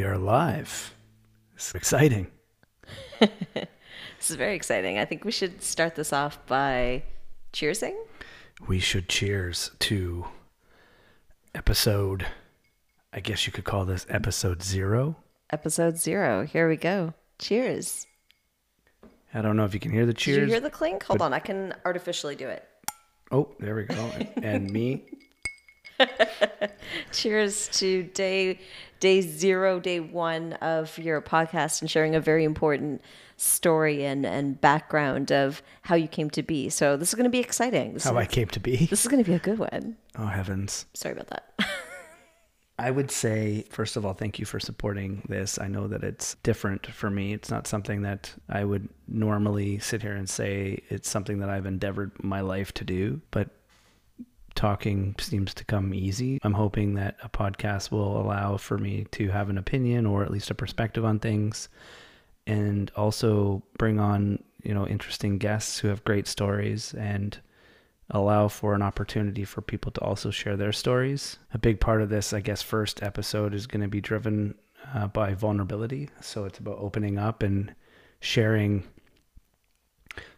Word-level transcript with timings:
We 0.00 0.06
are 0.06 0.16
live. 0.16 0.94
It's 1.56 1.74
exciting. 1.74 2.28
This 3.20 4.30
is 4.30 4.36
very 4.36 4.54
exciting. 4.56 4.96
I 4.98 5.04
think 5.04 5.26
we 5.26 5.30
should 5.30 5.62
start 5.62 5.94
this 5.94 6.10
off 6.10 6.38
by 6.46 7.02
cheersing. 7.52 7.94
We 8.66 8.78
should 8.78 9.10
cheers 9.10 9.70
to 9.80 10.24
episode, 11.54 12.26
I 13.12 13.20
guess 13.20 13.46
you 13.46 13.52
could 13.52 13.64
call 13.64 13.84
this 13.84 14.06
episode 14.08 14.62
zero. 14.62 15.16
Episode 15.50 15.98
zero. 15.98 16.46
Here 16.46 16.66
we 16.66 16.76
go. 16.76 17.12
Cheers. 17.38 18.06
I 19.34 19.42
don't 19.42 19.58
know 19.58 19.66
if 19.66 19.74
you 19.74 19.80
can 19.80 19.92
hear 19.92 20.06
the 20.06 20.14
Did 20.14 20.18
cheers. 20.18 20.38
you 20.38 20.46
hear 20.46 20.60
the 20.60 20.70
clink? 20.70 21.02
Hold 21.02 21.20
on. 21.20 21.34
I 21.34 21.40
can 21.40 21.74
artificially 21.84 22.36
do 22.36 22.48
it. 22.48 22.66
oh, 23.32 23.50
there 23.58 23.74
we 23.74 23.82
go. 23.84 24.10
and 24.42 24.70
me. 24.70 25.04
Cheers 27.12 27.68
to 27.74 28.04
day 28.04 28.58
day 29.00 29.20
zero, 29.20 29.80
day 29.80 29.98
one 29.98 30.52
of 30.54 30.96
your 30.98 31.20
podcast 31.20 31.80
and 31.80 31.90
sharing 31.90 32.14
a 32.14 32.20
very 32.20 32.44
important 32.44 33.02
story 33.36 34.04
and, 34.04 34.26
and 34.26 34.60
background 34.60 35.32
of 35.32 35.62
how 35.82 35.94
you 35.94 36.06
came 36.06 36.30
to 36.30 36.42
be. 36.42 36.68
So 36.68 36.96
this 36.96 37.08
is 37.08 37.14
going 37.14 37.24
to 37.24 37.30
be 37.30 37.40
exciting. 37.40 37.94
This, 37.94 38.04
How 38.04 38.16
I 38.16 38.26
came 38.26 38.48
to 38.48 38.60
be. 38.60 38.86
this 38.86 39.00
is 39.00 39.08
going 39.08 39.24
to 39.24 39.28
be 39.28 39.34
a 39.34 39.40
good 39.40 39.58
one. 39.58 39.96
Oh, 40.16 40.26
heavens. 40.26 40.86
Sorry 40.94 41.12
about 41.12 41.28
that. 41.28 41.48
I 42.78 42.90
would 42.90 43.10
say, 43.10 43.66
first 43.68 43.96
of 43.96 44.06
all, 44.06 44.14
thank 44.14 44.38
you 44.38 44.46
for 44.46 44.58
supporting 44.58 45.22
this. 45.28 45.58
I 45.58 45.68
know 45.68 45.86
that 45.88 46.02
it's 46.02 46.36
different 46.42 46.86
for 46.86 47.10
me. 47.10 47.34
It's 47.34 47.50
not 47.50 47.66
something 47.66 48.02
that 48.02 48.32
I 48.48 48.64
would 48.64 48.88
normally 49.06 49.78
sit 49.80 50.00
here 50.00 50.14
and 50.14 50.28
say 50.28 50.82
it's 50.88 51.08
something 51.08 51.40
that 51.40 51.50
I've 51.50 51.66
endeavored 51.66 52.12
my 52.24 52.40
life 52.40 52.72
to 52.74 52.84
do, 52.84 53.20
but 53.32 53.50
talking 54.54 55.14
seems 55.18 55.54
to 55.54 55.64
come 55.64 55.94
easy. 55.94 56.38
I'm 56.42 56.54
hoping 56.54 56.94
that 56.94 57.16
a 57.22 57.28
podcast 57.28 57.90
will 57.90 58.20
allow 58.20 58.56
for 58.56 58.78
me 58.78 59.06
to 59.12 59.28
have 59.28 59.48
an 59.48 59.58
opinion 59.58 60.06
or 60.06 60.22
at 60.22 60.30
least 60.30 60.50
a 60.50 60.54
perspective 60.54 61.04
on 61.04 61.18
things 61.18 61.68
and 62.46 62.90
also 62.96 63.62
bring 63.78 63.98
on, 64.00 64.42
you 64.62 64.74
know, 64.74 64.86
interesting 64.86 65.38
guests 65.38 65.78
who 65.78 65.88
have 65.88 66.04
great 66.04 66.26
stories 66.26 66.94
and 66.94 67.38
allow 68.10 68.48
for 68.48 68.74
an 68.74 68.82
opportunity 68.82 69.44
for 69.44 69.60
people 69.60 69.92
to 69.92 70.00
also 70.00 70.30
share 70.30 70.56
their 70.56 70.72
stories. 70.72 71.38
A 71.54 71.58
big 71.58 71.80
part 71.80 72.02
of 72.02 72.08
this, 72.08 72.32
I 72.32 72.40
guess, 72.40 72.62
first 72.62 73.02
episode 73.02 73.54
is 73.54 73.66
going 73.66 73.82
to 73.82 73.88
be 73.88 74.00
driven 74.00 74.56
uh, 74.94 75.06
by 75.06 75.34
vulnerability. 75.34 76.08
So 76.20 76.44
it's 76.44 76.58
about 76.58 76.78
opening 76.78 77.18
up 77.18 77.42
and 77.42 77.74
sharing 78.20 78.84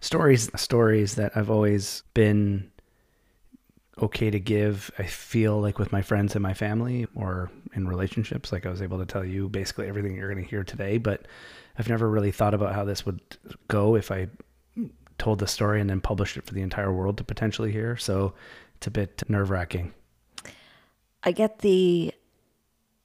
stories, 0.01 0.51
stories 0.61 1.15
that 1.15 1.37
I've 1.37 1.51
always 1.51 2.03
been 2.15 2.71
okay 4.01 4.31
to 4.31 4.41
give. 4.41 4.91
I 4.99 5.05
feel 5.05 5.61
like 5.61 5.79
with 5.79 5.93
my 5.93 6.03
friends 6.03 6.35
and 6.35 6.43
my 6.43 6.55
family 6.55 7.07
or 7.15 7.51
in 7.75 7.87
relationships, 7.87 8.53
like 8.53 8.67
I 8.67 8.71
was 8.71 8.83
able 8.83 8.99
to 8.99 9.07
tell 9.07 9.25
you 9.25 9.49
basically 9.49 9.89
everything 9.89 10.17
you're 10.17 10.33
going 10.33 10.43
to 10.43 10.49
hear 10.49 10.65
today, 10.65 10.99
but 10.99 11.27
I've 11.79 11.89
never 11.89 12.09
really 12.09 12.33
thought 12.33 12.55
about 12.55 12.75
how 12.75 12.85
this 12.85 13.05
would 13.05 13.21
go 13.69 13.97
if 13.97 14.11
I 14.11 14.29
told 15.19 15.39
the 15.39 15.47
story 15.47 15.81
and 15.81 15.89
then 15.89 16.01
published 16.01 16.37
it 16.37 16.45
for 16.45 16.55
the 16.55 16.63
entire 16.63 16.93
world 16.93 17.17
to 17.19 17.25
potentially 17.25 17.73
hear. 17.73 17.97
So 17.97 18.35
it's 18.77 18.87
a 18.87 18.91
bit 18.91 19.23
nerve 19.29 19.51
wracking. 19.51 19.93
I 21.23 21.33
get 21.33 21.61
the 21.61 22.13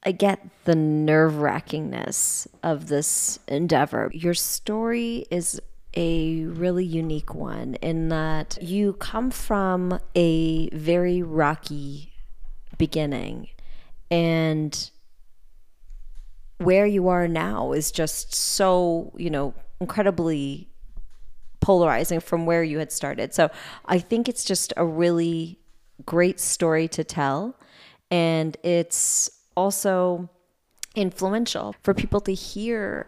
I 0.03 0.11
get 0.11 0.47
the 0.63 0.75
nerve 0.75 1.33
wrackingness 1.33 2.47
of 2.63 2.87
this 2.87 3.39
endeavor. 3.47 4.09
Your 4.13 4.33
story 4.33 5.25
is 5.29 5.61
a 5.97 6.45
really 6.45 6.85
unique 6.85 7.33
one 7.33 7.73
in 7.81 8.09
that 8.09 8.59
you 8.61 8.93
come 8.93 9.31
from 9.31 9.99
a 10.13 10.69
very 10.69 11.23
rocky 11.23 12.13
beginning 12.77 13.47
and 14.11 14.91
where 16.59 16.85
you 16.85 17.07
are 17.07 17.27
now 17.27 17.71
is 17.71 17.91
just 17.91 18.35
so, 18.35 19.11
you 19.17 19.31
know, 19.31 19.55
incredibly 19.81 20.69
polarizing 21.61 22.19
from 22.19 22.45
where 22.45 22.63
you 22.63 22.77
had 22.77 22.91
started. 22.91 23.33
So 23.33 23.49
I 23.85 23.97
think 23.97 24.29
it's 24.29 24.43
just 24.43 24.73
a 24.77 24.85
really 24.85 25.59
great 26.05 26.39
story 26.39 26.87
to 26.89 27.03
tell. 27.03 27.59
And 28.11 28.55
it's 28.61 29.31
also 29.55 30.29
influential 30.95 31.75
for 31.81 31.95
people 31.95 32.21
to 32.21 32.33
hear 32.35 33.07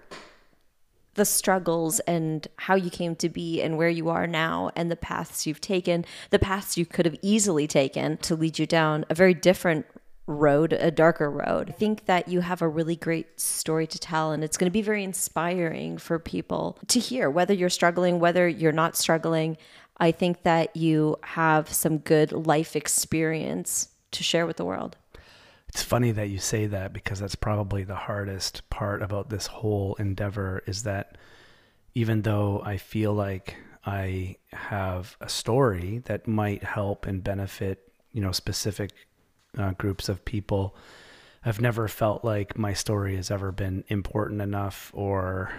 the 1.19 1.25
struggles 1.25 1.99
and 2.01 2.47
how 2.55 2.75
you 2.75 2.89
came 2.89 3.13
to 3.17 3.27
be 3.27 3.61
and 3.61 3.77
where 3.77 3.89
you 3.89 4.07
are 4.07 4.25
now 4.25 4.71
and 4.73 4.89
the 4.89 4.95
paths 4.95 5.45
you've 5.45 5.59
taken, 5.59 6.05
the 6.29 6.39
paths 6.39 6.77
you 6.77 6.85
could 6.85 7.05
have 7.05 7.17
easily 7.21 7.67
taken 7.67 8.15
to 8.17 8.35
lead 8.35 8.57
you 8.57 8.65
down 8.65 9.03
a 9.09 9.13
very 9.13 9.33
different 9.33 9.85
road, 10.27 10.71
a 10.71 10.91
darker 10.91 11.29
road. 11.29 11.69
I 11.69 11.73
think 11.73 12.05
that 12.05 12.29
you 12.29 12.39
have 12.39 12.61
a 12.61 12.69
really 12.69 12.95
great 12.95 13.37
story 13.37 13.85
to 13.87 13.99
tell, 13.99 14.31
and 14.31 14.43
it's 14.45 14.55
going 14.55 14.69
to 14.69 14.71
be 14.71 14.81
very 14.81 15.03
inspiring 15.03 15.97
for 15.97 16.19
people 16.19 16.77
to 16.87 16.99
hear, 16.99 17.29
whether 17.29 17.53
you're 17.53 17.69
struggling, 17.69 18.19
whether 18.19 18.47
you're 18.47 18.71
not 18.71 18.95
struggling. 18.95 19.57
I 19.97 20.11
think 20.11 20.43
that 20.43 20.73
you 20.73 21.17
have 21.21 21.67
some 21.67 21.97
good 21.97 22.31
life 22.31 22.77
experience 22.77 23.89
to 24.11 24.23
share 24.23 24.45
with 24.45 24.55
the 24.55 24.65
world. 24.65 24.95
It's 25.69 25.83
funny 25.83 26.11
that 26.11 26.29
you 26.29 26.39
say 26.39 26.65
that 26.67 26.93
because 26.93 27.19
that's 27.19 27.35
probably 27.35 27.83
the 27.83 27.95
hardest 27.95 28.67
part 28.69 29.01
about 29.01 29.29
this 29.29 29.47
whole 29.47 29.95
endeavor 29.95 30.63
is 30.65 30.83
that 30.83 31.17
even 31.93 32.23
though 32.23 32.61
I 32.65 32.77
feel 32.77 33.13
like 33.13 33.55
I 33.85 34.37
have 34.51 35.15
a 35.21 35.29
story 35.29 36.01
that 36.05 36.27
might 36.27 36.63
help 36.63 37.05
and 37.05 37.23
benefit, 37.23 37.91
you 38.11 38.21
know, 38.21 38.31
specific 38.31 38.91
uh, 39.57 39.71
groups 39.71 40.09
of 40.09 40.25
people, 40.25 40.75
I've 41.45 41.61
never 41.61 41.87
felt 41.87 42.25
like 42.25 42.57
my 42.57 42.73
story 42.73 43.15
has 43.15 43.31
ever 43.31 43.51
been 43.51 43.83
important 43.87 44.41
enough 44.41 44.91
or 44.93 45.51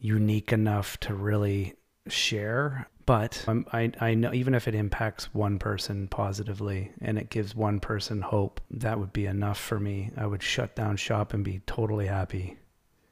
unique 0.00 0.52
enough 0.52 0.98
to 1.00 1.14
really 1.14 1.74
share. 2.08 2.88
But 3.08 3.42
um, 3.48 3.64
I, 3.72 3.90
I 4.02 4.12
know 4.12 4.34
even 4.34 4.54
if 4.54 4.68
it 4.68 4.74
impacts 4.74 5.32
one 5.32 5.58
person 5.58 6.08
positively 6.08 6.92
and 7.00 7.16
it 7.16 7.30
gives 7.30 7.54
one 7.54 7.80
person 7.80 8.20
hope, 8.20 8.60
that 8.70 8.98
would 8.98 9.14
be 9.14 9.24
enough 9.24 9.58
for 9.58 9.80
me. 9.80 10.10
I 10.14 10.26
would 10.26 10.42
shut 10.42 10.76
down 10.76 10.98
shop 10.98 11.32
and 11.32 11.42
be 11.42 11.62
totally 11.64 12.06
happy. 12.06 12.58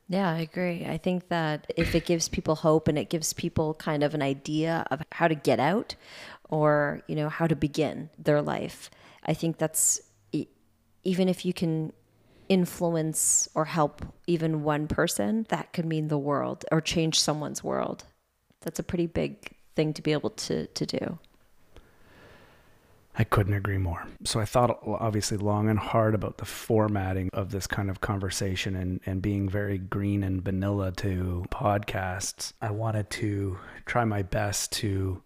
Yeah, 0.07 0.29
I 0.29 0.41
agree. 0.41 0.85
I 0.85 0.99
think 0.99 1.31
that 1.31 1.73
if 1.79 1.95
it 1.95 2.05
gives 2.05 2.29
people 2.29 2.57
hope 2.57 2.89
and 2.89 2.99
it 2.99 3.09
gives 3.09 3.33
people 3.33 3.73
kind 3.73 4.03
of 4.03 4.13
an 4.13 4.21
idea 4.21 4.87
of 4.91 5.01
how 5.13 5.29
to 5.29 5.35
get 5.35 5.61
out 5.61 5.95
or, 6.51 7.01
you 7.09 7.17
know, 7.17 7.31
how 7.31 7.47
to 7.47 7.57
begin 7.57 8.11
their 8.19 8.43
life, 8.43 8.91
I 9.25 9.33
think 9.33 9.57
that's 9.57 10.03
even 11.05 11.27
if 11.31 11.47
you 11.47 11.55
can 11.55 11.95
influence 12.51 13.49
or 13.55 13.65
help 13.65 14.05
even 14.27 14.63
one 14.63 14.89
person, 14.89 15.47
that 15.49 15.73
could 15.73 15.87
mean 15.87 16.09
the 16.09 16.19
world 16.19 16.67
or 16.71 16.83
change 16.83 17.19
someone's 17.19 17.65
world. 17.65 18.05
That's 18.61 18.79
a 18.79 18.83
pretty 18.83 19.07
big 19.07 19.56
thing 19.77 19.93
to 19.95 20.03
be 20.03 20.13
able 20.13 20.31
to 20.31 20.67
to 20.67 20.87
do. 20.87 21.19
I 23.19 23.25
couldn't 23.25 23.55
agree 23.55 23.79
more. 23.79 24.07
So 24.25 24.41
I 24.41 24.45
thought 24.45 24.79
obviously 24.87 25.39
long 25.39 25.71
and 25.71 25.79
hard 25.79 26.15
about 26.15 26.37
the 26.37 26.45
formatting 26.45 27.31
of 27.33 27.51
this 27.51 27.67
kind 27.67 27.89
of 27.89 28.03
conversation 28.03 28.77
and, 28.77 29.01
and 29.07 29.23
being 29.23 29.49
very 29.49 29.79
green 29.79 30.23
and 30.23 30.43
vanilla 30.43 30.93
to 30.97 31.47
podcasts. 31.51 32.53
I 32.61 32.73
wanted 32.73 33.09
to 33.11 33.59
try 33.87 34.05
my 34.05 34.23
best 34.23 34.71
to 34.73 35.23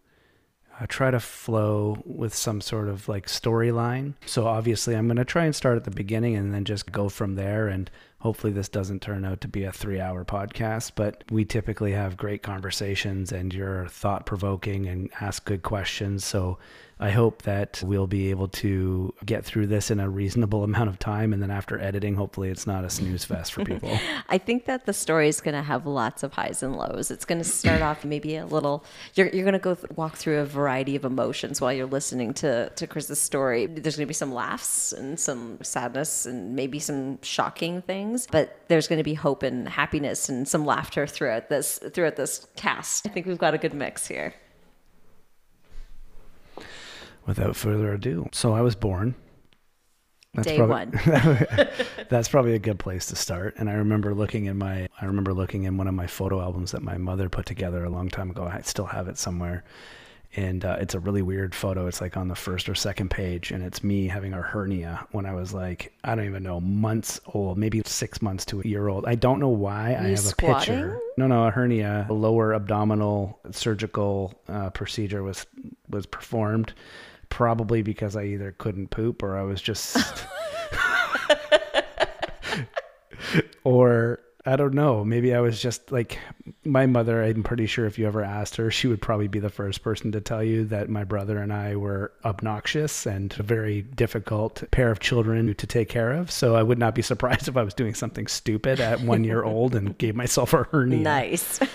uh, 0.81 0.87
try 0.89 1.11
to 1.11 1.21
flow 1.21 2.03
with 2.05 2.35
some 2.35 2.61
sort 2.61 2.89
of 2.89 3.09
like 3.09 3.27
storyline. 3.27 4.15
So 4.27 4.47
obviously 4.47 4.95
I'm 4.95 5.07
going 5.07 5.17
to 5.17 5.25
try 5.25 5.45
and 5.45 5.55
start 5.55 5.77
at 5.77 5.85
the 5.85 5.91
beginning 5.91 6.37
and 6.37 6.55
then 6.55 6.65
just 6.65 6.91
go 6.91 7.09
from 7.09 7.35
there 7.35 7.69
and 7.69 7.91
hopefully 8.19 8.53
this 8.53 8.69
doesn't 8.69 9.03
turn 9.03 9.25
out 9.25 9.41
to 9.41 9.49
be 9.49 9.65
a 9.65 9.71
3-hour 9.71 10.25
podcast, 10.25 10.93
but 10.95 11.25
we 11.31 11.45
typically 11.45 11.93
have 11.93 12.17
great 12.17 12.43
conversations 12.43 13.33
and 13.33 13.53
you're 13.53 13.87
thought 13.89 14.27
provoking 14.27 14.87
and 14.87 15.11
ask 15.21 15.45
good 15.45 15.63
questions. 15.63 16.25
So 16.25 16.59
I 17.01 17.11
hope 17.11 17.43
that 17.43 17.83
we'll 17.85 18.07
be 18.07 18.29
able 18.29 18.49
to 18.49 19.15
get 19.25 19.45
through 19.45 19.69
this 19.69 19.91
in 19.91 19.99
a 19.99 20.09
reasonable 20.09 20.63
amount 20.71 20.91
of 20.91 20.99
time. 20.99 21.33
And 21.33 21.43
then 21.43 21.51
after 21.51 21.81
editing, 21.81 22.15
hopefully 22.15 22.51
it's 22.51 22.67
not 22.67 22.85
a 22.85 22.91
snooze 22.91 23.25
fest 23.25 23.55
for 23.55 23.65
people. 23.65 23.99
I 24.29 24.37
think 24.37 24.67
that 24.67 24.85
the 24.85 24.93
story 24.93 25.29
is 25.29 25.41
going 25.41 25.55
to 25.55 25.63
have 25.63 25.87
lots 25.87 26.23
of 26.23 26.35
highs 26.35 26.63
and 26.63 26.77
lows. 26.77 27.11
It's 27.11 27.25
going 27.25 27.39
to 27.39 27.45
start 27.45 27.81
off 27.81 28.05
maybe 28.05 28.37
a 28.37 28.45
little. 28.45 28.85
You're, 29.15 29.29
you're 29.29 29.45
going 29.45 29.55
to 29.55 29.59
go 29.59 29.75
th- 29.75 29.91
walk 29.97 30.17
through 30.17 30.41
a 30.41 30.45
variety 30.45 30.95
of 30.95 31.05
emotions 31.05 31.61
while 31.61 31.73
you're 31.73 31.87
listening 31.87 32.35
to 32.35 32.69
to 32.71 32.87
Chris's 32.87 33.21
story. 33.21 33.67
There's 33.67 33.97
going 33.97 34.07
to 34.07 34.09
be 34.09 34.15
some 34.15 34.33
laughs 34.33 34.93
and 34.93 35.19
some 35.19 35.59
sadness 35.63 36.27
and 36.27 36.55
maybe 36.55 36.79
some 36.79 37.21
shocking 37.23 37.83
things, 37.83 38.27
but 38.31 38.61
there's 38.69 38.89
going 38.89 38.99
to 38.99 39.05
be 39.05 39.15
hope 39.15 39.43
and 39.43 39.69
happiness 39.69 40.29
and 40.29 40.47
some 40.47 40.67
laughter 40.67 41.07
throughout 41.07 41.49
this 41.49 41.79
throughout 41.93 42.17
this 42.17 42.47
cast. 42.57 43.07
I 43.07 43.11
think 43.11 43.27
we've 43.27 43.39
got 43.39 43.55
a 43.55 43.59
good 43.59 43.75
mix 43.75 44.07
here. 44.07 44.35
Without 47.27 47.55
further 47.57 47.93
ado, 47.93 48.29
so 48.33 48.55
I 48.55 48.61
was 48.61 48.75
born. 48.75 49.15
Day 50.43 50.59
probably, 50.59 50.75
one. 50.75 50.93
that's 52.09 52.29
probably 52.29 52.55
a 52.55 52.59
good 52.59 52.79
place 52.79 53.07
to 53.07 53.17
start. 53.17 53.55
And 53.59 53.69
I 53.69 53.75
remember 53.75 54.15
looking 54.15 54.47
in 54.47 54.59
my, 54.59 54.89
I 55.01 55.05
remember 55.07 55.35
looking 55.35 55.65
in 55.65 55.77
one 55.77 55.89
of 55.89 55.95
my 55.95 56.07
photo 56.07 56.41
albums 56.41 56.71
that 56.71 56.83
my 56.83 56.99
mother 56.99 57.29
put 57.29 57.47
together 57.47 57.85
a 57.85 57.91
long 57.91 58.09
time 58.09 58.31
ago. 58.31 58.45
I 58.45 58.61
still 58.61 58.87
have 58.87 59.09
it 59.09 59.19
somewhere. 59.19 59.65
And 60.37 60.65
uh, 60.65 60.77
it's 60.81 60.95
a 60.95 61.01
really 61.01 61.23
weird 61.23 61.55
photo. 61.55 61.87
It's 61.87 62.01
like 62.01 62.17
on 62.17 62.29
the 62.29 62.37
first 62.37 62.69
or 62.69 62.75
second 62.75 63.11
page, 63.11 63.51
and 63.51 63.65
it's 63.65 63.83
me 63.83 64.07
having 64.07 64.33
a 64.33 64.41
hernia 64.41 65.07
when 65.11 65.27
I 65.27 65.35
was 65.35 65.53
like 65.53 65.93
I 66.05 66.15
don't 66.15 66.27
even 66.27 66.43
know 66.43 66.61
months 66.61 67.21
old, 67.35 67.59
maybe 67.59 67.83
six 67.85 68.23
months 68.23 68.45
to 68.47 68.61
a 68.61 68.65
year 68.65 68.89
old. 68.89 69.07
I 69.07 69.17
don't 69.17 69.41
know 69.41 69.49
why 69.49 69.89
I 69.91 70.09
have 70.09 70.19
squatting? 70.21 70.75
a 70.75 70.83
picture. 70.83 71.01
No, 71.17 71.27
no, 71.27 71.47
a 71.47 71.51
hernia, 71.51 72.07
a 72.09 72.13
lower 72.13 72.55
abdominal 72.55 73.41
surgical 73.51 74.35
uh, 74.49 74.71
procedure 74.71 75.23
was 75.23 75.47
was 75.89 76.07
performed, 76.07 76.75
probably 77.29 77.83
because 77.83 78.15
I 78.15 78.25
either 78.25 78.55
couldn't 78.57 78.91
poop 78.91 79.23
or 79.25 79.37
I 79.37 79.43
was 79.43 79.61
just, 79.61 79.97
or 83.65 84.21
I 84.47 84.57
don't 84.57 84.73
know. 84.73 85.05
Maybe 85.05 85.35
I 85.35 85.41
was 85.41 85.61
just 85.61 85.93
like 85.93 86.19
my 86.65 86.87
mother. 86.87 87.23
I'm 87.23 87.43
pretty 87.43 87.67
sure 87.67 87.87
if 87.87 87.99
you 87.99 88.07
ever 88.07 88.23
asked 88.23 88.57
her, 88.57 88.71
she 88.71 88.87
would 88.87 89.03
probably 89.03 89.29
be 89.29 89.39
the 89.39 89.51
first 89.51 89.83
person 89.83 90.13
to 90.13 90.21
tell 90.21 90.43
you 90.43 90.65
that 90.67 90.89
my 90.89 91.05
brother 91.05 91.39
and 91.39 91.53
I 91.53 91.77
were 91.77 92.13
obnoxious 92.25 93.07
and 93.07 93.35
a 93.39 93.43
very 93.43 93.83
difficult 93.83 94.65
pair 94.71 94.91
of 94.91 94.99
children 94.99 95.55
to 95.55 95.67
take 95.67 95.89
care 95.91 96.13
of. 96.13 96.31
So 96.31 96.57
I 96.57 96.63
would 96.63 96.79
not 96.79 96.95
be 96.95 97.03
surprised 97.03 97.49
if 97.49 97.57
I 97.57 97.63
was 97.63 97.75
doing 97.75 97.95
something 97.95 98.27
stupid 98.27 98.81
at 98.81 99.01
one 99.03 99.25
year 99.25 99.43
old 99.45 99.75
and 99.75 99.97
gave 99.99 100.17
myself 100.17 100.55
a 100.55 100.65
hernia. 100.65 101.01
Nice. 101.01 101.61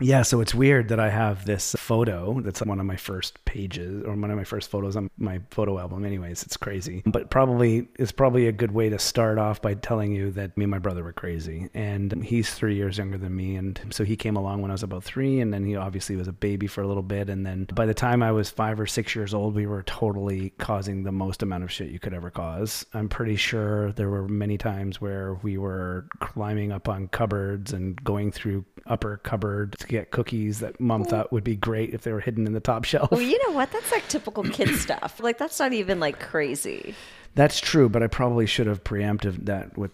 Yeah, 0.00 0.22
so 0.22 0.40
it's 0.40 0.54
weird 0.54 0.88
that 0.88 1.00
I 1.00 1.08
have 1.08 1.46
this 1.46 1.74
photo 1.78 2.40
that's 2.40 2.60
one 2.60 2.80
of 2.80 2.86
my 2.86 2.96
first 2.96 3.42
pages 3.46 4.04
or 4.04 4.14
one 4.14 4.30
of 4.30 4.36
my 4.36 4.44
first 4.44 4.70
photos 4.70 4.94
on 4.94 5.10
my 5.16 5.40
photo 5.50 5.78
album. 5.78 6.04
Anyways, 6.04 6.42
it's 6.42 6.56
crazy. 6.56 7.02
But 7.06 7.30
probably 7.30 7.88
it's 7.98 8.12
probably 8.12 8.46
a 8.46 8.52
good 8.52 8.72
way 8.72 8.90
to 8.90 8.98
start 8.98 9.38
off 9.38 9.62
by 9.62 9.74
telling 9.74 10.12
you 10.12 10.30
that 10.32 10.56
me 10.56 10.64
and 10.64 10.70
my 10.70 10.78
brother 10.78 11.02
were 11.02 11.12
crazy. 11.12 11.70
And 11.72 12.22
he's 12.22 12.52
three 12.52 12.76
years 12.76 12.98
younger 12.98 13.16
than 13.16 13.34
me. 13.34 13.56
And 13.56 13.80
so 13.90 14.04
he 14.04 14.16
came 14.16 14.36
along 14.36 14.60
when 14.60 14.70
I 14.70 14.74
was 14.74 14.82
about 14.82 15.04
three. 15.04 15.40
And 15.40 15.52
then 15.52 15.64
he 15.64 15.76
obviously 15.76 16.16
was 16.16 16.28
a 16.28 16.32
baby 16.32 16.66
for 16.66 16.82
a 16.82 16.86
little 16.86 17.02
bit. 17.02 17.30
And 17.30 17.46
then 17.46 17.66
by 17.74 17.86
the 17.86 17.94
time 17.94 18.22
I 18.22 18.32
was 18.32 18.50
five 18.50 18.78
or 18.78 18.86
six 18.86 19.14
years 19.14 19.32
old, 19.32 19.54
we 19.54 19.66
were 19.66 19.82
totally 19.84 20.50
causing 20.58 21.04
the 21.04 21.12
most 21.12 21.42
amount 21.42 21.64
of 21.64 21.72
shit 21.72 21.90
you 21.90 21.98
could 21.98 22.12
ever 22.12 22.30
cause. 22.30 22.84
I'm 22.92 23.08
pretty 23.08 23.36
sure 23.36 23.92
there 23.92 24.10
were 24.10 24.28
many 24.28 24.58
times 24.58 25.00
where 25.00 25.34
we 25.42 25.56
were 25.56 26.06
climbing 26.20 26.70
up 26.70 26.88
on 26.88 27.08
cupboards 27.08 27.72
and 27.72 28.02
going 28.04 28.30
through 28.30 28.64
upper 28.86 29.16
cupboard 29.18 29.74
to 29.86 29.92
get 29.92 30.10
cookies 30.10 30.60
that 30.60 30.80
mom 30.80 31.04
thought 31.04 31.32
would 31.32 31.44
be 31.44 31.56
great 31.56 31.94
if 31.94 32.02
they 32.02 32.12
were 32.12 32.20
hidden 32.20 32.46
in 32.46 32.52
the 32.52 32.60
top 32.60 32.84
shelf. 32.92 33.10
well, 33.10 33.20
you 33.20 33.38
know 33.46 33.52
what? 33.52 33.72
That's 33.72 33.90
like 33.92 34.06
typical 34.08 34.44
kid 34.44 34.74
stuff. 34.76 35.20
Like 35.20 35.38
that's 35.38 35.58
not 35.58 35.72
even 35.72 36.00
like 36.00 36.20
crazy. 36.20 36.94
That's 37.34 37.60
true, 37.60 37.88
but 37.88 38.02
I 38.02 38.06
probably 38.06 38.46
should 38.46 38.66
have 38.66 38.82
preempted 38.82 39.46
that 39.46 39.76
with 39.76 39.90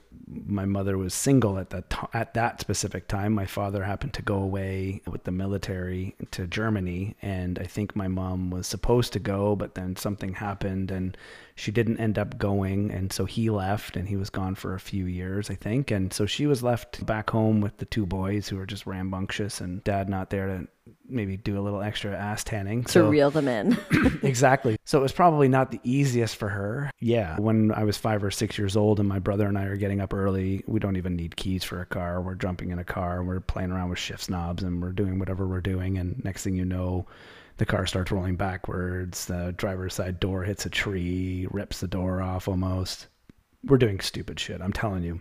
my 0.46 0.64
mother 0.64 0.96
was 0.96 1.12
single 1.12 1.58
at 1.58 1.70
that 1.70 2.08
at 2.14 2.34
that 2.34 2.60
specific 2.60 3.08
time. 3.08 3.32
My 3.32 3.46
father 3.46 3.82
happened 3.82 4.14
to 4.14 4.22
go 4.22 4.36
away 4.36 5.02
with 5.06 5.24
the 5.24 5.32
military 5.32 6.14
to 6.30 6.46
Germany, 6.46 7.16
and 7.20 7.58
I 7.58 7.64
think 7.64 7.96
my 7.96 8.08
mom 8.08 8.50
was 8.50 8.66
supposed 8.66 9.12
to 9.14 9.18
go, 9.18 9.56
but 9.56 9.74
then 9.74 9.96
something 9.96 10.34
happened, 10.34 10.90
and 10.90 11.16
she 11.62 11.70
didn't 11.70 11.98
end 11.98 12.18
up 12.18 12.38
going, 12.38 12.90
and 12.90 13.12
so 13.12 13.24
he 13.24 13.48
left, 13.48 13.96
and 13.96 14.08
he 14.08 14.16
was 14.16 14.30
gone 14.30 14.56
for 14.56 14.74
a 14.74 14.80
few 14.80 15.04
years, 15.06 15.48
I 15.48 15.54
think, 15.54 15.92
and 15.92 16.12
so 16.12 16.26
she 16.26 16.44
was 16.44 16.60
left 16.60 17.06
back 17.06 17.30
home 17.30 17.60
with 17.60 17.76
the 17.76 17.84
two 17.84 18.04
boys 18.04 18.48
who 18.48 18.56
were 18.56 18.66
just 18.66 18.84
rambunctious, 18.84 19.60
and 19.60 19.84
dad 19.84 20.08
not 20.08 20.30
there 20.30 20.48
to 20.48 20.66
maybe 21.08 21.36
do 21.36 21.56
a 21.56 21.62
little 21.62 21.80
extra 21.80 22.16
ass 22.16 22.42
tanning. 22.42 22.82
To 22.82 23.04
reel 23.04 23.30
them 23.30 23.46
in. 23.46 23.78
exactly. 24.24 24.76
So 24.84 24.98
it 24.98 25.02
was 25.02 25.12
probably 25.12 25.46
not 25.46 25.70
the 25.70 25.78
easiest 25.84 26.34
for 26.34 26.48
her. 26.48 26.90
Yeah. 26.98 27.38
When 27.38 27.70
I 27.70 27.84
was 27.84 27.96
five 27.96 28.24
or 28.24 28.32
six 28.32 28.58
years 28.58 28.76
old 28.76 28.98
and 28.98 29.08
my 29.08 29.20
brother 29.20 29.46
and 29.46 29.56
I 29.56 29.66
are 29.66 29.76
getting 29.76 30.00
up 30.00 30.12
early, 30.12 30.64
we 30.66 30.80
don't 30.80 30.96
even 30.96 31.14
need 31.14 31.36
keys 31.36 31.62
for 31.62 31.80
a 31.80 31.86
car. 31.86 32.20
We're 32.20 32.34
jumping 32.34 32.72
in 32.72 32.80
a 32.80 32.84
car, 32.84 33.22
we're 33.22 33.38
playing 33.38 33.70
around 33.70 33.90
with 33.90 34.00
shift 34.00 34.28
knobs 34.28 34.64
and 34.64 34.82
we're 34.82 34.90
doing 34.90 35.20
whatever 35.20 35.46
we're 35.46 35.60
doing. 35.60 35.96
And 35.96 36.24
next 36.24 36.42
thing 36.42 36.56
you 36.56 36.64
know, 36.64 37.06
the 37.58 37.66
car 37.66 37.86
starts 37.86 38.10
rolling 38.10 38.36
backwards. 38.36 39.26
The 39.26 39.54
driver's 39.56 39.94
side 39.94 40.20
door 40.20 40.44
hits 40.44 40.66
a 40.66 40.70
tree, 40.70 41.46
rips 41.50 41.80
the 41.80 41.88
door 41.88 42.20
off 42.20 42.48
almost. 42.48 43.08
We're 43.64 43.78
doing 43.78 44.00
stupid 44.00 44.40
shit. 44.40 44.60
I'm 44.60 44.72
telling 44.72 45.02
you. 45.02 45.20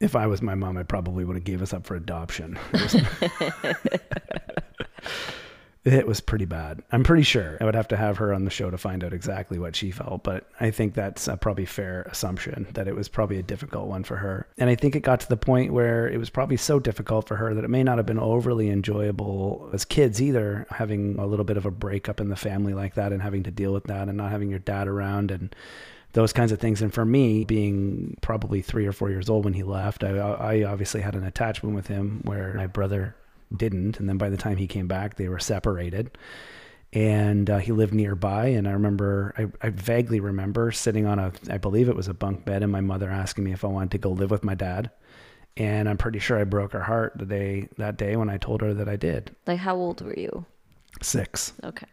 If 0.00 0.16
I 0.16 0.26
was 0.26 0.42
my 0.42 0.54
mom, 0.54 0.76
I 0.76 0.82
probably 0.82 1.24
would 1.24 1.36
have 1.36 1.44
gave 1.44 1.62
us 1.62 1.72
up 1.72 1.86
for 1.86 1.96
adoption. 1.96 2.58
It 5.84 6.06
was 6.06 6.20
pretty 6.20 6.46
bad. 6.46 6.82
I'm 6.92 7.04
pretty 7.04 7.24
sure 7.24 7.58
I 7.60 7.64
would 7.66 7.74
have 7.74 7.88
to 7.88 7.96
have 7.96 8.16
her 8.16 8.32
on 8.32 8.44
the 8.44 8.50
show 8.50 8.70
to 8.70 8.78
find 8.78 9.04
out 9.04 9.12
exactly 9.12 9.58
what 9.58 9.76
she 9.76 9.90
felt, 9.90 10.22
but 10.22 10.48
I 10.58 10.70
think 10.70 10.94
that's 10.94 11.28
a 11.28 11.36
probably 11.36 11.66
fair 11.66 12.02
assumption 12.10 12.66
that 12.72 12.88
it 12.88 12.96
was 12.96 13.06
probably 13.06 13.38
a 13.38 13.42
difficult 13.42 13.88
one 13.88 14.02
for 14.02 14.16
her. 14.16 14.46
And 14.56 14.70
I 14.70 14.76
think 14.76 14.96
it 14.96 15.00
got 15.00 15.20
to 15.20 15.28
the 15.28 15.36
point 15.36 15.74
where 15.74 16.08
it 16.08 16.16
was 16.16 16.30
probably 16.30 16.56
so 16.56 16.80
difficult 16.80 17.28
for 17.28 17.36
her 17.36 17.52
that 17.52 17.64
it 17.64 17.70
may 17.70 17.82
not 17.82 17.98
have 17.98 18.06
been 18.06 18.18
overly 18.18 18.70
enjoyable 18.70 19.68
as 19.74 19.84
kids 19.84 20.22
either, 20.22 20.66
having 20.70 21.18
a 21.18 21.26
little 21.26 21.44
bit 21.44 21.58
of 21.58 21.66
a 21.66 21.70
breakup 21.70 22.18
in 22.18 22.30
the 22.30 22.36
family 22.36 22.72
like 22.72 22.94
that 22.94 23.12
and 23.12 23.20
having 23.20 23.42
to 23.42 23.50
deal 23.50 23.74
with 23.74 23.84
that 23.84 24.08
and 24.08 24.16
not 24.16 24.30
having 24.30 24.48
your 24.48 24.60
dad 24.60 24.88
around 24.88 25.30
and 25.30 25.54
those 26.14 26.32
kinds 26.32 26.50
of 26.50 26.60
things. 26.60 26.80
And 26.80 26.94
for 26.94 27.04
me, 27.04 27.44
being 27.44 28.16
probably 28.22 28.62
three 28.62 28.86
or 28.86 28.92
four 28.92 29.10
years 29.10 29.28
old 29.28 29.44
when 29.44 29.52
he 29.52 29.64
left, 29.64 30.02
I, 30.02 30.16
I 30.16 30.62
obviously 30.62 31.02
had 31.02 31.14
an 31.14 31.24
attachment 31.24 31.74
with 31.74 31.88
him 31.88 32.22
where 32.24 32.54
my 32.54 32.68
brother 32.68 33.14
didn't. 33.56 33.98
And 33.98 34.08
then 34.08 34.18
by 34.18 34.30
the 34.30 34.36
time 34.36 34.56
he 34.56 34.66
came 34.66 34.86
back, 34.86 35.16
they 35.16 35.28
were 35.28 35.38
separated. 35.38 36.16
And 36.92 37.50
uh, 37.50 37.58
he 37.58 37.72
lived 37.72 37.92
nearby. 37.92 38.46
And 38.46 38.68
I 38.68 38.72
remember, 38.72 39.34
I, 39.36 39.66
I 39.66 39.70
vaguely 39.70 40.20
remember 40.20 40.70
sitting 40.70 41.06
on 41.06 41.18
a, 41.18 41.32
I 41.50 41.58
believe 41.58 41.88
it 41.88 41.96
was 41.96 42.08
a 42.08 42.14
bunk 42.14 42.44
bed, 42.44 42.62
and 42.62 42.70
my 42.70 42.80
mother 42.80 43.10
asking 43.10 43.44
me 43.44 43.52
if 43.52 43.64
I 43.64 43.68
wanted 43.68 43.90
to 43.92 43.98
go 43.98 44.10
live 44.10 44.30
with 44.30 44.44
my 44.44 44.54
dad. 44.54 44.90
And 45.56 45.88
I'm 45.88 45.98
pretty 45.98 46.18
sure 46.18 46.38
I 46.38 46.44
broke 46.44 46.72
her 46.72 46.82
heart 46.82 47.12
the 47.16 47.26
day 47.26 47.68
that 47.78 47.96
day 47.96 48.16
when 48.16 48.28
I 48.28 48.38
told 48.38 48.60
her 48.60 48.74
that 48.74 48.88
I 48.88 48.96
did. 48.96 49.34
like 49.46 49.58
how 49.60 49.76
old 49.76 50.00
were 50.00 50.18
you? 50.18 50.44
Six. 51.00 51.52
Okay. 51.62 51.86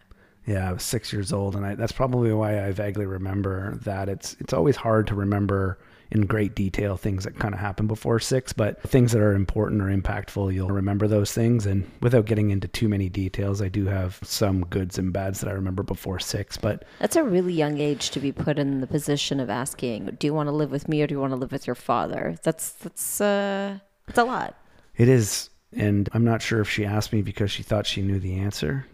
Yeah, 0.48 0.69
I 0.69 0.74
was 0.74 0.81
six 0.81 1.13
years 1.13 1.31
old, 1.31 1.56
and 1.56 1.63
I, 1.63 1.75
that's 1.75 1.92
probably 1.92 2.33
why 2.33 2.65
I 2.65 2.71
vaguely 2.71 3.06
remember 3.06 3.75
that. 3.83 4.09
It's 4.09 4.36
it's 4.39 4.53
always 4.53 4.75
hard 4.75 5.06
to 5.07 5.15
remember 5.15 5.77
in 6.12 6.25
great 6.25 6.56
detail 6.56 6.98
things 6.98 7.24
that 7.24 7.40
kind 7.40 7.54
of 7.54 7.60
happened 7.60 7.88
before 7.88 8.19
six, 8.19 8.52
but 8.52 8.81
things 8.84 9.13
that 9.13 9.22
are 9.22 9.34
important 9.34 9.81
or 9.81 9.86
impactful, 9.86 10.54
you'll 10.54 10.69
remember 10.69 11.08
those 11.08 11.31
things. 11.31 11.66
And 11.66 11.90
without 12.02 12.25
getting 12.25 12.50
into 12.52 12.68
too 12.68 12.90
many 12.90 13.08
details, 13.08 13.62
I 13.62 13.69
do 13.69 13.86
have 13.86 14.19
some 14.24 14.66
goods 14.66 14.98
and 14.98 15.13
bads 15.13 15.40
that 15.42 15.50
I 15.50 15.54
remember 15.54 15.84
before 15.84 16.19
six. 16.19 16.58
But 16.58 16.84
That's 17.00 17.16
a 17.16 17.24
really 17.24 17.54
young 17.54 17.80
age 17.80 18.10
to 18.12 18.19
be 18.19 18.31
put 18.31 18.60
in 18.60 18.82
the 18.82 18.88
position 18.88 19.39
of 19.39 19.50
asking, 19.50 20.18
"Do 20.20 20.27
you 20.27 20.34
want 20.34 20.48
to 20.48 20.51
live 20.53 20.72
with 20.72 20.88
me 20.88 21.01
or 21.01 21.08
do 21.08 21.15
you 21.15 21.22
want 21.22 21.32
to 21.32 21.38
live 21.38 21.51
with 21.51 21.65
your 21.65 21.75
father?" 21.75 22.36
That's 22.44 22.72
that's 22.72 23.22
uh, 23.22 23.80
that's 24.08 24.20
a 24.20 24.24
lot. 24.24 24.58
it 24.98 25.08
is, 25.08 25.50
and 25.74 26.10
I'm 26.13 26.25
not 26.25 26.41
sure 26.41 26.60
if 26.60 26.70
she 26.70 26.86
asked 26.86 27.13
me 27.13 27.22
because 27.22 27.51
she 27.51 27.63
thought 27.63 27.88
she 27.88 28.01
knew 28.01 28.20
the 28.20 28.36
answer. 28.36 28.86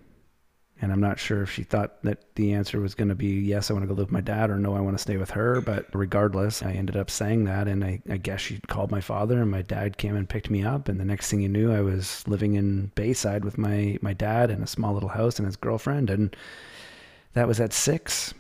And 0.80 0.92
I'm 0.92 1.00
not 1.02 1.18
sure 1.18 1.42
if 1.42 1.52
she 1.52 1.64
thought 1.64 2.04
that 2.04 2.36
the 2.36 2.54
answer 2.54 2.80
was 2.80 2.94
going 2.94 3.08
to 3.10 3.16
be 3.16 3.40
yes, 3.40 3.70
I 3.70 3.74
want 3.74 3.84
to 3.84 3.88
go 3.88 3.96
live 3.96 4.08
with 4.08 4.14
my 4.14 4.22
dad, 4.22 4.52
or 4.52 4.60
no, 4.60 4.76
I 4.76 4.80
want 4.80 4.96
to 4.96 5.02
stay 5.02 5.18
with 5.18 5.32
her. 5.32 5.60
But 5.60 5.88
regardless, 5.94 6.62
I 6.62 6.74
ended 6.74 6.96
up 6.96 7.10
saying 7.10 7.46
that. 7.46 7.68
And 7.68 7.84
I, 7.84 8.00
I 8.10 8.18
guess 8.18 8.42
she 8.42 8.60
called 8.68 8.92
my 8.92 9.02
father, 9.02 9.42
and 9.42 9.50
my 9.50 9.64
dad 9.64 9.98
came 9.98 10.16
and 10.16 10.30
picked 10.30 10.52
me 10.52 10.64
up. 10.64 10.88
And 10.88 11.00
the 11.00 11.06
next 11.06 11.32
thing 11.32 11.42
you 11.42 11.50
knew, 11.50 11.72
I 11.72 11.82
was 11.82 12.24
living 12.28 12.54
in 12.54 12.92
Bayside 12.94 13.44
with 13.44 13.58
my, 13.58 13.98
my 14.02 14.14
dad 14.14 14.52
in 14.52 14.62
a 14.62 14.68
small 14.68 14.94
little 14.94 15.10
house 15.10 15.40
and 15.40 15.48
his 15.48 15.56
girlfriend. 15.56 16.12
And 16.12 16.36
that 17.34 17.48
was 17.48 17.60
at 17.60 17.74
six. 17.74 18.34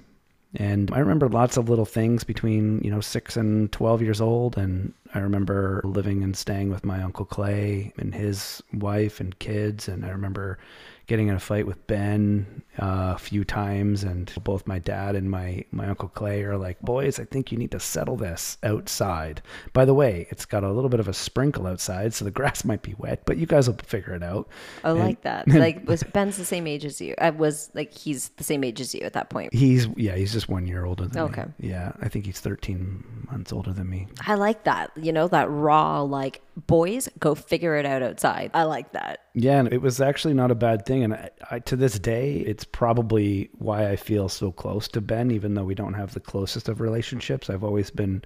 And 0.55 0.91
I 0.91 0.99
remember 0.99 1.27
lots 1.27 1.57
of 1.57 1.69
little 1.69 1.85
things 1.85 2.23
between, 2.23 2.81
you 2.83 2.89
know, 2.89 3.01
six 3.01 3.35
and 3.35 3.71
12 3.71 4.01
years 4.01 4.21
old. 4.21 4.57
And 4.57 4.93
I 5.13 5.19
remember 5.19 5.81
living 5.83 6.23
and 6.23 6.35
staying 6.35 6.69
with 6.69 6.85
my 6.85 7.01
Uncle 7.01 7.25
Clay 7.25 7.93
and 7.97 8.13
his 8.13 8.61
wife 8.73 9.19
and 9.19 9.37
kids. 9.39 9.87
And 9.87 10.05
I 10.05 10.09
remember 10.09 10.57
getting 11.07 11.29
in 11.29 11.35
a 11.35 11.39
fight 11.39 11.65
with 11.65 11.87
Ben 11.87 12.61
uh, 12.79 13.13
a 13.15 13.17
few 13.17 13.43
times. 13.45 14.03
And 14.03 14.31
both 14.43 14.67
my 14.67 14.77
dad 14.77 15.15
and 15.15 15.31
my, 15.31 15.63
my 15.71 15.87
Uncle 15.87 16.09
Clay 16.09 16.43
are 16.43 16.57
like, 16.57 16.79
boys, 16.81 17.17
I 17.17 17.23
think 17.23 17.51
you 17.51 17.57
need 17.57 17.71
to 17.71 17.79
settle 17.79 18.17
this 18.17 18.57
outside. 18.61 19.41
By 19.73 19.85
the 19.85 19.93
way, 19.93 20.27
it's 20.29 20.43
got 20.45 20.63
a 20.65 20.71
little 20.71 20.89
bit 20.89 20.99
of 20.99 21.07
a 21.07 21.13
sprinkle 21.13 21.65
outside, 21.65 22.13
so 22.13 22.25
the 22.25 22.31
grass 22.37 22.65
might 22.65 22.81
be 22.81 22.93
wet, 22.97 23.23
but 23.25 23.37
you 23.37 23.45
guys 23.45 23.69
will 23.69 23.77
figure 23.77 24.13
it 24.15 24.21
out. 24.23 24.49
I 24.83 24.91
like 24.91 25.21
that. 25.21 25.47
Like 25.57 25.87
was 25.87 26.03
Ben's 26.03 26.37
the 26.37 26.45
same 26.45 26.67
age 26.67 26.85
as 26.85 27.01
you? 27.01 27.15
I 27.17 27.31
was 27.31 27.71
like 27.73 27.91
he's 27.93 28.29
the 28.29 28.43
same 28.43 28.63
age 28.63 28.79
as 28.79 28.93
you 28.93 29.01
at 29.01 29.13
that 29.13 29.29
point. 29.29 29.53
He's, 29.53 29.87
yeah, 29.95 30.15
he's 30.15 30.31
just 30.33 30.47
one 30.49 30.67
year 30.67 30.85
older 30.85 31.07
than 31.07 31.23
Okay. 31.23 31.45
me. 31.57 31.69
Yeah, 31.69 31.93
I 32.01 32.09
think 32.09 32.25
he's 32.25 32.39
13 32.39 33.27
months 33.31 33.51
older 33.51 33.73
than 33.73 33.89
me. 33.89 34.07
I 34.27 34.35
like 34.35 34.65
that. 34.65 34.91
You 34.95 35.13
know 35.13 35.27
that 35.29 35.49
raw 35.49 36.01
like 36.01 36.41
boys 36.65 37.07
go 37.19 37.35
figure 37.35 37.75
it 37.75 37.85
out 37.85 38.01
outside. 38.01 38.51
I 38.53 38.63
like 38.63 38.91
that. 38.93 39.19
Yeah, 39.33 39.59
and 39.59 39.71
it 39.71 39.81
was 39.81 40.01
actually 40.01 40.33
not 40.33 40.51
a 40.51 40.55
bad 40.55 40.85
thing. 40.85 41.03
And 41.03 41.13
I, 41.13 41.29
I, 41.51 41.59
to 41.59 41.75
this 41.75 41.99
day, 41.99 42.37
it's 42.37 42.63
probably 42.63 43.49
why 43.53 43.89
I 43.89 43.95
feel 43.95 44.27
so 44.27 44.51
close 44.51 44.87
to 44.89 45.01
Ben, 45.01 45.31
even 45.31 45.53
though 45.53 45.63
we 45.65 45.75
don't 45.75 45.93
have 45.93 46.13
the 46.13 46.19
closest 46.19 46.67
of 46.67 46.81
relationships. 46.81 47.49
I've 47.49 47.63
always 47.63 47.91
been, 47.91 48.23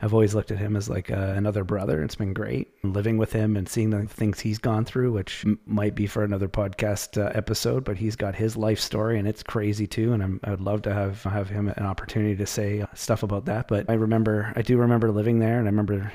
I've 0.00 0.14
always 0.14 0.34
looked 0.34 0.52
at 0.52 0.58
him 0.58 0.76
as 0.76 0.88
like 0.88 1.10
uh, 1.10 1.34
another 1.36 1.64
brother. 1.64 2.02
It's 2.02 2.14
been 2.14 2.32
great 2.32 2.72
living 2.84 3.18
with 3.18 3.32
him 3.32 3.56
and 3.56 3.68
seeing 3.68 3.90
the 3.90 4.06
things 4.06 4.38
he's 4.38 4.58
gone 4.58 4.84
through, 4.84 5.12
which 5.12 5.44
m- 5.44 5.58
might 5.66 5.96
be 5.96 6.06
for 6.06 6.22
another 6.22 6.48
podcast 6.48 7.20
uh, 7.20 7.32
episode. 7.34 7.84
But 7.84 7.96
he's 7.96 8.14
got 8.14 8.36
his 8.36 8.56
life 8.56 8.78
story, 8.78 9.18
and 9.18 9.26
it's 9.26 9.42
crazy 9.42 9.88
too. 9.88 10.12
And 10.12 10.22
I'm, 10.22 10.40
I 10.44 10.50
would 10.50 10.60
love 10.60 10.82
to 10.82 10.94
have 10.94 11.24
have 11.24 11.48
him 11.48 11.68
an 11.68 11.86
opportunity 11.86 12.36
to 12.36 12.46
say 12.46 12.82
uh, 12.82 12.86
stuff 12.94 13.24
about 13.24 13.46
that. 13.46 13.66
But 13.66 13.90
I 13.90 13.94
remember, 13.94 14.52
I 14.54 14.62
do 14.62 14.76
remember 14.78 15.10
living 15.10 15.40
there, 15.40 15.58
and 15.58 15.66
I 15.66 15.70
remember 15.70 16.12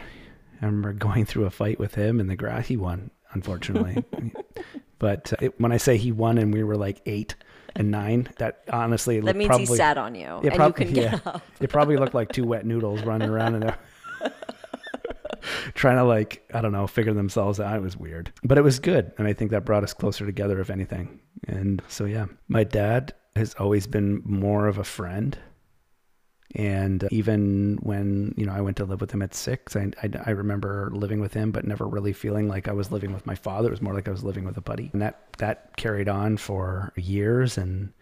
I 0.62 0.66
remember 0.66 0.94
going 0.94 1.26
through 1.26 1.46
a 1.46 1.50
fight 1.50 1.80
with 1.80 1.96
him 1.96 2.20
in 2.20 2.28
the 2.28 2.36
grass. 2.36 2.68
He 2.68 2.78
won 2.78 3.12
unfortunately. 3.32 4.04
but 5.00 5.34
uh, 5.34 5.38
it, 5.42 5.60
when 5.60 5.72
I 5.72 5.78
say 5.78 5.98
he 5.98 6.12
won 6.12 6.38
and 6.38 6.54
we 6.54 6.64
were 6.64 6.78
like 6.78 7.02
eight 7.06 7.36
and 7.76 7.92
nine, 7.92 8.30
that 8.38 8.64
honestly 8.72 9.20
That 9.20 9.36
means 9.36 9.48
probably, 9.48 9.66
he 9.66 9.76
sat 9.76 9.98
on 9.98 10.16
you 10.16 10.40
it 10.44 10.48
and 10.48 10.56
prob- 10.56 10.80
you 10.80 10.88
yeah. 10.88 11.20
up. 11.26 11.42
It 11.60 11.70
probably 11.70 11.98
looked 11.98 12.14
like 12.14 12.32
two 12.32 12.46
wet 12.46 12.66
noodles 12.66 13.04
running 13.04 13.30
around 13.30 13.56
and 13.56 13.76
trying 15.74 15.98
to 15.98 16.04
like 16.04 16.48
I 16.54 16.62
don't 16.62 16.72
know 16.72 16.88
figure 16.88 17.14
themselves 17.14 17.60
out. 17.60 17.76
It 17.76 17.82
was 17.82 17.96
weird, 17.96 18.34
but 18.44 18.58
it 18.58 18.62
was 18.62 18.80
good, 18.80 19.12
and 19.18 19.28
I 19.28 19.34
think 19.34 19.52
that 19.52 19.66
brought 19.66 19.84
us 19.84 19.94
closer 19.94 20.26
together, 20.26 20.60
if 20.60 20.70
anything. 20.70 21.20
And 21.48 21.82
so 21.88 22.06
yeah, 22.06 22.26
my 22.48 22.64
dad 22.64 23.14
has 23.36 23.54
always 23.56 23.88
been 23.88 24.22
more 24.26 24.68
of 24.68 24.78
a 24.78 24.84
friend. 24.84 25.38
And 26.56 27.08
even 27.12 27.78
when 27.84 28.34
you 28.36 28.46
know 28.46 28.54
I 28.54 28.62
went 28.62 28.78
to 28.78 28.86
live 28.86 29.02
with 29.02 29.12
him 29.12 29.22
at 29.22 29.36
six, 29.36 29.76
I, 29.76 29.92
I, 30.02 30.10
I 30.26 30.30
remember 30.32 30.90
living 30.94 31.20
with 31.20 31.34
him, 31.34 31.52
but 31.52 31.66
never 31.66 31.88
really 31.88 32.14
feeling 32.14 32.48
like 32.48 32.68
I 32.68 32.74
was 32.74 32.92
living 32.92 33.14
with 33.14 33.26
my 33.28 33.36
father. 33.36 33.68
It 33.68 33.72
was 33.72 33.82
more 33.82 33.94
like 33.94 34.08
I 34.08 34.12
was 34.12 34.24
living 34.24 34.46
with 34.46 34.58
a 34.58 34.62
buddy, 34.62 34.90
and 34.94 35.02
that 35.02 35.34
that 35.38 35.78
carried 35.78 36.10
on 36.10 36.38
for 36.38 36.92
years. 36.96 37.58
And 37.58 37.94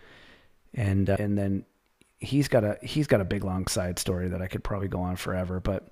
and 0.73 1.09
uh, 1.09 1.17
and 1.19 1.37
then 1.37 1.65
he's 2.19 2.47
got 2.47 2.63
a 2.63 2.77
he's 2.81 3.07
got 3.07 3.19
a 3.19 3.25
big 3.25 3.43
long 3.43 3.67
side 3.67 3.99
story 3.99 4.29
that 4.29 4.41
I 4.41 4.47
could 4.47 4.63
probably 4.63 4.87
go 4.87 5.01
on 5.01 5.17
forever. 5.17 5.59
But 5.59 5.89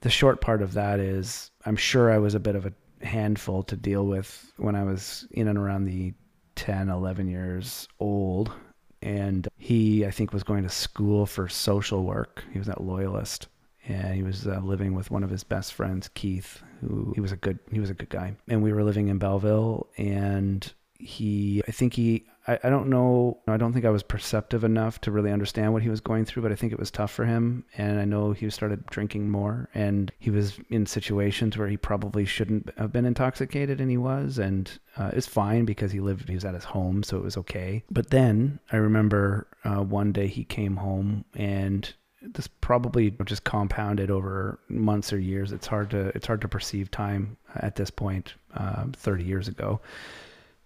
the 0.00 0.10
short 0.10 0.40
part 0.40 0.62
of 0.62 0.74
that 0.74 1.00
is 1.00 1.50
I'm 1.64 1.76
sure 1.76 2.10
I 2.12 2.18
was 2.18 2.34
a 2.34 2.40
bit 2.40 2.54
of 2.54 2.66
a 2.66 2.72
handful 3.04 3.62
to 3.64 3.76
deal 3.76 4.06
with 4.06 4.52
when 4.56 4.74
I 4.74 4.84
was 4.84 5.26
in 5.32 5.48
and 5.48 5.58
around 5.58 5.84
the 5.84 6.14
10, 6.56 6.88
11 6.88 7.28
years 7.28 7.88
old. 7.98 8.52
And 9.02 9.48
he, 9.56 10.04
I 10.04 10.10
think, 10.10 10.32
was 10.32 10.42
going 10.42 10.62
to 10.62 10.68
school 10.68 11.26
for 11.26 11.48
social 11.48 12.04
work. 12.04 12.44
He 12.52 12.58
was 12.58 12.68
at 12.68 12.82
Loyalist, 12.82 13.48
and 13.88 14.14
he 14.14 14.22
was 14.22 14.46
uh, 14.46 14.60
living 14.62 14.94
with 14.94 15.10
one 15.10 15.24
of 15.24 15.30
his 15.30 15.42
best 15.42 15.72
friends, 15.72 16.10
Keith, 16.14 16.62
who 16.80 17.12
he 17.14 17.20
was 17.20 17.32
a 17.32 17.36
good 17.36 17.58
he 17.72 17.80
was 17.80 17.90
a 17.90 17.94
good 17.94 18.10
guy. 18.10 18.36
And 18.48 18.62
we 18.62 18.72
were 18.72 18.84
living 18.84 19.08
in 19.08 19.18
Belleville, 19.18 19.86
and 19.96 20.70
he, 21.00 21.62
I 21.66 21.72
think 21.72 21.94
he, 21.94 22.24
I, 22.46 22.58
I 22.64 22.70
don't 22.70 22.88
know, 22.88 23.38
I 23.48 23.56
don't 23.56 23.72
think 23.72 23.84
I 23.84 23.90
was 23.90 24.02
perceptive 24.02 24.64
enough 24.64 25.00
to 25.02 25.10
really 25.10 25.32
understand 25.32 25.72
what 25.72 25.82
he 25.82 25.88
was 25.88 26.00
going 26.00 26.24
through, 26.24 26.42
but 26.42 26.52
I 26.52 26.54
think 26.54 26.72
it 26.72 26.78
was 26.78 26.90
tough 26.90 27.10
for 27.10 27.24
him. 27.24 27.64
And 27.76 27.98
I 27.98 28.04
know 28.04 28.32
he 28.32 28.48
started 28.50 28.86
drinking 28.86 29.30
more, 29.30 29.68
and 29.74 30.12
he 30.18 30.30
was 30.30 30.58
in 30.68 30.86
situations 30.86 31.56
where 31.56 31.68
he 31.68 31.76
probably 31.76 32.24
shouldn't 32.24 32.70
have 32.78 32.92
been 32.92 33.06
intoxicated, 33.06 33.80
and 33.80 33.90
he 33.90 33.96
was. 33.96 34.38
And 34.38 34.70
uh, 34.96 35.10
it's 35.12 35.26
fine 35.26 35.64
because 35.64 35.92
he 35.92 36.00
lived, 36.00 36.28
he 36.28 36.34
was 36.34 36.44
at 36.44 36.54
his 36.54 36.64
home, 36.64 37.02
so 37.02 37.16
it 37.16 37.24
was 37.24 37.36
okay. 37.36 37.82
But 37.90 38.10
then 38.10 38.60
I 38.72 38.76
remember 38.76 39.46
uh, 39.64 39.82
one 39.82 40.12
day 40.12 40.26
he 40.26 40.44
came 40.44 40.76
home 40.76 41.24
and 41.34 41.92
this 42.22 42.48
probably 42.60 43.16
just 43.24 43.44
compounded 43.44 44.10
over 44.10 44.58
months 44.68 45.12
or 45.12 45.18
years. 45.18 45.52
It's 45.52 45.66
hard 45.66 45.90
to 45.90 46.08
it's 46.14 46.26
hard 46.26 46.40
to 46.42 46.48
perceive 46.48 46.90
time 46.90 47.36
at 47.56 47.76
this 47.76 47.90
point, 47.90 48.34
uh, 48.54 48.86
30 48.92 49.24
years 49.24 49.48
ago. 49.48 49.80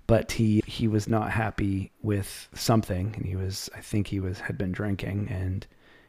But 0.07 0.33
he 0.33 0.63
he 0.67 0.87
was 0.89 1.09
not 1.09 1.31
happy 1.31 1.93
with 2.03 2.49
something, 2.55 3.15
and 3.17 3.27
he 3.27 3.37
was 3.37 3.71
I 3.75 3.81
think 3.81 4.09
he 4.09 4.21
was 4.21 4.41
had 4.41 4.59
been 4.59 4.73
drinking, 4.73 5.29
and 5.31 5.67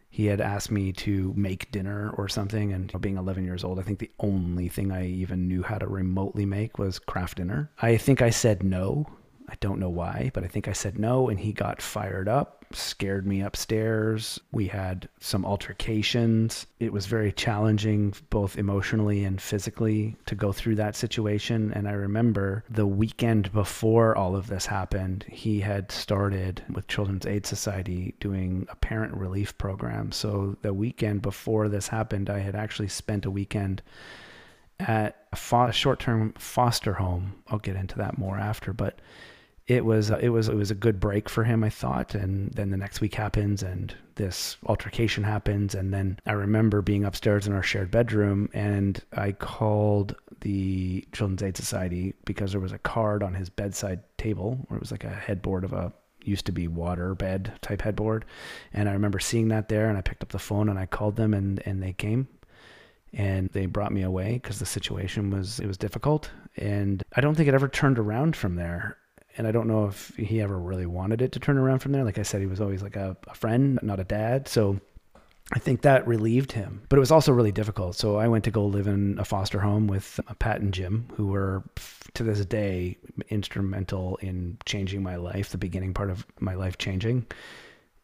he 0.10 0.28
had 0.28 0.40
asked 0.40 0.72
me 0.72 0.94
to 0.94 1.34
make 1.36 1.72
dinner 1.72 2.10
or 2.12 2.30
something. 2.30 2.72
And 2.72 2.92
being 3.02 3.18
11 3.18 3.44
years 3.44 3.66
old, 3.66 3.80
I 3.80 3.82
think 3.82 4.00
the 4.00 4.12
only 4.20 4.70
thing 4.70 4.92
I 4.92 5.08
even 5.08 5.48
knew 5.48 5.62
how 5.62 5.78
to 5.78 5.88
remotely 5.88 6.46
make 6.46 6.80
was 6.80 7.00
Kraft 7.00 7.38
Dinner. 7.38 7.70
I 7.82 7.98
think 7.98 8.22
I 8.22 8.30
said 8.30 8.64
no. 8.64 9.08
I 9.48 9.56
don't 9.60 9.80
know 9.80 9.90
why, 9.90 10.32
but 10.34 10.44
I 10.44 10.48
think 10.48 10.68
I 10.68 10.74
said 10.74 10.98
no, 10.98 11.30
and 11.30 11.40
he 11.40 11.54
got 11.54 11.82
fired 11.82 12.28
up, 12.28 12.66
scared 12.74 13.28
me 13.28 13.42
upstairs. 13.42 14.40
We 14.52 14.68
had 14.68 15.08
some 15.20 15.46
altercations. 15.46 16.66
It 16.80 16.92
was 16.92 17.06
very 17.06 17.32
challenging, 17.32 18.16
both 18.32 18.58
emotionally 18.58 19.24
and 19.24 19.40
physically, 19.40 20.16
to 20.26 20.34
go 20.34 20.52
through 20.52 20.76
that 20.76 20.96
situation. 20.96 21.72
And 21.74 21.88
I 21.88 21.92
remember 21.92 22.64
the 22.70 22.88
weekend 22.88 23.54
before 23.54 24.18
all 24.18 24.36
of 24.36 24.48
this 24.48 24.66
happened, 24.66 25.26
he 25.30 25.60
had 25.60 25.92
started 25.92 26.64
with 26.74 26.88
Children's 26.88 27.28
Aid 27.28 27.46
Society 27.46 28.16
doing 28.20 28.68
a 28.72 28.76
parent 28.76 29.14
relief 29.14 29.56
program. 29.60 30.12
So 30.12 30.58
the 30.64 30.74
weekend 30.74 31.22
before 31.22 31.70
this 31.70 31.88
happened, 31.88 32.32
I 32.32 32.40
had 32.40 32.56
actually 32.56 32.88
spent 32.90 33.26
a 33.26 33.32
weekend 33.32 33.84
at 34.80 35.26
a 35.32 35.36
fo- 35.36 35.72
short-term 35.72 36.34
foster 36.38 36.94
home. 36.94 37.36
I'll 37.48 37.60
get 37.60 37.76
into 37.76 37.98
that 38.00 38.18
more 38.18 38.38
after, 38.38 38.74
but 38.74 39.00
it 39.68 39.84
was 39.84 40.12
it 40.12 40.30
was 40.30 40.48
it 40.48 40.56
was 40.56 40.70
a 40.70 40.76
good 40.76 41.00
break 41.00 41.28
for 41.28 41.44
him, 41.44 41.64
I 41.64 41.70
thought. 41.70 42.14
And 42.14 42.52
then 42.52 42.70
the 42.70 42.78
next 42.78 43.02
week 43.02 43.16
happens, 43.16 43.64
and 43.64 43.96
this 44.16 44.58
altercation 44.68 45.24
happens, 45.24 45.74
and 45.74 45.94
then 45.94 46.20
I 46.26 46.34
remember 46.34 46.82
being 46.82 47.04
upstairs 47.04 47.48
in 47.48 47.54
our 47.54 47.64
shared 47.64 47.90
bedroom, 47.90 48.50
and 48.54 49.02
I 49.14 49.32
called 49.32 50.16
the 50.42 51.08
Children's 51.12 51.42
Aid 51.42 51.58
Society 51.58 52.14
because 52.26 52.52
there 52.52 52.62
was 52.62 52.74
a 52.74 52.78
card 52.78 53.24
on 53.24 53.34
his 53.34 53.50
bedside 53.50 54.02
table, 54.18 54.60
where 54.68 54.78
it 54.78 54.82
was 54.82 54.92
like 54.92 55.04
a 55.04 55.10
headboard 55.10 55.64
of 55.64 55.74
a 55.74 55.92
used 56.24 56.46
to 56.48 56.52
be 56.52 56.68
water 56.68 57.14
bed 57.16 57.54
type 57.62 57.82
headboard, 57.82 58.26
and 58.72 58.88
I 58.88 58.94
remember 58.94 59.20
seeing 59.20 59.48
that 59.48 59.70
there, 59.70 59.90
and 59.90 59.98
I 59.98 60.02
picked 60.02 60.22
up 60.22 60.30
the 60.30 60.40
phone 60.40 60.70
and 60.70 60.78
I 60.78 60.86
called 60.86 61.16
them, 61.16 61.34
and 61.34 61.62
and 61.66 61.82
they 61.82 61.94
came. 61.94 62.28
And 63.18 63.50
they 63.52 63.66
brought 63.66 63.94
me 63.94 64.02
away 64.02 64.34
because 64.34 64.60
the 64.60 64.66
situation 64.66 65.32
was 65.32 65.60
it 65.60 65.68
was 65.68 65.78
difficult. 65.78 66.30
And 66.58 67.02
i 67.16 67.22
don't 67.22 67.36
think 67.36 67.48
it 67.48 67.54
ever 67.54 67.68
turned 67.70 67.98
around 67.98 68.36
from 68.36 68.56
there 68.56 68.98
and 69.38 69.48
i 69.48 69.52
don't 69.52 69.68
know 69.68 69.86
if 69.86 70.16
he 70.16 70.42
ever 70.42 70.58
really 70.58 70.86
wanted 70.86 71.22
it 71.22 71.32
to 71.32 71.40
turn 71.40 71.58
around 71.58 71.80
from 71.80 71.92
there 71.92 72.04
like 72.04 72.20
i 72.20 72.24
said 72.24 72.42
he 72.42 72.48
was 72.48 72.62
always 72.62 72.82
like 72.82 72.96
a, 72.96 73.16
a 73.28 73.36
friend 73.36 73.80
not 73.82 74.00
a 74.00 74.04
dad 74.04 74.48
so 74.48 74.80
I 75.54 75.60
think 75.60 75.82
that 75.82 76.08
relieved 76.08 76.54
him, 76.54 76.82
but 76.90 76.98
it 76.98 77.00
was 77.00 77.12
also 77.12 77.32
really 77.32 77.52
difficult. 77.52 77.96
So 77.96 78.18
I 78.18 78.28
went 78.28 78.44
to 78.46 78.52
go 78.52 78.66
live 78.66 78.88
in 78.88 79.20
a 79.20 79.26
foster 79.26 79.60
home 79.60 79.86
with 79.86 80.20
Pat 80.40 80.60
and 80.60 80.74
Jim, 80.74 81.08
who 81.16 81.28
were 81.28 81.64
to 82.16 82.24
this 82.24 82.44
day 82.46 82.98
instrumental 83.30 84.18
in 84.18 84.58
changing 84.66 85.04
my 85.04 85.18
life, 85.18 85.50
the 85.52 85.60
beginning 85.60 85.94
part 85.94 86.10
of 86.10 86.26
my 86.40 86.56
life 86.56 86.80
changing. 86.80 87.28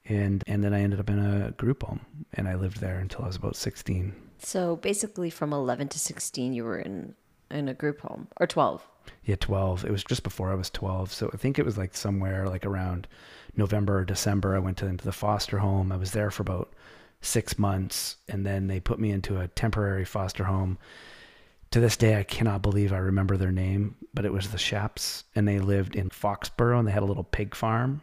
And 0.06 0.44
and 0.46 0.64
then 0.64 0.74
I 0.74 0.82
ended 0.82 1.00
up 1.00 1.10
in 1.10 1.18
a 1.18 1.52
group 1.52 1.84
home, 1.84 2.02
and 2.34 2.48
I 2.48 2.56
lived 2.56 2.80
there 2.80 3.00
until 3.00 3.24
I 3.24 3.28
was 3.28 3.38
about 3.38 3.56
sixteen. 3.56 4.14
So 4.44 4.76
basically, 4.76 5.30
from 5.30 5.54
11 5.54 5.90
to 5.90 6.00
16, 6.00 6.54
you 6.54 6.64
were 6.64 6.80
in 6.80 7.14
in 7.52 7.68
a 7.68 7.74
group 7.74 8.02
home, 8.02 8.28
or 8.40 8.48
12. 8.48 8.88
Yeah, 9.24 9.36
12. 9.40 9.86
It 9.86 9.92
was 9.92 10.04
just 10.04 10.24
before 10.24 10.52
I 10.52 10.56
was 10.56 10.70
12. 10.70 11.12
So 11.12 11.30
I 11.34 11.38
think 11.38 11.60
it 11.60 11.66
was 11.66 11.78
like 11.78 11.96
somewhere 11.96 12.48
like 12.48 12.66
around 12.66 13.08
November 13.56 14.00
or 14.00 14.06
December. 14.06 14.56
I 14.56 14.60
went 14.60 14.78
to, 14.78 14.88
into 14.88 15.06
the 15.06 15.12
foster 15.12 15.60
home. 15.60 15.92
I 15.92 15.98
was 15.98 16.12
there 16.12 16.32
for 16.32 16.42
about 16.42 16.74
six 17.22 17.58
months. 17.60 18.18
And 18.28 18.46
then 18.46 18.68
they 18.68 18.80
put 18.80 19.00
me 19.00 19.12
into 19.12 19.40
a 19.40 19.48
temporary 19.48 20.06
foster 20.06 20.44
home. 20.44 20.78
To 21.72 21.80
this 21.80 21.96
day, 21.96 22.20
I 22.20 22.24
cannot 22.24 22.62
believe 22.62 22.92
I 22.92 22.98
remember 22.98 23.38
their 23.38 23.52
name, 23.52 23.96
but 24.14 24.26
it 24.26 24.34
was 24.34 24.50
the 24.50 24.58
Shaps. 24.58 25.24
And 25.36 25.48
they 25.48 25.60
lived 25.60 25.96
in 25.96 26.10
Foxboro 26.10 26.78
and 26.78 26.88
they 26.88 26.92
had 26.92 27.04
a 27.04 27.06
little 27.06 27.24
pig 27.24 27.56
farm. 27.56 28.02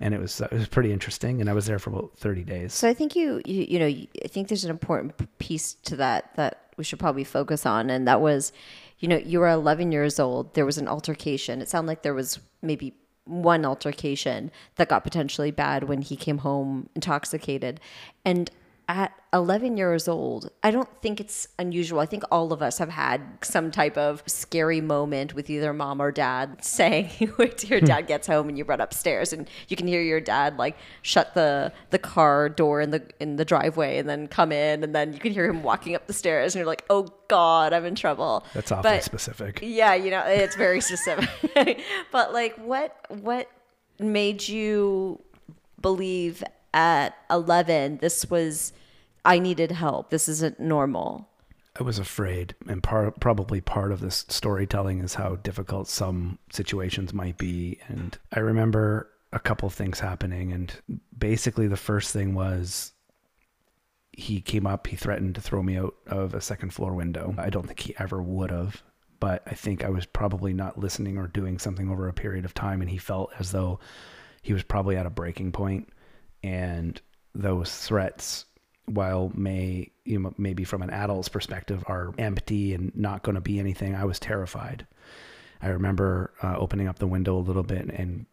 And 0.00 0.14
it 0.14 0.20
was 0.20 0.40
it 0.40 0.52
was 0.52 0.68
pretty 0.68 0.92
interesting, 0.92 1.40
and 1.40 1.50
I 1.50 1.54
was 1.54 1.66
there 1.66 1.80
for 1.80 1.90
about 1.90 2.12
thirty 2.16 2.44
days. 2.44 2.72
So 2.72 2.88
I 2.88 2.94
think 2.94 3.16
you, 3.16 3.42
you, 3.44 3.66
you 3.68 3.78
know, 3.80 3.86
I 3.86 4.28
think 4.28 4.46
there's 4.46 4.62
an 4.62 4.70
important 4.70 5.12
piece 5.40 5.74
to 5.86 5.96
that 5.96 6.30
that 6.36 6.67
we 6.78 6.84
should 6.84 6.98
probably 6.98 7.24
focus 7.24 7.66
on, 7.66 7.90
and 7.90 8.08
that 8.08 8.20
was, 8.20 8.52
you 8.98 9.08
know, 9.08 9.18
you 9.18 9.40
were 9.40 9.48
11 9.48 9.92
years 9.92 10.18
old. 10.18 10.54
There 10.54 10.64
was 10.64 10.78
an 10.78 10.88
altercation. 10.88 11.60
It 11.60 11.68
sounded 11.68 11.88
like 11.88 12.02
there 12.02 12.14
was 12.14 12.38
maybe 12.62 12.94
one 13.24 13.66
altercation 13.66 14.50
that 14.76 14.88
got 14.88 15.04
potentially 15.04 15.50
bad 15.50 15.84
when 15.84 16.00
he 16.00 16.16
came 16.16 16.38
home 16.38 16.88
intoxicated, 16.94 17.80
and 18.24 18.50
at 18.88 19.12
11 19.34 19.76
years 19.76 20.08
old, 20.08 20.50
I 20.62 20.70
don't 20.70 20.88
think 21.02 21.20
it's 21.20 21.46
unusual. 21.58 22.00
I 22.00 22.06
think 22.06 22.22
all 22.30 22.54
of 22.54 22.62
us 22.62 22.78
have 22.78 22.88
had 22.88 23.20
some 23.42 23.70
type 23.70 23.98
of 23.98 24.22
scary 24.26 24.80
moment 24.80 25.34
with 25.34 25.50
either 25.50 25.74
mom 25.74 26.00
or 26.00 26.10
dad 26.10 26.56
saying, 26.64 27.10
wait 27.36 27.58
till 27.58 27.68
your 27.68 27.80
dad 27.82 28.06
gets 28.06 28.26
home 28.26 28.48
and 28.48 28.56
you 28.56 28.64
run 28.64 28.80
upstairs 28.80 29.34
and 29.34 29.46
you 29.68 29.76
can 29.76 29.86
hear 29.86 30.00
your 30.00 30.22
dad 30.22 30.56
like 30.56 30.74
shut 31.02 31.34
the, 31.34 31.70
the 31.90 31.98
car 31.98 32.48
door 32.48 32.80
in 32.80 32.90
the, 32.90 33.02
in 33.20 33.36
the 33.36 33.44
driveway 33.44 33.98
and 33.98 34.08
then 34.08 34.26
come 34.26 34.52
in 34.52 34.82
and 34.82 34.94
then 34.94 35.12
you 35.12 35.18
can 35.18 35.32
hear 35.32 35.44
him 35.44 35.62
walking 35.62 35.94
up 35.94 36.06
the 36.06 36.14
stairs 36.14 36.54
and 36.54 36.60
you're 36.60 36.66
like, 36.66 36.86
oh 36.88 37.08
God, 37.28 37.74
I'm 37.74 37.84
in 37.84 37.94
trouble. 37.94 38.46
That's 38.54 38.72
awfully 38.72 38.92
But- 38.96 39.04
specific. 39.04 39.60
Yeah, 39.62 39.92
you 39.94 40.10
know, 40.10 40.22
it's 40.26 40.56
very 40.56 40.80
specific. 40.88 41.82
but 42.10 42.32
like 42.32 42.56
what 42.56 42.96
what 43.10 43.50
made 44.00 44.48
you 44.48 45.20
believe 45.82 46.42
at 46.74 47.14
11 47.30 47.98
this 47.98 48.28
was 48.30 48.72
I 49.24 49.38
needed 49.38 49.72
help. 49.72 50.10
This 50.10 50.28
isn't 50.28 50.58
normal. 50.58 51.28
I 51.78 51.82
was 51.82 51.98
afraid, 51.98 52.54
and 52.66 52.82
part, 52.82 53.20
probably 53.20 53.60
part 53.60 53.92
of 53.92 54.00
this 54.00 54.24
storytelling 54.28 55.00
is 55.00 55.14
how 55.14 55.36
difficult 55.36 55.86
some 55.86 56.38
situations 56.50 57.12
might 57.12 57.38
be. 57.38 57.78
And 57.86 58.18
I 58.32 58.40
remember 58.40 59.10
a 59.32 59.38
couple 59.38 59.70
things 59.70 60.00
happening, 60.00 60.50
and 60.52 60.74
basically 61.16 61.68
the 61.68 61.76
first 61.76 62.12
thing 62.12 62.34
was 62.34 62.92
he 64.12 64.40
came 64.40 64.66
up, 64.66 64.88
he 64.88 64.96
threatened 64.96 65.36
to 65.36 65.40
throw 65.40 65.62
me 65.62 65.76
out 65.76 65.94
of 66.08 66.34
a 66.34 66.40
second 66.40 66.72
floor 66.72 66.94
window. 66.94 67.34
I 67.38 67.50
don't 67.50 67.66
think 67.66 67.78
he 67.78 67.94
ever 67.98 68.20
would 68.20 68.50
have, 68.50 68.82
but 69.20 69.42
I 69.46 69.54
think 69.54 69.84
I 69.84 69.90
was 69.90 70.06
probably 70.06 70.52
not 70.52 70.78
listening 70.78 71.18
or 71.18 71.28
doing 71.28 71.58
something 71.58 71.88
over 71.90 72.08
a 72.08 72.12
period 72.12 72.44
of 72.44 72.54
time, 72.54 72.80
and 72.80 72.90
he 72.90 72.98
felt 72.98 73.30
as 73.38 73.52
though 73.52 73.78
he 74.42 74.52
was 74.52 74.64
probably 74.64 74.96
at 74.96 75.06
a 75.06 75.10
breaking 75.10 75.52
point, 75.52 75.88
and 76.42 77.00
those 77.34 77.74
threats 77.74 78.44
while 78.86 79.30
may 79.34 79.90
you 80.04 80.18
know 80.18 80.34
maybe 80.38 80.64
from 80.64 80.82
an 80.82 80.90
adult's 80.90 81.28
perspective 81.28 81.84
are 81.86 82.14
empty 82.18 82.74
and 82.74 82.94
not 82.96 83.22
going 83.22 83.34
to 83.34 83.40
be 83.40 83.58
anything, 83.58 83.94
I 83.94 84.04
was 84.04 84.18
terrified. 84.18 84.86
I 85.60 85.68
remember 85.68 86.32
uh, 86.42 86.56
opening 86.56 86.88
up 86.88 86.98
the 86.98 87.06
window 87.06 87.36
a 87.36 87.40
little 87.40 87.62
bit 87.62 87.86
and 87.86 88.26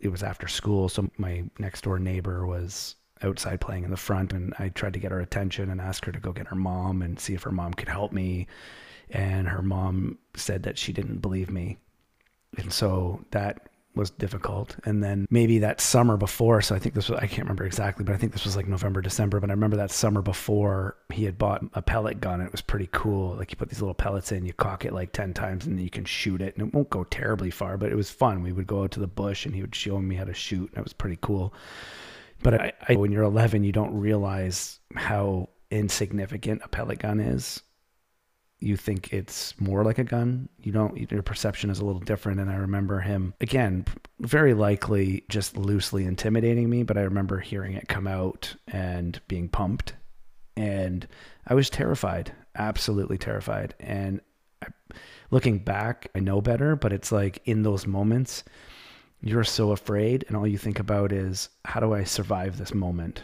it 0.00 0.08
was 0.08 0.22
after 0.22 0.48
school, 0.48 0.88
so 0.88 1.10
my 1.16 1.44
next 1.58 1.82
door 1.82 1.98
neighbor 1.98 2.46
was 2.46 2.96
outside 3.22 3.60
playing 3.60 3.84
in 3.84 3.90
the 3.90 3.96
front 3.96 4.32
and 4.32 4.52
I 4.58 4.68
tried 4.68 4.94
to 4.94 4.98
get 4.98 5.12
her 5.12 5.20
attention 5.20 5.70
and 5.70 5.80
ask 5.80 6.04
her 6.04 6.12
to 6.12 6.20
go 6.20 6.32
get 6.32 6.48
her 6.48 6.56
mom 6.56 7.00
and 7.00 7.18
see 7.18 7.34
if 7.34 7.42
her 7.44 7.52
mom 7.52 7.72
could 7.74 7.88
help 7.88 8.12
me 8.12 8.46
and 9.10 9.48
her 9.48 9.62
mom 9.62 10.18
said 10.34 10.64
that 10.64 10.78
she 10.78 10.92
didn't 10.92 11.18
believe 11.18 11.50
me. 11.50 11.78
And 12.58 12.72
so 12.72 13.24
that 13.30 13.68
was 13.94 14.10
difficult. 14.10 14.76
And 14.84 15.02
then 15.02 15.26
maybe 15.30 15.58
that 15.60 15.80
summer 15.80 16.16
before, 16.16 16.60
so 16.62 16.74
I 16.74 16.78
think 16.78 16.94
this 16.94 17.08
was, 17.08 17.18
I 17.18 17.26
can't 17.26 17.42
remember 17.42 17.64
exactly, 17.64 18.04
but 18.04 18.14
I 18.14 18.18
think 18.18 18.32
this 18.32 18.44
was 18.44 18.56
like 18.56 18.66
November, 18.66 19.00
December. 19.00 19.40
But 19.40 19.50
I 19.50 19.52
remember 19.52 19.76
that 19.76 19.90
summer 19.90 20.22
before 20.22 20.96
he 21.12 21.24
had 21.24 21.38
bought 21.38 21.64
a 21.74 21.82
pellet 21.82 22.20
gun. 22.20 22.40
It 22.40 22.52
was 22.52 22.60
pretty 22.60 22.88
cool. 22.92 23.36
Like 23.36 23.50
you 23.50 23.56
put 23.56 23.68
these 23.68 23.80
little 23.80 23.94
pellets 23.94 24.32
in, 24.32 24.44
you 24.44 24.52
cock 24.52 24.84
it 24.84 24.92
like 24.92 25.12
10 25.12 25.34
times 25.34 25.66
and 25.66 25.78
then 25.78 25.84
you 25.84 25.90
can 25.90 26.04
shoot 26.04 26.40
it. 26.40 26.56
And 26.56 26.68
it 26.68 26.74
won't 26.74 26.90
go 26.90 27.04
terribly 27.04 27.50
far, 27.50 27.76
but 27.76 27.92
it 27.92 27.96
was 27.96 28.10
fun. 28.10 28.42
We 28.42 28.52
would 28.52 28.66
go 28.66 28.84
out 28.84 28.90
to 28.92 29.00
the 29.00 29.06
bush 29.06 29.46
and 29.46 29.54
he 29.54 29.60
would 29.60 29.74
show 29.74 29.98
me 29.98 30.16
how 30.16 30.24
to 30.24 30.34
shoot. 30.34 30.70
And 30.70 30.78
it 30.78 30.84
was 30.84 30.92
pretty 30.92 31.18
cool. 31.20 31.54
But 32.42 32.60
I, 32.60 32.72
I, 32.88 32.96
when 32.96 33.12
you're 33.12 33.22
11, 33.22 33.64
you 33.64 33.72
don't 33.72 33.94
realize 33.94 34.80
how 34.94 35.48
insignificant 35.70 36.62
a 36.64 36.68
pellet 36.68 36.98
gun 36.98 37.20
is 37.20 37.62
you 38.64 38.76
think 38.76 39.12
it's 39.12 39.58
more 39.60 39.84
like 39.84 39.98
a 39.98 40.04
gun. 40.04 40.48
You 40.62 40.72
don't, 40.72 41.10
your 41.10 41.22
perception 41.22 41.70
is 41.70 41.80
a 41.80 41.84
little 41.84 42.00
different. 42.00 42.40
And 42.40 42.50
I 42.50 42.56
remember 42.56 43.00
him, 43.00 43.34
again, 43.40 43.84
very 44.20 44.54
likely 44.54 45.24
just 45.28 45.56
loosely 45.56 46.04
intimidating 46.04 46.70
me, 46.70 46.82
but 46.82 46.96
I 46.96 47.02
remember 47.02 47.38
hearing 47.38 47.74
it 47.74 47.88
come 47.88 48.06
out 48.06 48.54
and 48.66 49.20
being 49.28 49.48
pumped. 49.48 49.94
And 50.56 51.06
I 51.46 51.54
was 51.54 51.68
terrified, 51.68 52.32
absolutely 52.56 53.18
terrified. 53.18 53.74
And 53.80 54.20
I, 54.62 54.68
looking 55.30 55.58
back, 55.58 56.10
I 56.14 56.20
know 56.20 56.40
better, 56.40 56.74
but 56.74 56.92
it's 56.92 57.12
like 57.12 57.42
in 57.44 57.62
those 57.62 57.86
moments, 57.86 58.44
you're 59.20 59.44
so 59.44 59.72
afraid, 59.72 60.24
and 60.28 60.36
all 60.36 60.46
you 60.46 60.58
think 60.58 60.78
about 60.78 61.10
is, 61.10 61.48
how 61.64 61.80
do 61.80 61.94
I 61.94 62.04
survive 62.04 62.58
this 62.58 62.74
moment? 62.74 63.22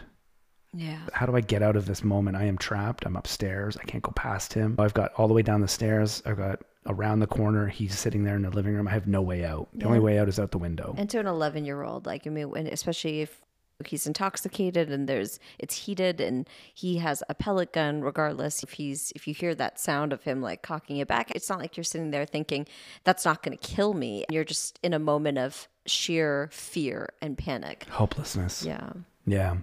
Yeah. 0.73 0.99
How 1.13 1.25
do 1.25 1.35
I 1.35 1.41
get 1.41 1.61
out 1.61 1.75
of 1.75 1.85
this 1.85 2.03
moment? 2.03 2.37
I 2.37 2.45
am 2.45 2.57
trapped. 2.57 3.05
I'm 3.05 3.15
upstairs. 3.15 3.77
I 3.77 3.83
can't 3.83 4.03
go 4.03 4.11
past 4.11 4.53
him. 4.53 4.75
I've 4.79 4.93
got 4.93 5.13
all 5.17 5.27
the 5.27 5.33
way 5.33 5.41
down 5.41 5.61
the 5.61 5.67
stairs. 5.67 6.23
I've 6.25 6.37
got 6.37 6.61
around 6.87 7.19
the 7.19 7.27
corner. 7.27 7.67
He's 7.67 7.97
sitting 7.97 8.23
there 8.23 8.35
in 8.35 8.43
the 8.43 8.49
living 8.49 8.73
room. 8.73 8.87
I 8.87 8.91
have 8.91 9.07
no 9.07 9.21
way 9.21 9.45
out. 9.45 9.67
The 9.73 9.81
yeah. 9.81 9.87
only 9.87 9.99
way 9.99 10.17
out 10.17 10.29
is 10.29 10.39
out 10.39 10.51
the 10.51 10.57
window. 10.57 10.95
And 10.97 11.09
to 11.09 11.19
an 11.19 11.27
11 11.27 11.65
year 11.65 11.83
old, 11.83 12.05
like, 12.05 12.25
I 12.25 12.29
mean, 12.29 12.67
especially 12.67 13.21
if 13.21 13.41
he's 13.87 14.07
intoxicated 14.07 14.89
and 14.89 15.07
there's 15.09 15.39
it's 15.57 15.75
heated 15.75 16.21
and 16.21 16.47
he 16.73 16.97
has 16.97 17.23
a 17.29 17.33
pellet 17.35 17.73
gun 17.73 18.01
regardless 18.01 18.63
if 18.63 18.73
he's 18.73 19.11
if 19.15 19.27
you 19.27 19.33
hear 19.33 19.55
that 19.55 19.79
sound 19.79 20.13
of 20.13 20.23
him 20.23 20.41
like 20.41 20.61
cocking 20.61 20.97
it 20.97 21.07
back 21.07 21.31
it's 21.31 21.49
not 21.49 21.59
like 21.59 21.75
you're 21.75 21.83
sitting 21.83 22.11
there 22.11 22.25
thinking 22.25 22.67
that's 23.03 23.25
not 23.25 23.41
going 23.41 23.57
to 23.57 23.67
kill 23.67 23.93
me 23.93 24.23
you're 24.29 24.43
just 24.43 24.79
in 24.83 24.93
a 24.93 24.99
moment 24.99 25.37
of 25.37 25.67
sheer 25.85 26.47
fear 26.51 27.09
and 27.21 27.37
panic 27.37 27.85
hopelessness 27.89 28.63
yeah 28.63 28.91
yeah 29.25 29.57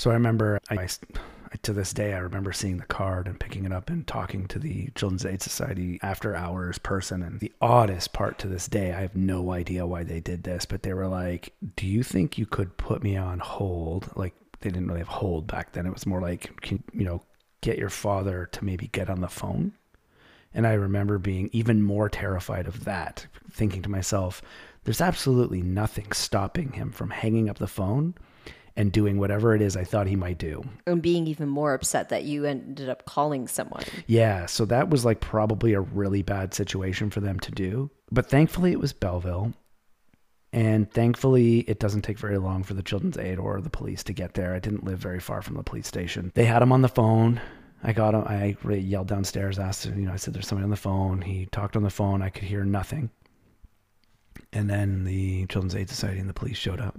so 0.00 0.10
I 0.10 0.14
remember, 0.14 0.58
I, 0.70 0.88
to 1.60 1.74
this 1.74 1.92
day, 1.92 2.14
I 2.14 2.20
remember 2.20 2.54
seeing 2.54 2.78
the 2.78 2.86
card 2.86 3.26
and 3.26 3.38
picking 3.38 3.66
it 3.66 3.72
up 3.72 3.90
and 3.90 4.06
talking 4.06 4.46
to 4.46 4.58
the 4.58 4.88
Children's 4.94 5.26
Aid 5.26 5.42
Society 5.42 5.98
after 6.02 6.34
hours 6.34 6.78
person. 6.78 7.22
And 7.22 7.38
the 7.38 7.52
oddest 7.60 8.14
part 8.14 8.38
to 8.38 8.48
this 8.48 8.66
day, 8.66 8.94
I 8.94 9.02
have 9.02 9.14
no 9.14 9.52
idea 9.52 9.86
why 9.86 10.04
they 10.04 10.20
did 10.20 10.42
this, 10.42 10.64
but 10.64 10.84
they 10.84 10.94
were 10.94 11.06
like, 11.06 11.52
Do 11.76 11.86
you 11.86 12.02
think 12.02 12.38
you 12.38 12.46
could 12.46 12.78
put 12.78 13.02
me 13.02 13.18
on 13.18 13.40
hold? 13.40 14.08
Like, 14.16 14.32
they 14.62 14.70
didn't 14.70 14.88
really 14.88 15.00
have 15.00 15.08
hold 15.08 15.46
back 15.46 15.72
then. 15.72 15.84
It 15.84 15.92
was 15.92 16.06
more 16.06 16.22
like, 16.22 16.58
can, 16.62 16.82
you 16.94 17.04
know, 17.04 17.20
get 17.60 17.76
your 17.76 17.90
father 17.90 18.48
to 18.52 18.64
maybe 18.64 18.86
get 18.86 19.10
on 19.10 19.20
the 19.20 19.28
phone. 19.28 19.74
And 20.54 20.66
I 20.66 20.72
remember 20.72 21.18
being 21.18 21.50
even 21.52 21.82
more 21.82 22.08
terrified 22.08 22.66
of 22.66 22.84
that, 22.84 23.26
thinking 23.52 23.82
to 23.82 23.90
myself, 23.90 24.40
there's 24.84 25.02
absolutely 25.02 25.60
nothing 25.60 26.10
stopping 26.12 26.72
him 26.72 26.90
from 26.90 27.10
hanging 27.10 27.50
up 27.50 27.58
the 27.58 27.66
phone 27.66 28.14
and 28.76 28.92
doing 28.92 29.18
whatever 29.18 29.54
it 29.54 29.62
is 29.62 29.76
I 29.76 29.84
thought 29.84 30.06
he 30.06 30.16
might 30.16 30.38
do. 30.38 30.62
And 30.86 31.02
being 31.02 31.26
even 31.26 31.48
more 31.48 31.74
upset 31.74 32.08
that 32.10 32.24
you 32.24 32.44
ended 32.44 32.88
up 32.88 33.04
calling 33.04 33.48
someone. 33.48 33.84
Yeah. 34.06 34.46
So 34.46 34.64
that 34.66 34.90
was 34.90 35.04
like 35.04 35.20
probably 35.20 35.74
a 35.74 35.80
really 35.80 36.22
bad 36.22 36.54
situation 36.54 37.10
for 37.10 37.20
them 37.20 37.38
to 37.40 37.50
do. 37.50 37.90
But 38.10 38.28
thankfully, 38.28 38.72
it 38.72 38.80
was 38.80 38.92
Belleville. 38.92 39.52
And 40.52 40.90
thankfully, 40.90 41.60
it 41.60 41.78
doesn't 41.78 42.02
take 42.02 42.18
very 42.18 42.38
long 42.38 42.64
for 42.64 42.74
the 42.74 42.82
Children's 42.82 43.18
Aid 43.18 43.38
or 43.38 43.60
the 43.60 43.70
police 43.70 44.02
to 44.04 44.12
get 44.12 44.34
there. 44.34 44.54
I 44.54 44.58
didn't 44.58 44.84
live 44.84 44.98
very 44.98 45.20
far 45.20 45.42
from 45.42 45.56
the 45.56 45.62
police 45.62 45.86
station. 45.86 46.32
They 46.34 46.44
had 46.44 46.62
him 46.62 46.72
on 46.72 46.82
the 46.82 46.88
phone. 46.88 47.40
I 47.84 47.92
got 47.92 48.14
him. 48.14 48.24
I 48.26 48.56
yelled 48.74 49.06
downstairs, 49.06 49.58
asked 49.58 49.86
him, 49.86 49.98
you 49.98 50.06
know, 50.06 50.12
I 50.12 50.16
said, 50.16 50.34
there's 50.34 50.48
somebody 50.48 50.64
on 50.64 50.70
the 50.70 50.76
phone. 50.76 51.22
He 51.22 51.46
talked 51.46 51.76
on 51.76 51.82
the 51.82 51.90
phone. 51.90 52.20
I 52.20 52.30
could 52.30 52.44
hear 52.44 52.64
nothing. 52.64 53.10
And 54.52 54.68
then 54.68 55.04
the 55.04 55.46
Children's 55.46 55.76
Aid 55.76 55.88
Society 55.88 56.18
and 56.18 56.28
the 56.28 56.34
police 56.34 56.56
showed 56.56 56.80
up 56.80 56.98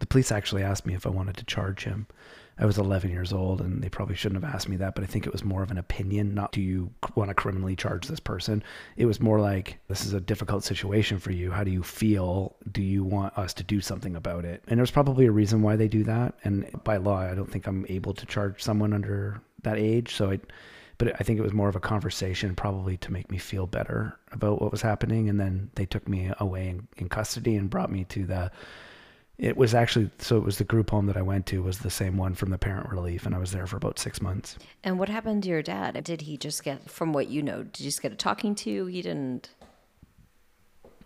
the 0.00 0.06
police 0.06 0.32
actually 0.32 0.62
asked 0.62 0.86
me 0.86 0.94
if 0.94 1.06
I 1.06 1.10
wanted 1.10 1.36
to 1.36 1.44
charge 1.44 1.84
him. 1.84 2.06
I 2.56 2.66
was 2.66 2.78
11 2.78 3.10
years 3.10 3.32
old 3.32 3.60
and 3.60 3.82
they 3.82 3.88
probably 3.88 4.14
shouldn't 4.14 4.42
have 4.42 4.54
asked 4.54 4.68
me 4.68 4.76
that, 4.76 4.94
but 4.94 5.02
I 5.02 5.08
think 5.08 5.26
it 5.26 5.32
was 5.32 5.42
more 5.42 5.62
of 5.62 5.72
an 5.72 5.78
opinion, 5.78 6.34
not 6.34 6.52
do 6.52 6.60
you 6.60 6.90
want 7.16 7.28
to 7.30 7.34
criminally 7.34 7.74
charge 7.74 8.06
this 8.06 8.20
person? 8.20 8.62
It 8.96 9.06
was 9.06 9.20
more 9.20 9.40
like, 9.40 9.78
this 9.88 10.06
is 10.06 10.12
a 10.12 10.20
difficult 10.20 10.62
situation 10.62 11.18
for 11.18 11.32
you. 11.32 11.50
How 11.50 11.64
do 11.64 11.72
you 11.72 11.82
feel? 11.82 12.54
Do 12.70 12.80
you 12.80 13.02
want 13.02 13.36
us 13.36 13.54
to 13.54 13.64
do 13.64 13.80
something 13.80 14.14
about 14.14 14.44
it? 14.44 14.62
And 14.68 14.78
there's 14.78 14.92
probably 14.92 15.26
a 15.26 15.32
reason 15.32 15.62
why 15.62 15.74
they 15.74 15.88
do 15.88 16.04
that. 16.04 16.34
And 16.44 16.70
by 16.84 16.98
law, 16.98 17.18
I 17.18 17.34
don't 17.34 17.50
think 17.50 17.66
I'm 17.66 17.86
able 17.88 18.14
to 18.14 18.26
charge 18.26 18.62
someone 18.62 18.92
under 18.92 19.40
that 19.64 19.76
age. 19.76 20.14
So 20.14 20.30
I, 20.30 20.40
but 20.98 21.12
I 21.20 21.24
think 21.24 21.40
it 21.40 21.42
was 21.42 21.52
more 21.52 21.68
of 21.68 21.74
a 21.76 21.80
conversation, 21.80 22.54
probably 22.54 22.96
to 22.98 23.12
make 23.12 23.32
me 23.32 23.38
feel 23.38 23.66
better 23.66 24.16
about 24.30 24.62
what 24.62 24.70
was 24.70 24.82
happening. 24.82 25.28
And 25.28 25.40
then 25.40 25.70
they 25.74 25.86
took 25.86 26.08
me 26.08 26.30
away 26.38 26.68
in, 26.68 26.86
in 26.98 27.08
custody 27.08 27.56
and 27.56 27.68
brought 27.68 27.90
me 27.90 28.04
to 28.04 28.24
the 28.24 28.52
it 29.38 29.56
was 29.56 29.74
actually 29.74 30.10
so 30.18 30.36
it 30.36 30.44
was 30.44 30.58
the 30.58 30.64
group 30.64 30.90
home 30.90 31.06
that 31.06 31.16
I 31.16 31.22
went 31.22 31.46
to 31.46 31.62
was 31.62 31.78
the 31.78 31.90
same 31.90 32.16
one 32.16 32.34
from 32.34 32.50
the 32.50 32.58
parent 32.58 32.88
relief 32.90 33.26
and 33.26 33.34
I 33.34 33.38
was 33.38 33.50
there 33.50 33.66
for 33.66 33.76
about 33.76 33.98
6 33.98 34.22
months. 34.22 34.56
And 34.84 34.98
what 34.98 35.08
happened 35.08 35.42
to 35.42 35.48
your 35.48 35.62
dad? 35.62 36.02
Did 36.04 36.22
he 36.22 36.36
just 36.36 36.62
get 36.62 36.88
from 36.88 37.12
what 37.12 37.28
you 37.28 37.42
know, 37.42 37.64
did 37.64 37.76
he 37.78 37.84
just 37.84 38.00
get 38.02 38.12
a 38.12 38.16
talking 38.16 38.54
to? 38.56 38.86
He 38.86 39.02
didn't 39.02 39.50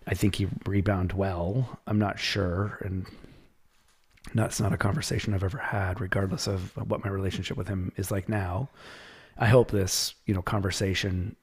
I 0.05 0.13
think 0.13 0.35
he 0.35 0.47
rebound 0.65 1.13
well. 1.13 1.79
I'm 1.87 1.99
not 1.99 2.19
sure 2.19 2.79
and 2.85 3.05
that's 4.35 4.59
not 4.59 4.73
a 4.73 4.77
conversation 4.77 5.33
I've 5.33 5.43
ever 5.43 5.57
had 5.57 5.99
regardless 5.99 6.45
of 6.45 6.75
what 6.77 7.03
my 7.03 7.09
relationship 7.09 7.57
with 7.57 7.67
him 7.67 7.91
is 7.95 8.11
like 8.11 8.29
now. 8.29 8.69
I 9.37 9.47
hope 9.47 9.71
this, 9.71 10.13
you 10.25 10.35
know, 10.35 10.41
conversation 10.43 11.35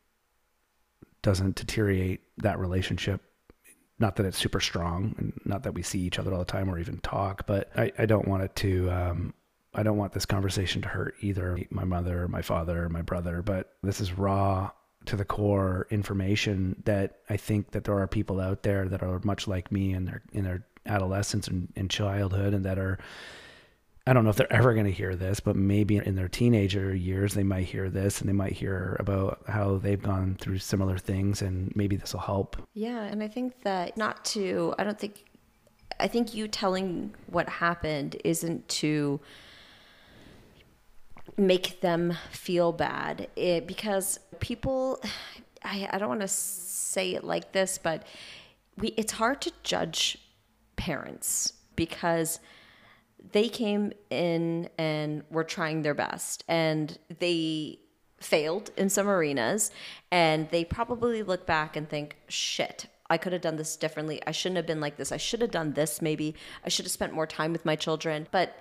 doesn't 1.23 1.57
deteriorate 1.57 2.21
that 2.39 2.61
relationship 2.61 3.23
not 3.99 4.17
that 4.17 4.27
it's 4.27 4.37
super 4.37 4.61
strong 4.61 5.15
and 5.19 5.33
not 5.45 5.63
that 5.63 5.73
we 5.73 5.83
see 5.83 6.01
each 6.01 6.19
other 6.19 6.33
all 6.33 6.39
the 6.39 6.45
time 6.45 6.69
or 6.69 6.79
even 6.79 6.99
talk, 6.99 7.47
but 7.47 7.71
I, 7.77 7.93
I 7.99 8.07
don't 8.07 8.29
want 8.29 8.43
it 8.43 8.55
to, 8.57 8.91
um, 8.91 9.35
I 9.75 9.83
don't 9.83 9.97
want 9.97 10.13
this 10.13 10.27
conversation 10.27 10.83
to 10.83 10.89
hurt 10.89 11.15
either 11.21 11.59
my 11.71 11.85
mother, 11.85 12.29
my 12.29 12.43
father, 12.43 12.89
my 12.89 13.03
brother, 13.03 13.43
but 13.43 13.73
this 13.83 14.01
is 14.01 14.13
raw 14.13 14.71
to 15.07 15.17
the 15.17 15.25
core 15.25 15.87
information 15.91 16.83
that 16.85 17.19
I 17.31 17.37
think 17.37 17.71
that 17.71 17.85
there 17.85 17.99
are 17.99 18.07
people 18.07 18.41
out 18.41 18.63
there 18.63 18.89
that 18.89 19.03
are 19.03 19.21
much 19.25 19.49
like 19.49 19.71
me 19.73 19.93
in 19.93 20.05
their, 20.05 20.23
in 20.33 20.45
their 20.45 20.67
adolescence 20.85 21.49
and, 21.49 21.73
and 21.77 21.91
childhood 21.91 22.55
and 22.55 22.65
that 22.65 22.79
are, 22.79 22.99
I 24.09 24.13
don't 24.13 24.23
know 24.23 24.31
if 24.31 24.37
they're 24.37 24.53
ever 24.53 24.73
going 24.73 24.87
to 24.87 24.93
hear 24.93 25.17
this, 25.17 25.41
but 25.41 25.57
maybe 25.57 25.97
in 25.97 26.15
their 26.15 26.29
teenager 26.29 26.95
years, 26.95 27.35
they 27.35 27.43
might 27.43 27.67
hear 27.67 27.91
this 27.91 28.21
and 28.21 28.29
they 28.29 28.33
might 28.33 28.53
hear 28.53 28.97
about 29.01 29.43
how 29.49 29.79
they've 29.79 30.01
gone 30.01 30.37
through 30.41 30.59
similar 30.59 30.97
things 30.97 31.43
and 31.43 31.75
maybe 31.75 31.97
this 31.97 32.13
will 32.13 32.21
help. 32.21 32.57
Yeah. 32.73 33.03
And 33.03 33.21
I 33.21 33.27
think 33.27 33.63
that 33.63 33.97
not 33.97 34.25
to, 34.27 34.75
I 34.79 34.85
don't 34.85 34.99
think, 34.99 35.25
I 35.99 36.07
think 36.07 36.35
you 36.35 36.47
telling 36.47 37.15
what 37.27 37.49
happened 37.49 38.17
isn't 38.23 38.69
to 38.69 39.19
make 41.37 41.81
them 41.81 42.17
feel 42.31 42.71
bad 42.71 43.29
it, 43.35 43.67
because 43.67 44.21
people, 44.39 45.03
I, 45.65 45.89
I 45.91 45.99
don't 45.99 46.09
want 46.09 46.21
to 46.21 46.29
say 46.29 47.15
it 47.15 47.25
like 47.25 47.51
this, 47.51 47.77
but 47.77 48.07
we, 48.79 48.89
it's 48.97 49.13
hard 49.13 49.41
to 49.43 49.53
judge 49.65 50.19
parents 50.77 51.55
because 51.75 52.39
they 53.33 53.49
came 53.49 53.93
in 54.11 54.69
and 54.79 55.23
were 55.31 55.45
trying 55.45 55.83
their 55.83 55.95
best 55.95 56.45
and 56.49 56.99
they 57.19 57.79
failed 58.19 58.71
in 58.77 58.89
some 58.89 59.09
arenas 59.09 59.71
and 60.11 60.49
they 60.51 60.65
probably 60.65 61.23
look 61.23 61.47
back 61.47 61.77
and 61.77 61.89
think 61.89 62.17
shit 62.29 62.87
I 63.09 63.19
could 63.19 63.33
have 63.33 63.43
done 63.43 63.57
this 63.57 63.77
differently. 63.77 64.21
I 64.27 64.33
shouldn't 64.33 64.57
have 64.57 64.67
been 64.67 64.81
like 64.81 64.97
this. 64.97 65.13
I 65.13 65.17
should 65.17 65.41
have 65.41 65.51
done 65.51 65.75
this 65.75 66.03
maybe. 66.03 66.35
I 66.65 66.69
should 66.69 66.85
have 66.85 66.93
spent 66.93 67.13
more 67.13 67.27
time 67.27 67.53
with 67.53 67.65
my 67.65 67.77
children. 67.77 68.27
But 68.31 68.57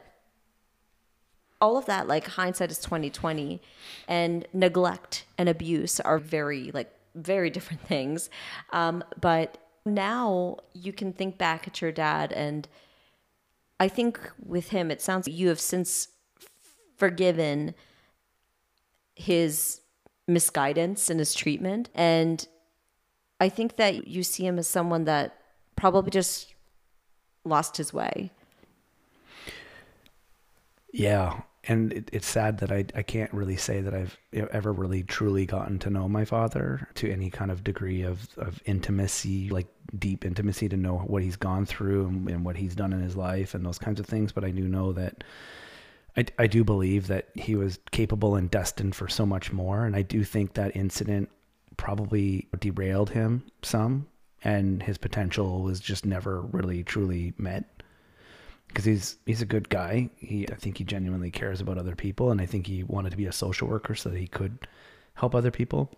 all 1.62 1.78
of 1.78 1.86
that 1.86 2.08
like 2.08 2.28
hindsight 2.28 2.70
is 2.70 2.80
2020 2.80 3.62
and 4.08 4.48
neglect 4.54 5.26
and 5.38 5.50
abuse 5.50 6.00
are 6.00 6.20
very 6.20 6.72
like 6.72 6.92
very 7.16 7.50
different 7.50 7.82
things. 7.88 8.30
Um, 8.72 9.04
but 9.20 9.58
now 9.86 10.58
you 10.74 10.92
can 10.94 11.14
think 11.14 11.38
back 11.38 11.68
at 11.68 11.82
your 11.82 11.92
dad 11.92 12.32
and 12.34 12.68
I 13.80 13.88
think 13.88 14.20
with 14.44 14.70
him, 14.70 14.90
it 14.92 15.02
sounds 15.02 15.28
you 15.28 15.50
have 15.50 15.60
since 15.60 16.10
forgiven 16.96 17.76
his 19.16 19.82
misguidance 20.28 21.10
and 21.10 21.20
his 21.20 21.34
treatment. 21.34 21.90
And 21.94 22.48
I 23.40 23.50
think 23.50 23.76
that 23.76 24.08
you 24.08 24.24
see 24.24 24.46
him 24.46 24.58
as 24.58 24.68
someone 24.68 25.06
that 25.06 25.38
probably 25.76 26.12
just 26.12 26.54
lost 27.44 27.78
his 27.78 27.94
way. 27.94 28.32
Yeah. 30.92 31.42
And 31.68 31.94
it, 31.94 32.10
it's 32.14 32.28
sad 32.28 32.60
that 32.60 32.72
I, 32.72 32.86
I 32.96 33.02
can't 33.02 33.34
really 33.34 33.58
say 33.58 33.82
that 33.82 33.94
I've 33.94 34.18
ever 34.34 34.72
really 34.72 35.04
truly 35.04 35.46
gotten 35.46 35.80
to 35.80 35.90
know 35.90 36.08
my 36.08 36.26
father 36.26 36.88
to 36.96 37.12
any 37.12 37.30
kind 37.30 37.52
of 37.52 37.64
degree 37.64 38.04
of, 38.04 38.28
of 38.38 38.62
intimacy, 38.66 39.50
like 39.50 39.68
deep 39.98 40.26
intimacy 40.26 40.70
to 40.70 40.78
know 40.78 40.98
what 41.00 41.24
he's 41.24 41.36
gone 41.36 41.66
through 41.66 42.08
and, 42.08 42.30
and 42.30 42.46
what 42.46 42.58
he's 42.58 42.76
done 42.76 42.94
in 42.94 43.02
his 43.02 43.16
life 43.16 43.54
and 43.54 43.66
those 43.66 43.80
kinds 43.80 44.00
of 44.00 44.06
things. 44.06 44.32
But 44.32 44.44
I 44.44 44.52
do 44.52 44.68
know 44.68 44.94
that 44.94 45.24
I, 46.16 46.26
I 46.38 46.48
do 46.48 46.64
believe 46.64 47.08
that 47.08 47.30
he 47.34 47.56
was 47.56 47.80
capable 47.92 48.36
and 48.36 48.50
destined 48.50 48.96
for 48.96 49.08
so 49.08 49.26
much 49.26 49.52
more. 49.52 49.86
And 49.86 49.96
I 49.96 50.02
do 50.02 50.24
think 50.24 50.54
that 50.54 50.76
incident 50.76 51.30
probably 51.78 52.48
derailed 52.60 53.10
him 53.10 53.44
some 53.62 54.08
and 54.46 54.84
his 54.84 54.98
potential 54.98 55.64
was 55.64 55.80
just 55.80 56.06
never 56.06 56.42
really 56.42 56.84
truly 56.84 57.34
met 57.38 57.75
because 58.76 58.84
he's 58.84 59.18
he's 59.26 59.42
a 59.42 59.46
good 59.46 59.70
guy. 59.70 60.10
He 60.18 60.46
I 60.52 60.56
think 60.56 60.78
he 60.78 60.84
genuinely 60.84 61.32
cares 61.32 61.62
about 61.62 61.78
other 61.78 61.96
people, 61.96 62.30
and 62.30 62.42
I 62.42 62.46
think 62.46 62.68
he 62.68 62.84
wanted 62.84 63.12
to 63.12 63.18
be 63.18 63.26
a 63.26 63.32
social 63.32 63.70
worker 63.70 63.96
so 63.96 64.10
that 64.10 64.18
he 64.18 64.28
could 64.28 64.68
help 65.14 65.34
other 65.34 65.50
people. 65.50 65.90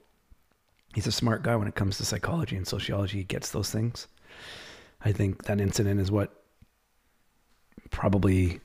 He's 0.93 1.07
a 1.07 1.11
smart 1.11 1.41
guy 1.41 1.55
when 1.55 1.67
it 1.67 1.73
comes 1.73 1.97
to 1.97 2.05
psychology 2.05 2.55
and 2.55 2.67
sociology. 2.67 3.17
He 3.17 3.23
gets 3.23 3.49
those 3.49 3.71
things. 3.71 4.07
I 5.03 5.11
think 5.11 5.45
that 5.45 5.59
incident 5.59 5.99
is 5.99 6.11
what 6.11 6.43
probably 7.89 8.59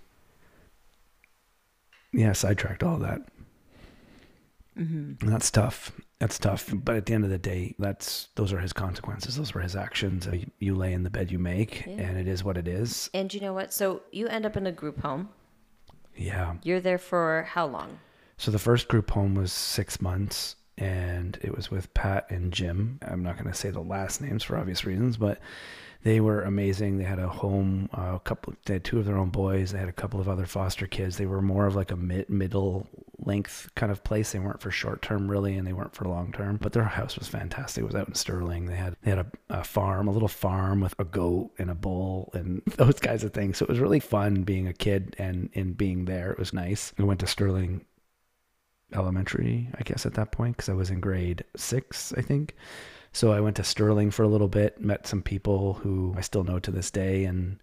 yeah 2.13 2.33
sidetracked 2.35 2.83
all 2.83 2.99
that. 2.99 3.23
Mm-hmm. 4.79 5.29
that's 5.29 5.51
tough. 5.51 5.93
That's 6.19 6.39
tough. 6.39 6.71
But 6.73 6.97
at 6.97 7.07
the 7.07 7.15
end 7.15 7.25
of 7.25 7.31
the 7.31 7.39
day, 7.39 7.75
that's 7.79 8.29
those 8.37 8.53
are 8.53 8.59
his 8.59 8.73
consequences. 8.73 9.37
Those 9.37 9.53
were 9.53 9.61
his 9.61 9.77
actions. 9.77 10.27
You, 10.27 10.51
you 10.61 10.75
lay 10.75 10.93
in 10.93 11.03
the 11.03 11.11
bed 11.11 11.31
you 11.31 11.39
make, 11.39 11.85
yeah. 11.87 11.95
and 11.95 12.17
it 12.17 12.27
is 12.27 12.43
what 12.43 12.57
it 12.57 12.67
is. 12.67 13.11
And 13.13 13.33
you 13.35 13.41
know 13.41 13.53
what? 13.53 13.73
So 13.73 14.03
you 14.13 14.29
end 14.29 14.47
up 14.47 14.57
in 14.57 14.67
a 14.67 14.73
group 14.73 15.03
home. 15.03 15.29
Yeah. 16.17 16.55
You're 16.63 16.81
there 16.81 16.99
for 16.99 17.47
how 17.49 17.67
long? 17.67 17.99
So 18.39 18.51
the 18.51 18.59
first 18.59 18.89
group 18.89 19.11
home 19.11 19.35
was 19.35 19.53
six 19.53 20.01
months, 20.01 20.57
and 20.79 21.39
it 21.43 21.55
was 21.55 21.71
with 21.71 21.93
Pat 21.95 22.31
and 22.31 22.53
Jim. 22.53 22.99
I'm 23.07 23.23
not 23.23 23.37
going 23.37 23.51
to 23.51 23.59
say 23.59 23.71
the 23.71 23.81
last 23.81 24.21
names 24.21 24.43
for 24.43 24.57
obvious 24.57 24.85
reasons, 24.85 25.17
but 25.17 25.41
they 26.05 26.21
were 26.21 26.43
amazing. 26.43 26.99
They 26.99 27.05
had 27.05 27.21
a 27.21 27.29
home, 27.29 27.89
uh, 27.97 28.15
a 28.17 28.21
couple. 28.21 28.55
They 28.65 28.75
had 28.75 28.85
two 28.85 28.99
of 28.99 29.05
their 29.05 29.17
own 29.17 29.31
boys. 29.31 29.71
They 29.71 29.79
had 29.79 29.89
a 29.89 29.93
couple 29.93 30.21
of 30.21 30.29
other 30.29 30.47
foster 30.47 30.87
kids. 30.87 31.17
They 31.17 31.27
were 31.27 31.43
more 31.43 31.67
of 31.67 31.77
like 31.77 31.93
a 31.93 31.97
mid 31.97 32.29
middle 32.29 32.89
length 33.19 33.71
kind 33.77 33.93
of 33.93 34.03
place. 34.03 34.33
They 34.33 34.41
weren't 34.41 34.61
for 34.61 34.73
short 34.73 35.01
term 35.01 35.31
really, 35.31 35.57
and 35.57 35.65
they 35.65 35.73
weren't 35.73 35.95
for 35.95 36.07
long 36.07 36.33
term. 36.33 36.57
But 36.57 36.73
their 36.73 36.85
house 36.85 37.17
was 37.17 37.29
fantastic. 37.29 37.83
It 37.83 37.87
was 37.87 37.95
out 37.95 38.09
in 38.09 38.15
Stirling. 38.15 38.67
They 38.67 38.75
had 38.75 38.97
they 39.03 39.11
had 39.11 39.21
a, 39.21 39.27
a 39.51 39.65
farm, 39.65 40.09
a 40.09 40.13
little 40.13 40.29
farm 40.29 40.81
with 40.81 40.95
a 40.99 41.05
goat 41.05 41.53
and 41.59 41.71
a 41.71 41.75
bull 41.75 42.31
and 42.35 42.63
those 42.77 42.99
kinds 42.99 43.23
of 43.23 43.33
things. 43.33 43.59
So 43.59 43.65
it 43.65 43.69
was 43.69 43.79
really 43.79 44.01
fun 44.01 44.43
being 44.43 44.67
a 44.67 44.73
kid 44.73 45.15
and 45.19 45.51
and 45.55 45.77
being 45.77 46.07
there. 46.07 46.33
It 46.33 46.39
was 46.39 46.53
nice. 46.53 46.93
We 46.99 47.05
went 47.05 47.21
to 47.21 47.29
Stirling 47.29 47.85
elementary, 48.93 49.69
I 49.79 49.83
guess, 49.83 50.05
at 50.05 50.15
that 50.15 50.33
point 50.33 50.57
because 50.57 50.69
I 50.69 50.75
was 50.75 50.91
in 50.91 51.01
grade 51.01 51.45
six, 51.57 52.13
I 52.17 52.23
think. 52.23 52.57
So 53.13 53.33
I 53.33 53.41
went 53.41 53.57
to 53.57 53.65
Stirling 53.65 54.11
for 54.11 54.23
a 54.23 54.29
little 54.29 54.49
bit, 54.49 54.81
met 54.81 55.07
some 55.07 55.23
people 55.23 55.75
who 55.75 56.15
I 56.17 56.23
still 56.23 56.45
know 56.45 56.59
to 56.59 56.71
this 56.71 56.91
day, 56.91 57.25
and 57.25 57.59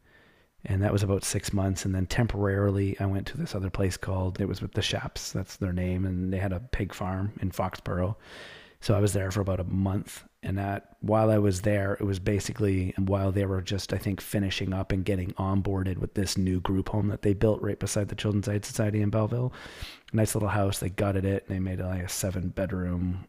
and 0.65 0.83
that 0.83 0.91
was 0.91 1.03
about 1.03 1.23
six 1.23 1.53
months. 1.53 1.85
And 1.85 1.95
then 1.95 2.05
temporarily, 2.05 2.99
I 2.99 3.05
went 3.05 3.25
to 3.27 3.37
this 3.37 3.55
other 3.55 3.69
place 3.69 3.97
called 3.97 4.39
it 4.39 4.47
was 4.47 4.61
with 4.61 4.73
the 4.73 4.81
Shaps, 4.81 5.31
that's 5.31 5.55
their 5.57 5.73
name, 5.73 6.05
and 6.05 6.31
they 6.31 6.37
had 6.37 6.53
a 6.53 6.59
pig 6.59 6.93
farm 6.93 7.33
in 7.41 7.51
Foxboro. 7.51 8.15
So 8.81 8.95
I 8.95 8.99
was 8.99 9.13
there 9.13 9.31
for 9.31 9.41
about 9.41 9.59
a 9.59 9.65
month, 9.65 10.23
and 10.43 10.57
that 10.57 10.95
while 11.01 11.31
I 11.31 11.37
was 11.39 11.61
there, 11.61 11.93
it 11.99 12.03
was 12.03 12.19
basically 12.19 12.93
while 12.97 13.31
they 13.31 13.45
were 13.45 13.61
just 13.61 13.91
I 13.93 13.97
think 13.97 14.21
finishing 14.21 14.73
up 14.73 14.91
and 14.91 15.03
getting 15.03 15.31
onboarded 15.33 15.97
with 15.97 16.13
this 16.13 16.37
new 16.37 16.61
group 16.61 16.89
home 16.89 17.07
that 17.07 17.23
they 17.23 17.33
built 17.33 17.61
right 17.61 17.79
beside 17.79 18.09
the 18.09 18.15
Children's 18.15 18.47
Aid 18.47 18.65
Society 18.65 19.01
in 19.01 19.09
Belleville. 19.09 19.53
Nice 20.13 20.35
little 20.35 20.49
house. 20.49 20.79
They 20.79 20.89
gutted 20.89 21.25
it. 21.25 21.45
And 21.47 21.55
they 21.55 21.59
made 21.59 21.79
it 21.79 21.85
like 21.85 22.03
a 22.03 22.09
seven 22.09 22.49
bedroom 22.49 23.25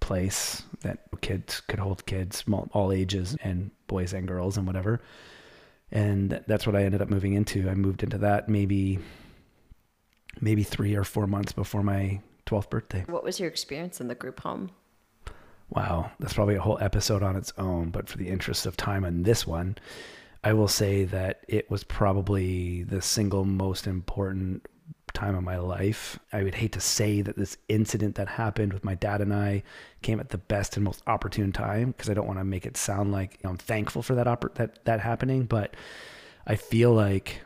place 0.00 0.62
that 0.80 0.98
kids 1.20 1.60
could 1.60 1.78
hold 1.78 2.06
kids 2.06 2.44
all 2.72 2.92
ages 2.92 3.36
and 3.42 3.70
boys 3.86 4.12
and 4.12 4.28
girls 4.28 4.56
and 4.56 4.66
whatever. 4.66 5.00
And 5.92 6.42
that's 6.46 6.66
what 6.66 6.76
i 6.76 6.82
ended 6.82 7.02
up 7.02 7.08
moving 7.08 7.34
into. 7.34 7.68
I 7.68 7.74
moved 7.74 8.02
into 8.02 8.18
that 8.18 8.48
maybe 8.48 8.98
maybe 10.40 10.62
three 10.62 10.94
or 10.94 11.04
four 11.04 11.26
months 11.26 11.52
before 11.52 11.82
my 11.82 12.20
12th 12.46 12.70
birthday. 12.70 13.04
What 13.06 13.24
was 13.24 13.40
your 13.40 13.48
experience 13.48 14.00
in 14.00 14.08
the 14.08 14.14
group 14.14 14.40
home? 14.40 14.70
Wow 15.70 16.12
that's 16.20 16.34
probably 16.34 16.54
a 16.54 16.60
whole 16.60 16.78
episode 16.80 17.22
on 17.22 17.36
its 17.36 17.52
own 17.58 17.90
but 17.90 18.08
for 18.08 18.18
the 18.18 18.28
interest 18.28 18.66
of 18.66 18.76
time 18.76 19.04
on 19.04 19.24
this 19.24 19.46
one 19.46 19.76
i 20.44 20.52
will 20.52 20.68
say 20.68 21.04
that 21.04 21.44
it 21.48 21.68
was 21.70 21.82
probably 21.82 22.84
the 22.84 23.02
single 23.02 23.44
most 23.44 23.86
important 23.86 24.66
time 25.16 25.34
of 25.34 25.42
my 25.42 25.56
life. 25.56 26.18
I 26.32 26.42
would 26.42 26.54
hate 26.54 26.72
to 26.72 26.80
say 26.80 27.22
that 27.22 27.36
this 27.36 27.56
incident 27.68 28.14
that 28.16 28.28
happened 28.28 28.72
with 28.72 28.84
my 28.84 28.94
dad 28.94 29.20
and 29.20 29.32
I 29.32 29.62
came 30.02 30.20
at 30.20 30.28
the 30.28 30.38
best 30.38 30.76
and 30.76 30.84
most 30.84 31.02
opportune 31.06 31.52
time 31.52 31.88
because 31.88 32.10
I 32.10 32.14
don't 32.14 32.26
want 32.26 32.38
to 32.38 32.44
make 32.44 32.66
it 32.66 32.76
sound 32.76 33.12
like 33.12 33.32
you 33.34 33.40
know, 33.44 33.50
I'm 33.50 33.56
thankful 33.56 34.02
for 34.02 34.14
that 34.14 34.26
that 34.54 34.84
that 34.84 35.00
happening, 35.00 35.44
but 35.44 35.74
I 36.46 36.56
feel 36.56 36.92
like 36.92 37.40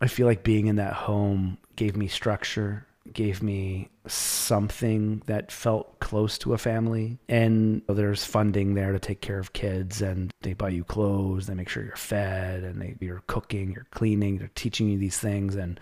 I 0.00 0.06
feel 0.06 0.26
like 0.26 0.42
being 0.42 0.66
in 0.66 0.76
that 0.76 0.94
home 0.94 1.58
gave 1.76 1.96
me 1.96 2.08
structure, 2.08 2.86
gave 3.12 3.42
me 3.42 3.90
something 4.06 5.22
that 5.26 5.52
felt 5.52 5.98
close 6.00 6.38
to 6.38 6.54
a 6.54 6.58
family. 6.58 7.18
And 7.28 7.82
there's 7.88 8.24
funding 8.24 8.74
there 8.74 8.92
to 8.92 8.98
take 8.98 9.20
care 9.20 9.38
of 9.38 9.52
kids, 9.52 10.02
and 10.02 10.32
they 10.42 10.52
buy 10.52 10.70
you 10.70 10.84
clothes, 10.84 11.46
they 11.46 11.54
make 11.54 11.68
sure 11.68 11.84
you're 11.84 11.96
fed, 11.96 12.64
and 12.64 12.80
they, 12.80 12.96
you're 13.00 13.22
cooking, 13.26 13.72
you're 13.72 13.86
cleaning, 13.92 14.38
they're 14.38 14.50
teaching 14.54 14.88
you 14.88 14.98
these 14.98 15.18
things. 15.18 15.54
And 15.54 15.78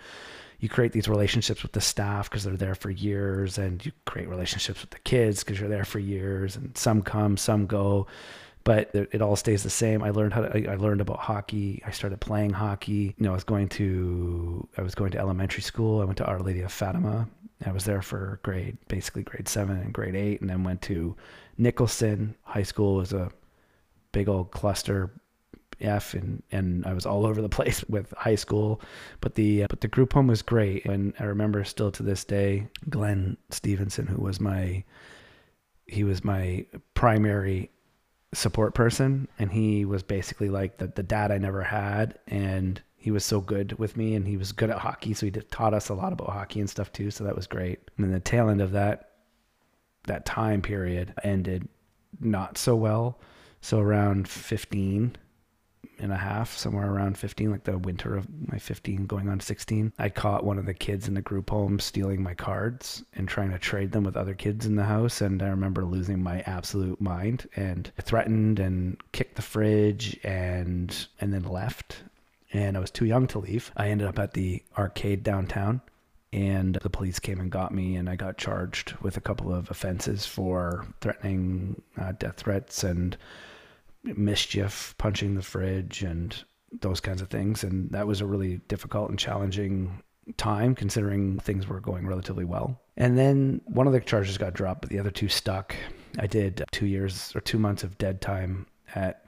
you 0.63 0.69
create 0.69 0.93
these 0.93 1.09
relationships 1.09 1.61
with 1.61 1.73
the 1.73 1.81
staff 1.81 2.29
because 2.29 2.45
they're 2.45 2.55
there 2.55 2.73
for 2.73 2.89
years 2.89 3.57
and 3.57 3.85
you 3.85 3.91
create 4.05 4.29
relationships 4.29 4.79
with 4.79 4.91
the 4.91 4.99
kids 4.99 5.43
because 5.43 5.59
you're 5.59 5.67
there 5.67 5.83
for 5.83 5.99
years 5.99 6.55
and 6.55 6.77
some 6.77 7.01
come 7.01 7.35
some 7.35 7.67
go 7.67 8.07
but 8.63 8.89
it, 8.95 9.21
all 9.21 9.35
stays 9.35 9.61
the 9.61 9.69
same. 9.69 10.01
I 10.01 10.11
learned 10.11 10.33
how 10.33 10.39
to 10.39 10.71
I, 10.71 10.75
learned 10.75 11.01
about 11.01 11.19
hockey. 11.19 11.83
I 11.85 11.91
started 11.91 12.21
playing 12.21 12.51
hockey. 12.51 13.13
You 13.17 13.25
know 13.25 13.31
i 13.31 13.33
was 13.33 13.43
going 13.43 13.67
to 13.69 14.65
i 14.77 14.81
was 14.81 14.95
going 14.95 15.11
to 15.11 15.17
elementary 15.17 15.61
school. 15.61 16.01
I 16.01 16.05
went 16.05 16.17
to 16.19 16.25
our 16.25 16.39
lady 16.39 16.61
of 16.61 16.71
fatima. 16.71 17.27
I 17.65 17.73
was 17.73 17.83
there 17.83 18.01
for 18.01 18.39
grade 18.43 18.77
basically 18.87 19.23
grade 19.23 19.49
seven 19.49 19.77
and 19.77 19.93
grade 19.93 20.15
eight 20.15 20.39
and 20.39 20.49
then 20.49 20.63
went 20.63 20.81
to 20.83 21.13
nicholson. 21.57 22.35
High 22.43 22.63
school 22.63 22.95
was 22.95 23.11
a 23.11 23.29
big 24.13 24.29
old 24.29 24.51
cluster 24.51 25.11
F 25.83 26.13
and 26.13 26.41
and 26.51 26.85
I 26.85 26.93
was 26.93 27.05
all 27.05 27.25
over 27.25 27.41
the 27.41 27.49
place 27.49 27.83
with 27.89 28.13
high 28.17 28.35
school, 28.35 28.81
but 29.21 29.35
the 29.35 29.63
uh, 29.63 29.67
but 29.69 29.81
the 29.81 29.87
group 29.87 30.13
home 30.13 30.27
was 30.27 30.41
great. 30.41 30.85
And 30.85 31.13
I 31.19 31.25
remember 31.25 31.63
still 31.63 31.91
to 31.91 32.03
this 32.03 32.23
day, 32.23 32.67
Glenn 32.89 33.37
Stevenson, 33.49 34.07
who 34.07 34.21
was 34.21 34.39
my 34.39 34.83
he 35.85 36.03
was 36.03 36.23
my 36.23 36.65
primary 36.93 37.69
support 38.33 38.73
person, 38.73 39.27
and 39.37 39.51
he 39.51 39.85
was 39.85 40.03
basically 40.03 40.49
like 40.49 40.77
the 40.77 40.87
the 40.87 41.03
dad 41.03 41.31
I 41.31 41.37
never 41.37 41.63
had, 41.63 42.19
and 42.27 42.81
he 42.95 43.11
was 43.11 43.25
so 43.25 43.41
good 43.41 43.77
with 43.79 43.97
me, 43.97 44.15
and 44.15 44.27
he 44.27 44.37
was 44.37 44.51
good 44.51 44.69
at 44.69 44.79
hockey, 44.79 45.13
so 45.13 45.25
he 45.25 45.31
taught 45.31 45.73
us 45.73 45.89
a 45.89 45.93
lot 45.93 46.13
about 46.13 46.29
hockey 46.29 46.59
and 46.59 46.69
stuff 46.69 46.91
too. 46.91 47.11
So 47.11 47.25
that 47.25 47.35
was 47.35 47.47
great. 47.47 47.79
And 47.97 48.05
then 48.05 48.13
the 48.13 48.19
tail 48.19 48.49
end 48.49 48.61
of 48.61 48.71
that 48.71 49.09
that 50.05 50.25
time 50.25 50.61
period 50.61 51.13
ended 51.23 51.67
not 52.19 52.57
so 52.57 52.75
well. 52.75 53.19
So 53.61 53.79
around 53.79 54.27
15, 54.27 55.15
and 55.99 56.11
a 56.11 56.17
half, 56.17 56.55
somewhere 56.57 56.91
around 56.91 57.17
15, 57.17 57.51
like 57.51 57.63
the 57.63 57.77
winter 57.77 58.15
of 58.15 58.27
my 58.51 58.57
15 58.57 59.05
going 59.05 59.29
on 59.29 59.39
16, 59.39 59.93
I 59.99 60.09
caught 60.09 60.43
one 60.43 60.57
of 60.57 60.65
the 60.65 60.73
kids 60.73 61.07
in 61.07 61.13
the 61.13 61.21
group 61.21 61.49
home 61.49 61.79
stealing 61.79 62.21
my 62.21 62.33
cards 62.33 63.03
and 63.15 63.27
trying 63.27 63.51
to 63.51 63.59
trade 63.59 63.91
them 63.91 64.03
with 64.03 64.17
other 64.17 64.33
kids 64.33 64.65
in 64.65 64.75
the 64.75 64.83
house. 64.83 65.21
And 65.21 65.41
I 65.41 65.47
remember 65.47 65.85
losing 65.85 66.21
my 66.21 66.41
absolute 66.41 66.99
mind 66.99 67.47
and 67.55 67.91
threatened 68.01 68.59
and 68.59 68.97
kicked 69.11 69.35
the 69.35 69.41
fridge 69.41 70.19
and, 70.23 71.07
and 71.19 71.33
then 71.33 71.43
left. 71.43 72.03
And 72.51 72.77
I 72.77 72.79
was 72.79 72.91
too 72.91 73.05
young 73.05 73.27
to 73.27 73.39
leave. 73.39 73.71
I 73.75 73.89
ended 73.89 74.07
up 74.07 74.19
at 74.19 74.33
the 74.33 74.61
arcade 74.77 75.23
downtown 75.23 75.81
and 76.33 76.79
the 76.81 76.89
police 76.89 77.19
came 77.19 77.39
and 77.39 77.51
got 77.51 77.71
me 77.71 77.95
and 77.95 78.09
i 78.09 78.15
got 78.15 78.39
charged 78.39 78.95
with 79.03 79.17
a 79.17 79.21
couple 79.21 79.53
of 79.53 79.69
offenses 79.69 80.25
for 80.25 80.87
threatening 80.99 81.79
uh, 82.01 82.11
death 82.13 82.37
threats 82.37 82.83
and 82.83 83.15
mischief, 84.03 84.95
punching 84.97 85.35
the 85.35 85.41
fridge, 85.41 86.03
and 86.03 86.43
those 86.81 86.99
kinds 86.99 87.21
of 87.21 87.29
things. 87.29 87.63
And 87.63 87.91
that 87.91 88.07
was 88.07 88.21
a 88.21 88.25
really 88.25 88.57
difficult 88.67 89.09
and 89.09 89.19
challenging 89.19 90.01
time 90.37 90.73
considering 90.75 91.39
things 91.39 91.67
were 91.67 91.79
going 91.79 92.07
relatively 92.07 92.45
well. 92.45 92.79
And 92.95 93.17
then 93.17 93.61
one 93.65 93.87
of 93.87 93.93
the 93.93 93.99
charges 93.99 94.37
got 94.37 94.53
dropped, 94.53 94.81
but 94.81 94.89
the 94.89 94.99
other 94.99 95.11
two 95.11 95.27
stuck. 95.27 95.75
I 96.19 96.27
did 96.27 96.63
two 96.71 96.85
years 96.85 97.33
or 97.35 97.41
two 97.41 97.59
months 97.59 97.83
of 97.83 97.97
dead 97.97 98.21
time 98.21 98.67
at 98.95 99.25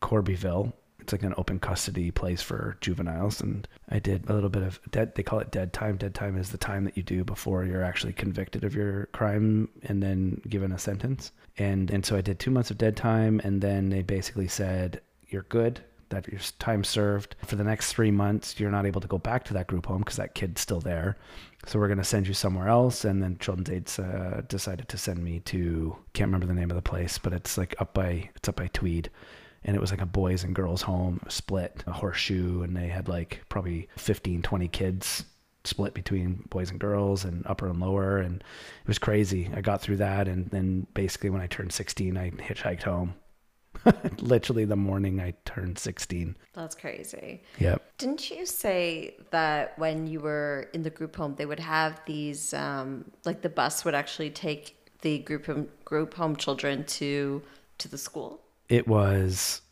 Corbyville 0.00 0.72
It's 1.08 1.12
like 1.14 1.22
an 1.22 1.32
open 1.38 1.58
custody 1.58 2.10
place 2.10 2.42
for 2.42 2.76
juveniles. 2.82 3.40
And 3.40 3.66
I 3.88 3.98
did 3.98 4.28
a 4.28 4.34
little 4.34 4.50
bit 4.50 4.62
of 4.62 4.78
dead, 4.90 5.14
they 5.14 5.22
call 5.22 5.38
it 5.38 5.50
dead 5.50 5.72
time. 5.72 5.96
Dead 5.96 6.14
time 6.14 6.36
is 6.36 6.50
the 6.50 6.58
time 6.58 6.84
that 6.84 6.98
you 6.98 7.02
do 7.02 7.24
before 7.24 7.64
you're 7.64 7.82
actually 7.82 8.12
convicted 8.12 8.62
of 8.62 8.74
your 8.74 9.06
crime 9.06 9.70
and 9.84 10.02
then 10.02 10.42
given 10.50 10.70
a 10.70 10.78
sentence. 10.78 11.32
And, 11.56 11.90
and 11.90 12.04
so 12.04 12.14
I 12.14 12.20
did 12.20 12.38
two 12.38 12.50
months 12.50 12.70
of 12.70 12.76
dead 12.76 12.94
time. 12.94 13.40
And 13.42 13.62
then 13.62 13.88
they 13.88 14.02
basically 14.02 14.48
said, 14.48 15.00
you're 15.28 15.46
good 15.48 15.80
that 16.10 16.28
your 16.28 16.40
time 16.58 16.84
served 16.84 17.36
for 17.46 17.56
the 17.56 17.64
next 17.64 17.92
three 17.92 18.10
months 18.10 18.58
you're 18.58 18.70
not 18.70 18.86
able 18.86 19.00
to 19.00 19.08
go 19.08 19.18
back 19.18 19.44
to 19.44 19.54
that 19.54 19.66
group 19.66 19.86
home 19.86 19.98
because 19.98 20.16
that 20.16 20.34
kid's 20.34 20.60
still 20.60 20.80
there 20.80 21.18
so 21.66 21.78
we're 21.78 21.88
going 21.88 21.98
to 21.98 22.04
send 22.04 22.26
you 22.26 22.32
somewhere 22.32 22.68
else 22.68 23.04
and 23.04 23.22
then 23.22 23.36
children's 23.38 23.68
aids 23.68 23.98
uh, 23.98 24.40
decided 24.48 24.88
to 24.88 24.96
send 24.96 25.22
me 25.22 25.40
to 25.40 25.94
can't 26.14 26.28
remember 26.28 26.46
the 26.46 26.58
name 26.58 26.70
of 26.70 26.76
the 26.76 26.82
place 26.82 27.18
but 27.18 27.34
it's 27.34 27.58
like 27.58 27.74
up 27.78 27.92
by 27.92 28.28
it's 28.34 28.48
up 28.48 28.56
by 28.56 28.68
tweed 28.68 29.10
and 29.64 29.76
it 29.76 29.80
was 29.80 29.90
like 29.90 30.00
a 30.00 30.06
boys 30.06 30.44
and 30.44 30.54
girls 30.54 30.82
home 30.82 31.20
split 31.28 31.82
a 31.86 31.92
horseshoe 31.92 32.62
and 32.62 32.76
they 32.76 32.88
had 32.88 33.08
like 33.08 33.42
probably 33.48 33.88
15 33.96 34.42
20 34.42 34.68
kids 34.68 35.24
split 35.64 35.92
between 35.92 36.44
boys 36.50 36.70
and 36.70 36.80
girls 36.80 37.24
and 37.24 37.46
upper 37.46 37.68
and 37.68 37.80
lower 37.80 38.18
and 38.18 38.36
it 38.36 38.88
was 38.88 38.98
crazy 38.98 39.50
i 39.54 39.60
got 39.60 39.80
through 39.80 39.96
that 39.96 40.28
and 40.28 40.50
then 40.50 40.86
basically 40.94 41.30
when 41.30 41.40
i 41.42 41.46
turned 41.46 41.72
16 41.72 42.16
i 42.16 42.30
hitchhiked 42.30 42.82
home 42.82 43.14
literally 44.18 44.64
the 44.64 44.76
morning 44.76 45.20
I 45.20 45.34
turned 45.44 45.78
16. 45.78 46.36
That's 46.54 46.74
crazy. 46.74 47.42
Yep. 47.58 47.82
Didn't 47.98 48.30
you 48.30 48.46
say 48.46 49.16
that 49.30 49.78
when 49.78 50.06
you 50.06 50.20
were 50.20 50.68
in 50.72 50.82
the 50.82 50.90
group 50.90 51.16
home, 51.16 51.34
they 51.36 51.46
would 51.46 51.60
have 51.60 52.00
these, 52.06 52.52
um, 52.54 53.04
like 53.24 53.42
the 53.42 53.48
bus 53.48 53.84
would 53.84 53.94
actually 53.94 54.30
take 54.30 54.76
the 55.02 55.18
group 55.20 55.46
home, 55.46 55.68
group 55.84 56.14
home 56.14 56.36
children 56.36 56.84
to 56.84 57.42
to 57.78 57.88
the 57.88 57.98
school? 57.98 58.40
It 58.68 58.86
was 58.86 59.62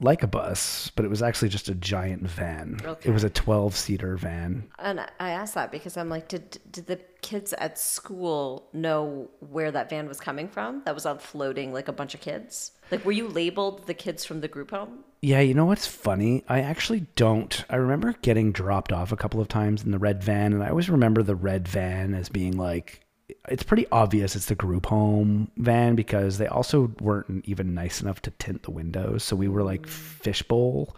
like 0.00 0.22
a 0.22 0.26
bus, 0.26 0.90
but 0.96 1.04
it 1.04 1.08
was 1.08 1.22
actually 1.22 1.48
just 1.48 1.68
a 1.68 1.74
giant 1.74 2.22
van. 2.28 2.80
Okay. 2.84 3.08
It 3.08 3.12
was 3.12 3.24
a 3.24 3.30
12 3.30 3.76
seater 3.76 4.16
van. 4.16 4.64
And 4.78 5.00
I 5.00 5.30
asked 5.30 5.54
that 5.54 5.70
because 5.70 5.96
I'm 5.96 6.08
like, 6.08 6.28
did 6.28 6.58
did 6.70 6.86
the 6.86 7.00
kids 7.22 7.52
at 7.54 7.78
school 7.78 8.68
know 8.72 9.30
where 9.40 9.70
that 9.70 9.88
van 9.88 10.08
was 10.08 10.20
coming 10.20 10.48
from? 10.48 10.82
That 10.84 10.94
was 10.94 11.06
on 11.06 11.18
floating 11.18 11.72
like 11.72 11.88
a 11.88 11.92
bunch 11.92 12.14
of 12.14 12.20
kids. 12.20 12.72
Like, 12.90 13.04
were 13.04 13.12
you 13.12 13.28
labeled 13.28 13.86
the 13.86 13.94
kids 13.94 14.24
from 14.24 14.40
the 14.40 14.48
group 14.48 14.70
home? 14.70 15.04
Yeah, 15.22 15.40
you 15.40 15.54
know 15.54 15.64
what's 15.64 15.86
funny? 15.86 16.44
I 16.48 16.60
actually 16.60 17.06
don't. 17.16 17.64
I 17.70 17.76
remember 17.76 18.14
getting 18.20 18.52
dropped 18.52 18.92
off 18.92 19.10
a 19.10 19.16
couple 19.16 19.40
of 19.40 19.48
times 19.48 19.82
in 19.82 19.90
the 19.90 19.98
red 19.98 20.22
van, 20.22 20.52
and 20.52 20.62
I 20.62 20.68
always 20.68 20.90
remember 20.90 21.22
the 21.22 21.34
red 21.34 21.66
van 21.66 22.12
as 22.12 22.28
being 22.28 22.58
like, 22.58 23.03
it's 23.48 23.62
pretty 23.62 23.86
obvious 23.92 24.36
it's 24.36 24.46
the 24.46 24.54
group 24.54 24.86
home 24.86 25.50
van 25.56 25.94
because 25.94 26.38
they 26.38 26.46
also 26.46 26.90
weren't 27.00 27.44
even 27.46 27.74
nice 27.74 28.00
enough 28.00 28.22
to 28.22 28.30
tint 28.32 28.62
the 28.62 28.70
windows. 28.70 29.22
So 29.22 29.36
we 29.36 29.48
were 29.48 29.62
like 29.62 29.82
mm. 29.82 29.88
fishbowl. 29.88 30.94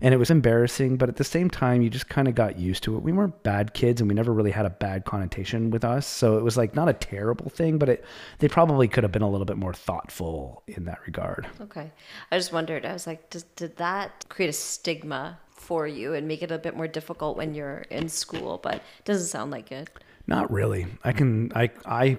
And 0.00 0.14
it 0.14 0.16
was 0.16 0.30
embarrassing, 0.30 0.96
but 0.96 1.08
at 1.08 1.16
the 1.16 1.24
same 1.24 1.50
time, 1.50 1.82
you 1.82 1.90
just 1.90 2.08
kind 2.08 2.28
of 2.28 2.36
got 2.36 2.56
used 2.56 2.84
to 2.84 2.94
it. 2.94 3.02
We 3.02 3.10
weren't 3.10 3.42
bad 3.42 3.74
kids, 3.74 4.00
and 4.00 4.08
we 4.08 4.14
never 4.14 4.32
really 4.32 4.52
had 4.52 4.64
a 4.64 4.70
bad 4.70 5.04
connotation 5.04 5.70
with 5.70 5.84
us. 5.84 6.06
So 6.06 6.38
it 6.38 6.44
was 6.44 6.56
like 6.56 6.76
not 6.76 6.88
a 6.88 6.92
terrible 6.92 7.50
thing, 7.50 7.78
but 7.78 7.88
it 7.88 8.04
they 8.38 8.46
probably 8.46 8.86
could 8.86 9.02
have 9.02 9.10
been 9.10 9.22
a 9.22 9.28
little 9.28 9.44
bit 9.44 9.56
more 9.56 9.74
thoughtful 9.74 10.62
in 10.68 10.84
that 10.84 11.00
regard. 11.04 11.48
Okay. 11.60 11.90
I 12.30 12.38
just 12.38 12.52
wondered, 12.52 12.86
I 12.86 12.92
was 12.92 13.08
like, 13.08 13.28
does, 13.30 13.42
did 13.56 13.76
that 13.78 14.26
create 14.28 14.50
a 14.50 14.52
stigma 14.52 15.40
for 15.50 15.88
you 15.88 16.14
and 16.14 16.28
make 16.28 16.42
it 16.42 16.52
a 16.52 16.58
bit 16.58 16.76
more 16.76 16.86
difficult 16.86 17.36
when 17.36 17.54
you're 17.54 17.78
in 17.90 18.08
school? 18.08 18.60
But 18.62 18.76
it 18.76 19.04
doesn't 19.04 19.26
sound 19.26 19.50
like 19.50 19.72
it. 19.72 19.90
Not 20.28 20.52
really. 20.52 20.86
I 21.02 21.12
can 21.12 21.50
I 21.54 21.70
I 21.86 22.18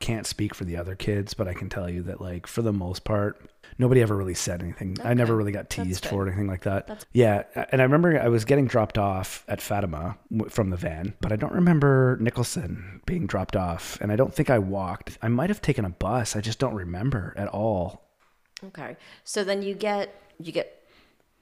can't 0.00 0.26
speak 0.26 0.54
for 0.54 0.64
the 0.64 0.78
other 0.78 0.96
kids, 0.96 1.34
but 1.34 1.46
I 1.46 1.54
can 1.54 1.68
tell 1.68 1.88
you 1.88 2.02
that 2.04 2.20
like 2.20 2.46
for 2.46 2.62
the 2.62 2.72
most 2.72 3.04
part, 3.04 3.40
nobody 3.78 4.00
ever 4.00 4.16
really 4.16 4.34
said 4.34 4.62
anything. 4.62 4.96
I 5.04 5.12
never 5.12 5.36
really 5.36 5.52
got 5.52 5.68
teased 5.68 6.06
for 6.06 6.26
anything 6.26 6.46
like 6.46 6.62
that. 6.62 7.04
yeah, 7.12 7.44
and 7.70 7.82
I 7.82 7.84
remember 7.84 8.18
I 8.18 8.28
was 8.28 8.46
getting 8.46 8.66
dropped 8.66 8.96
off 8.96 9.44
at 9.48 9.60
Fatima 9.60 10.16
from 10.48 10.70
the 10.70 10.78
van, 10.78 11.14
but 11.20 11.30
I 11.30 11.36
don't 11.36 11.52
remember 11.52 12.16
Nicholson 12.20 13.02
being 13.04 13.26
dropped 13.26 13.54
off, 13.54 14.00
and 14.00 14.10
I 14.10 14.16
don't 14.16 14.34
think 14.34 14.48
I 14.48 14.58
walked. 14.58 15.18
I 15.20 15.28
might 15.28 15.50
have 15.50 15.60
taken 15.60 15.84
a 15.84 15.90
bus. 15.90 16.34
I 16.34 16.40
just 16.40 16.58
don't 16.58 16.74
remember 16.74 17.34
at 17.36 17.48
all. 17.48 18.08
Okay. 18.64 18.96
So 19.24 19.44
then 19.44 19.62
you 19.62 19.74
get 19.74 20.14
you 20.40 20.52
get 20.52 20.88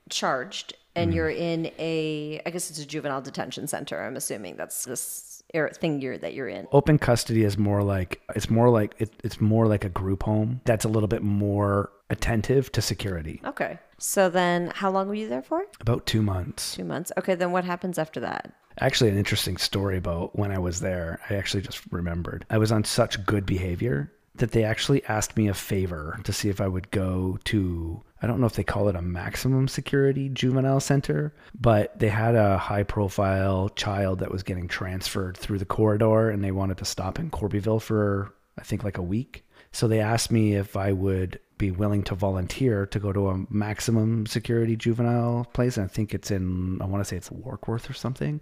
charged 0.08 0.74
and 0.96 1.10
mm-hmm. 1.10 1.16
you're 1.16 1.30
in 1.30 1.70
a 1.78 2.42
I 2.44 2.50
guess 2.50 2.68
it's 2.68 2.80
a 2.80 2.86
juvenile 2.86 3.22
detention 3.22 3.68
center. 3.68 4.02
I'm 4.02 4.16
assuming 4.16 4.56
that's 4.56 4.84
this 4.84 5.29
er- 5.54 5.70
thing 5.70 6.00
you're 6.00 6.18
that 6.18 6.34
you're 6.34 6.48
in. 6.48 6.66
Open 6.72 6.98
custody 6.98 7.44
is 7.44 7.58
more 7.58 7.82
like 7.82 8.20
it's 8.34 8.50
more 8.50 8.70
like 8.70 8.94
it, 8.98 9.10
it's 9.24 9.40
more 9.40 9.66
like 9.66 9.84
a 9.84 9.88
group 9.88 10.22
home 10.22 10.60
that's 10.64 10.84
a 10.84 10.88
little 10.88 11.08
bit 11.08 11.22
more 11.22 11.90
attentive 12.10 12.72
to 12.72 12.82
security. 12.82 13.40
Okay. 13.44 13.78
So 13.98 14.28
then 14.30 14.72
how 14.74 14.90
long 14.90 15.08
were 15.08 15.14
you 15.14 15.28
there 15.28 15.42
for? 15.42 15.64
About 15.80 16.06
two 16.06 16.22
months. 16.22 16.74
2 16.74 16.84
months. 16.84 17.12
Okay, 17.18 17.34
then 17.34 17.52
what 17.52 17.64
happens 17.64 17.98
after 17.98 18.20
that? 18.20 18.52
Actually, 18.78 19.10
an 19.10 19.18
interesting 19.18 19.58
story 19.58 19.98
about 19.98 20.36
when 20.38 20.50
I 20.50 20.58
was 20.58 20.80
there. 20.80 21.20
I 21.28 21.34
actually 21.34 21.62
just 21.62 21.82
remembered. 21.90 22.46
I 22.48 22.56
was 22.56 22.72
on 22.72 22.84
such 22.84 23.24
good 23.26 23.44
behavior 23.44 24.10
that 24.40 24.52
they 24.52 24.64
actually 24.64 25.04
asked 25.04 25.36
me 25.36 25.48
a 25.48 25.54
favor 25.54 26.18
to 26.24 26.32
see 26.32 26.48
if 26.48 26.60
I 26.60 26.68
would 26.68 26.90
go 26.90 27.38
to, 27.44 28.02
I 28.20 28.26
don't 28.26 28.40
know 28.40 28.46
if 28.46 28.54
they 28.54 28.64
call 28.64 28.88
it 28.88 28.96
a 28.96 29.02
maximum 29.02 29.68
security 29.68 30.28
juvenile 30.28 30.80
center, 30.80 31.34
but 31.58 31.98
they 31.98 32.08
had 32.08 32.34
a 32.34 32.58
high 32.58 32.82
profile 32.82 33.68
child 33.70 34.18
that 34.18 34.30
was 34.30 34.42
getting 34.42 34.68
transferred 34.68 35.36
through 35.36 35.58
the 35.58 35.64
corridor 35.64 36.28
and 36.30 36.42
they 36.42 36.52
wanted 36.52 36.78
to 36.78 36.84
stop 36.84 37.18
in 37.18 37.30
Corbyville 37.30 37.80
for, 37.80 38.34
I 38.58 38.62
think, 38.62 38.82
like 38.84 38.98
a 38.98 39.02
week. 39.02 39.44
So 39.72 39.86
they 39.86 40.00
asked 40.00 40.32
me 40.32 40.54
if 40.54 40.76
I 40.76 40.92
would 40.92 41.38
be 41.60 41.70
willing 41.70 42.02
to 42.02 42.14
volunteer 42.14 42.86
to 42.86 42.98
go 42.98 43.12
to 43.12 43.28
a 43.28 43.44
maximum 43.50 44.26
security 44.26 44.74
juvenile 44.74 45.46
place. 45.52 45.76
And 45.76 45.84
I 45.84 45.88
think 45.88 46.14
it's 46.14 46.30
in, 46.30 46.80
I 46.80 46.86
want 46.86 47.04
to 47.04 47.08
say 47.08 47.16
it's 47.16 47.28
Warkworth 47.28 47.88
or 47.88 47.92
something. 47.92 48.40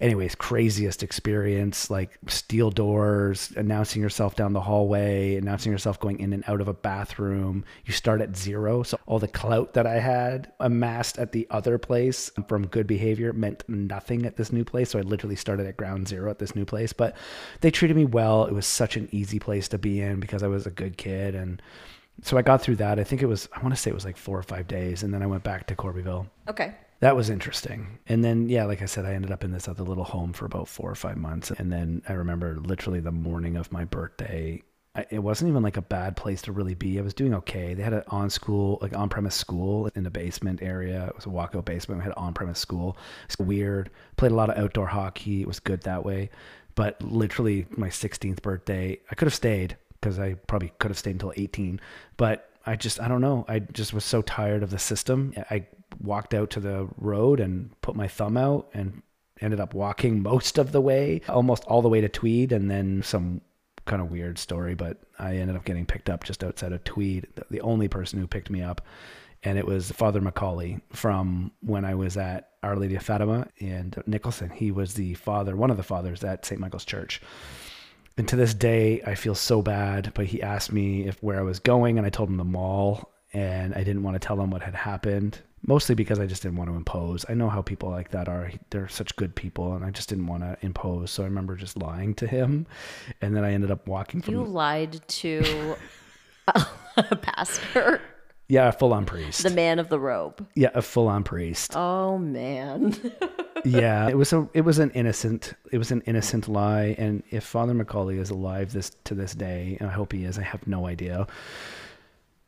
Anyways, 0.00 0.34
craziest 0.34 1.02
experience 1.02 1.90
like 1.90 2.18
steel 2.28 2.70
doors, 2.70 3.52
announcing 3.56 4.02
yourself 4.02 4.36
down 4.36 4.52
the 4.52 4.60
hallway, 4.60 5.36
announcing 5.36 5.72
yourself 5.72 5.98
going 5.98 6.20
in 6.20 6.32
and 6.32 6.44
out 6.46 6.60
of 6.60 6.68
a 6.68 6.74
bathroom. 6.74 7.64
You 7.86 7.92
start 7.92 8.20
at 8.20 8.36
zero. 8.36 8.82
So 8.82 8.98
all 9.06 9.18
the 9.18 9.26
clout 9.26 9.72
that 9.72 9.86
I 9.86 9.98
had 9.98 10.52
amassed 10.60 11.18
at 11.18 11.32
the 11.32 11.46
other 11.50 11.78
place 11.78 12.30
from 12.46 12.66
good 12.66 12.86
behavior 12.86 13.32
meant 13.32 13.64
nothing 13.66 14.26
at 14.26 14.36
this 14.36 14.52
new 14.52 14.64
place. 14.64 14.90
So 14.90 14.98
I 14.98 15.02
literally 15.02 15.36
started 15.36 15.66
at 15.66 15.78
ground 15.78 16.06
zero 16.06 16.30
at 16.30 16.38
this 16.38 16.54
new 16.54 16.66
place. 16.66 16.92
But 16.92 17.16
they 17.62 17.70
treated 17.70 17.96
me 17.96 18.04
well. 18.04 18.44
It 18.44 18.52
was 18.52 18.66
such 18.66 18.96
an 18.96 19.08
easy 19.10 19.38
place 19.38 19.68
to 19.68 19.78
be 19.78 20.02
in 20.02 20.20
because 20.20 20.42
I 20.42 20.48
was 20.48 20.66
a 20.66 20.70
good 20.70 20.98
kid. 20.98 21.34
And 21.34 21.62
so 22.22 22.36
I 22.36 22.42
got 22.42 22.62
through 22.62 22.76
that. 22.76 22.98
I 22.98 23.04
think 23.04 23.22
it 23.22 23.26
was, 23.26 23.48
I 23.52 23.60
want 23.60 23.74
to 23.74 23.80
say 23.80 23.90
it 23.90 23.94
was 23.94 24.04
like 24.04 24.16
four 24.16 24.38
or 24.38 24.42
five 24.42 24.66
days. 24.66 25.02
And 25.02 25.12
then 25.12 25.22
I 25.22 25.26
went 25.26 25.44
back 25.44 25.66
to 25.68 25.76
Corbyville. 25.76 26.28
Okay. 26.48 26.74
That 27.00 27.14
was 27.14 27.30
interesting. 27.30 27.98
And 28.08 28.24
then, 28.24 28.48
yeah, 28.48 28.64
like 28.64 28.82
I 28.82 28.86
said, 28.86 29.04
I 29.04 29.14
ended 29.14 29.30
up 29.30 29.44
in 29.44 29.52
this 29.52 29.68
other 29.68 29.84
little 29.84 30.04
home 30.04 30.32
for 30.32 30.46
about 30.46 30.66
four 30.66 30.90
or 30.90 30.96
five 30.96 31.16
months. 31.16 31.52
And 31.52 31.72
then 31.72 32.02
I 32.08 32.14
remember 32.14 32.58
literally 32.60 32.98
the 32.98 33.12
morning 33.12 33.56
of 33.56 33.70
my 33.70 33.84
birthday, 33.84 34.62
I, 34.96 35.06
it 35.10 35.20
wasn't 35.20 35.50
even 35.50 35.62
like 35.62 35.76
a 35.76 35.82
bad 35.82 36.16
place 36.16 36.42
to 36.42 36.52
really 36.52 36.74
be. 36.74 36.98
I 36.98 37.02
was 37.02 37.14
doing 37.14 37.34
okay. 37.34 37.74
They 37.74 37.84
had 37.84 37.92
an 37.92 38.02
on 38.08 38.30
school, 38.30 38.78
like 38.82 38.96
on 38.96 39.08
premise 39.08 39.36
school 39.36 39.88
in 39.94 40.02
the 40.02 40.10
basement 40.10 40.60
area. 40.60 41.06
It 41.06 41.14
was 41.14 41.26
a 41.26 41.28
walkout 41.28 41.66
basement. 41.66 42.00
We 42.00 42.04
had 42.04 42.14
on 42.14 42.34
premise 42.34 42.58
school. 42.58 42.96
It's 43.26 43.38
weird. 43.38 43.90
Played 44.16 44.32
a 44.32 44.36
lot 44.36 44.50
of 44.50 44.58
outdoor 44.58 44.86
hockey. 44.86 45.42
It 45.42 45.46
was 45.46 45.60
good 45.60 45.82
that 45.82 46.04
way. 46.04 46.30
But 46.74 47.00
literally, 47.02 47.66
my 47.70 47.88
16th 47.88 48.42
birthday, 48.42 49.00
I 49.10 49.14
could 49.14 49.26
have 49.26 49.34
stayed 49.34 49.76
because 50.00 50.18
I 50.18 50.34
probably 50.34 50.72
could 50.78 50.90
have 50.90 50.98
stayed 50.98 51.12
until 51.12 51.32
18. 51.36 51.80
But 52.16 52.50
I 52.66 52.76
just, 52.76 53.00
I 53.00 53.08
don't 53.08 53.20
know. 53.20 53.44
I 53.48 53.60
just 53.60 53.92
was 53.92 54.04
so 54.04 54.22
tired 54.22 54.62
of 54.62 54.70
the 54.70 54.78
system. 54.78 55.32
I 55.50 55.66
walked 56.00 56.34
out 56.34 56.50
to 56.50 56.60
the 56.60 56.88
road 56.98 57.40
and 57.40 57.70
put 57.80 57.96
my 57.96 58.08
thumb 58.08 58.36
out 58.36 58.68
and 58.74 59.02
ended 59.40 59.60
up 59.60 59.74
walking 59.74 60.22
most 60.22 60.58
of 60.58 60.72
the 60.72 60.80
way, 60.80 61.20
almost 61.28 61.64
all 61.64 61.82
the 61.82 61.88
way 61.88 62.00
to 62.00 62.08
Tweed, 62.08 62.52
and 62.52 62.70
then 62.70 63.02
some 63.02 63.40
kind 63.86 64.02
of 64.02 64.10
weird 64.10 64.38
story, 64.38 64.74
but 64.74 64.98
I 65.18 65.36
ended 65.36 65.56
up 65.56 65.64
getting 65.64 65.86
picked 65.86 66.10
up 66.10 66.22
just 66.22 66.44
outside 66.44 66.72
of 66.72 66.84
Tweed. 66.84 67.26
The- 67.50 67.60
only 67.62 67.88
person 67.88 68.18
who 68.20 68.26
picked 68.26 68.50
me 68.50 68.62
up, 68.62 68.82
and 69.42 69.58
it 69.58 69.66
was 69.66 69.90
Father 69.92 70.20
Macaulay 70.20 70.80
from 70.92 71.52
when 71.60 71.84
I 71.84 71.94
was 71.94 72.16
at 72.16 72.50
Our 72.62 72.76
Lady 72.76 72.96
of 72.96 73.02
Fatima 73.02 73.48
and 73.60 74.00
Nicholson. 74.06 74.50
He 74.50 74.70
was 74.70 74.94
the 74.94 75.14
father, 75.14 75.56
one 75.56 75.70
of 75.70 75.76
the 75.76 75.82
fathers 75.82 76.22
at 76.22 76.44
St. 76.44 76.60
Michael's 76.60 76.84
Church. 76.84 77.20
And 78.18 78.26
to 78.28 78.36
this 78.36 78.52
day, 78.52 79.00
I 79.06 79.14
feel 79.14 79.36
so 79.36 79.62
bad. 79.62 80.12
But 80.14 80.26
he 80.26 80.42
asked 80.42 80.72
me 80.72 81.06
if 81.06 81.22
where 81.22 81.38
I 81.38 81.42
was 81.42 81.60
going, 81.60 81.98
and 81.98 82.06
I 82.06 82.10
told 82.10 82.28
him 82.28 82.36
the 82.36 82.44
mall, 82.44 83.12
and 83.32 83.72
I 83.74 83.84
didn't 83.84 84.02
want 84.02 84.20
to 84.20 84.26
tell 84.26 84.40
him 84.40 84.50
what 84.50 84.60
had 84.60 84.74
happened. 84.74 85.38
Mostly 85.66 85.94
because 85.94 86.20
I 86.20 86.26
just 86.26 86.42
didn't 86.42 86.56
want 86.56 86.70
to 86.70 86.76
impose. 86.76 87.24
I 87.28 87.34
know 87.34 87.48
how 87.48 87.62
people 87.62 87.90
like 87.90 88.10
that 88.10 88.28
are. 88.28 88.50
They're 88.70 88.88
such 88.88 89.16
good 89.16 89.34
people, 89.34 89.74
and 89.74 89.84
I 89.84 89.90
just 89.90 90.08
didn't 90.08 90.26
want 90.26 90.42
to 90.42 90.56
impose. 90.62 91.10
So 91.10 91.22
I 91.22 91.26
remember 91.26 91.56
just 91.56 91.76
lying 91.76 92.14
to 92.16 92.26
him, 92.26 92.66
and 93.20 93.36
then 93.36 93.44
I 93.44 93.52
ended 93.52 93.70
up 93.70 93.86
walking 93.86 94.20
from 94.20 94.34
You 94.34 94.44
lied 94.44 95.00
to 95.08 95.76
a 96.96 97.16
pastor, 97.16 98.00
yeah, 98.48 98.68
a 98.68 98.72
full 98.72 98.92
on 98.92 99.04
priest. 99.04 99.42
the 99.42 99.50
man 99.50 99.78
of 99.78 99.88
the 99.88 100.00
robe. 100.00 100.46
yeah, 100.54 100.70
a 100.74 100.82
full 100.82 101.08
on 101.08 101.22
priest. 101.24 101.72
Oh 101.76 102.18
man. 102.18 102.96
yeah, 103.64 104.08
it 104.08 104.16
was 104.16 104.32
a 104.32 104.48
it 104.54 104.62
was 104.62 104.78
an 104.78 104.90
innocent 104.92 105.54
it 105.70 105.78
was 105.78 105.90
an 105.90 106.02
innocent 106.06 106.48
lie, 106.48 106.94
and 106.98 107.22
if 107.30 107.44
Father 107.44 107.74
Macaulay 107.74 108.18
is 108.18 108.30
alive 108.30 108.72
this 108.72 108.90
to 109.04 109.14
this 109.14 109.34
day, 109.34 109.76
and 109.80 109.88
I 109.88 109.92
hope 109.92 110.12
he 110.12 110.24
is, 110.24 110.38
I 110.38 110.42
have 110.42 110.66
no 110.66 110.86
idea. 110.86 111.26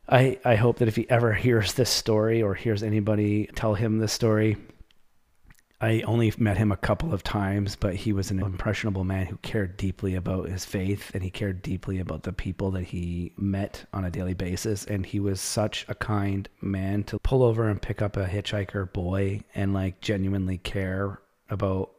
I, 0.08 0.38
I 0.44 0.56
hope 0.56 0.78
that 0.78 0.88
if 0.88 0.96
he 0.96 1.08
ever 1.08 1.32
hears 1.32 1.74
this 1.74 1.88
story 1.88 2.42
or 2.42 2.54
hears 2.54 2.82
anybody 2.82 3.48
tell 3.54 3.74
him 3.74 3.98
this 3.98 4.12
story, 4.12 4.56
I 5.80 6.02
only 6.02 6.32
met 6.36 6.58
him 6.58 6.70
a 6.70 6.76
couple 6.76 7.14
of 7.14 7.22
times, 7.22 7.74
but 7.74 7.94
he 7.94 8.12
was 8.12 8.30
an 8.30 8.40
impressionable 8.40 9.04
man 9.04 9.26
who 9.26 9.36
cared 9.38 9.78
deeply 9.78 10.14
about 10.14 10.50
his 10.50 10.64
faith 10.64 11.10
and 11.14 11.22
he 11.22 11.30
cared 11.30 11.62
deeply 11.62 11.98
about 12.00 12.24
the 12.24 12.34
people 12.34 12.70
that 12.72 12.84
he 12.84 13.32
met 13.38 13.86
on 13.94 14.04
a 14.04 14.10
daily 14.10 14.34
basis. 14.34 14.84
And 14.84 15.06
he 15.06 15.20
was 15.20 15.40
such 15.40 15.86
a 15.88 15.94
kind 15.94 16.48
man 16.60 17.04
to 17.04 17.18
pull 17.20 17.42
over 17.42 17.68
and 17.68 17.80
pick 17.80 18.02
up 18.02 18.18
a 18.18 18.26
hitchhiker 18.26 18.92
boy 18.92 19.42
and 19.54 19.72
like 19.72 20.02
genuinely 20.02 20.58
care 20.58 21.18
about 21.48 21.92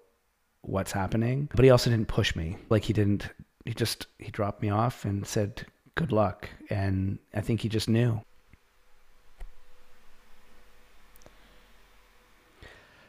what's 0.61 0.91
happening. 0.91 1.49
But 1.55 1.65
he 1.65 1.71
also 1.71 1.89
didn't 1.89 2.07
push 2.07 2.35
me. 2.35 2.57
Like 2.69 2.83
he 2.83 2.93
didn't, 2.93 3.29
he 3.65 3.73
just, 3.73 4.05
he 4.19 4.29
dropped 4.29 4.61
me 4.61 4.69
off 4.69 5.05
and 5.05 5.25
said, 5.25 5.65
good 5.95 6.11
luck. 6.11 6.47
And 6.69 7.17
I 7.33 7.41
think 7.41 7.61
he 7.61 7.69
just 7.69 7.89
knew. 7.89 8.21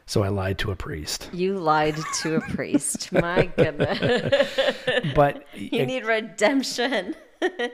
So 0.05 0.23
I 0.23 0.27
lied 0.29 0.57
to 0.59 0.71
a 0.71 0.75
priest. 0.75 1.29
You 1.33 1.57
lied 1.57 1.95
to 2.21 2.35
a 2.35 2.41
priest. 2.41 3.11
My 3.11 3.45
goodness. 3.57 4.49
But 5.15 5.45
you 5.55 5.85
need 5.85 6.05
redemption. 6.05 7.15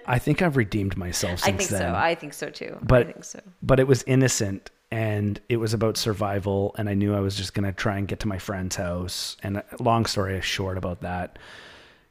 I 0.06 0.20
think 0.20 0.42
I've 0.42 0.58
redeemed 0.58 0.98
myself 0.98 1.40
since 1.42 1.56
I 1.56 1.58
think 1.58 1.70
then. 1.70 1.82
so. 1.82 1.94
I 1.96 2.16
think 2.16 2.34
so 2.34 2.50
too. 2.50 2.78
But- 2.82 3.02
I 3.08 3.12
think 3.12 3.24
so. 3.24 3.40
but 3.62 3.80
it 3.80 3.88
was 3.88 4.04
innocent 4.04 4.72
and 4.92 5.40
it 5.50 5.58
was 5.58 5.76
about 5.76 5.98
survival 5.98 6.74
and 6.80 6.90
i 6.90 6.96
knew 6.96 7.14
i 7.14 7.20
was 7.20 7.36
just 7.36 7.54
going 7.54 7.64
to 7.64 7.72
try 7.72 7.96
and 8.00 8.08
get 8.08 8.20
to 8.22 8.28
my 8.28 8.40
friend's 8.40 8.76
house 8.76 9.38
and 9.44 9.58
uh, 9.58 9.62
long 9.80 10.04
story 10.08 10.42
short 10.42 10.80
about 10.80 11.02
that 11.02 11.38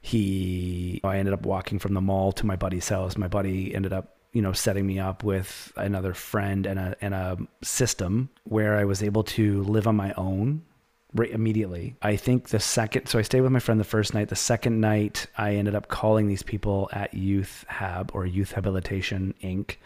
he 0.01 1.01
i 1.03 1.17
ended 1.17 1.33
up 1.33 1.45
walking 1.45 1.77
from 1.77 1.93
the 1.93 1.99
mall 1.99 2.31
to 2.31 2.45
my 2.45 2.55
buddy's 2.55 2.87
house 2.87 3.17
my 3.17 3.27
buddy 3.27 3.75
ended 3.75 3.91
up 3.91 4.15
you 4.33 4.41
know 4.41 4.53
setting 4.53 4.85
me 4.85 4.99
up 4.99 5.23
with 5.23 5.71
another 5.75 6.13
friend 6.13 6.65
and 6.65 6.79
a 6.79 6.95
and 7.01 7.13
a 7.13 7.37
system 7.63 8.29
where 8.43 8.77
i 8.77 8.85
was 8.85 9.01
able 9.01 9.23
to 9.23 9.63
live 9.63 9.87
on 9.87 9.95
my 9.95 10.13
own 10.13 10.61
right 11.13 11.31
immediately. 11.31 11.95
I 12.01 12.15
think 12.15 12.49
the 12.49 12.59
second, 12.59 13.07
so 13.07 13.19
I 13.19 13.23
stayed 13.23 13.41
with 13.41 13.51
my 13.51 13.59
friend 13.59 13.79
the 13.79 13.85
first 13.85 14.13
night. 14.13 14.29
The 14.29 14.35
second 14.35 14.79
night, 14.79 15.27
I 15.37 15.55
ended 15.55 15.75
up 15.75 15.87
calling 15.87 16.27
these 16.27 16.43
people 16.43 16.89
at 16.91 17.13
Youth 17.13 17.65
Hab 17.67 18.11
or 18.13 18.25
Youth 18.25 18.51
Habilitation 18.51 19.33
Inc. 19.41 19.77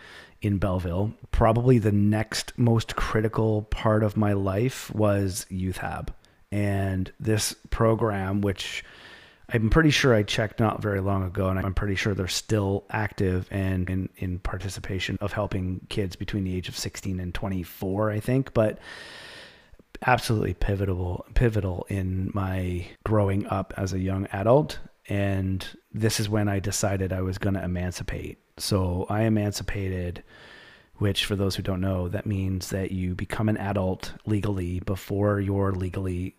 in 0.42 0.58
Belleville. 0.58 1.14
Probably 1.32 1.80
the 1.80 1.92
next 1.92 2.58
most 2.58 2.96
critical 2.96 3.64
part 3.64 4.04
of 4.04 4.18
my 4.18 4.34
life 4.34 4.94
was 4.94 5.46
Youth 5.50 5.78
Hab. 5.78 6.14
And 6.52 7.12
this 7.20 7.56
program, 7.70 8.42
which 8.42 8.84
I'm 9.50 9.70
pretty 9.70 9.90
sure 9.90 10.14
I 10.14 10.24
checked 10.24 10.60
not 10.60 10.82
very 10.82 11.02
long 11.02 11.24
ago, 11.24 11.48
and 11.48 11.60
I'm 11.60 11.74
pretty 11.74 11.96
sure 11.96 12.14
they're 12.14 12.28
still 12.28 12.86
active 12.90 13.48
and 13.52 13.90
in, 13.90 14.10
in 14.18 14.40
participation 14.40 15.18
of 15.22 15.34
helping 15.34 15.86
kids 15.90 16.16
between 16.16 16.44
the 16.44 16.56
age 16.56 16.70
of 16.70 16.78
16 16.78 17.20
and 17.20 17.34
24, 17.34 18.12
I 18.12 18.20
think. 18.20 18.54
But 18.54 18.80
absolutely 20.06 20.54
pivotal 20.54 21.26
pivotal 21.34 21.86
in 21.90 22.32
my 22.34 22.86
growing 23.06 23.46
up 23.48 23.74
as 23.78 23.94
a 23.94 24.00
young 24.00 24.28
adult 24.28 24.80
and 25.08 25.66
this 25.94 26.20
is 26.20 26.30
when 26.30 26.48
I 26.48 26.60
decided 26.60 27.12
I 27.12 27.22
was 27.22 27.38
going 27.38 27.56
to 27.56 27.64
emancipate. 27.64 28.40
So 28.58 29.06
I 29.10 29.24
emancipated 29.24 30.24
which 30.96 31.26
for 31.26 31.36
those 31.36 31.56
who 31.56 31.64
don't 31.64 31.82
know 31.82 32.08
that 32.10 32.26
means 32.26 32.70
that 32.70 32.92
you 32.92 33.16
become 33.16 33.50
an 33.50 33.58
adult 33.58 34.14
legally 34.26 34.80
before 34.82 35.40
you're 35.40 35.72
legally 35.72 36.36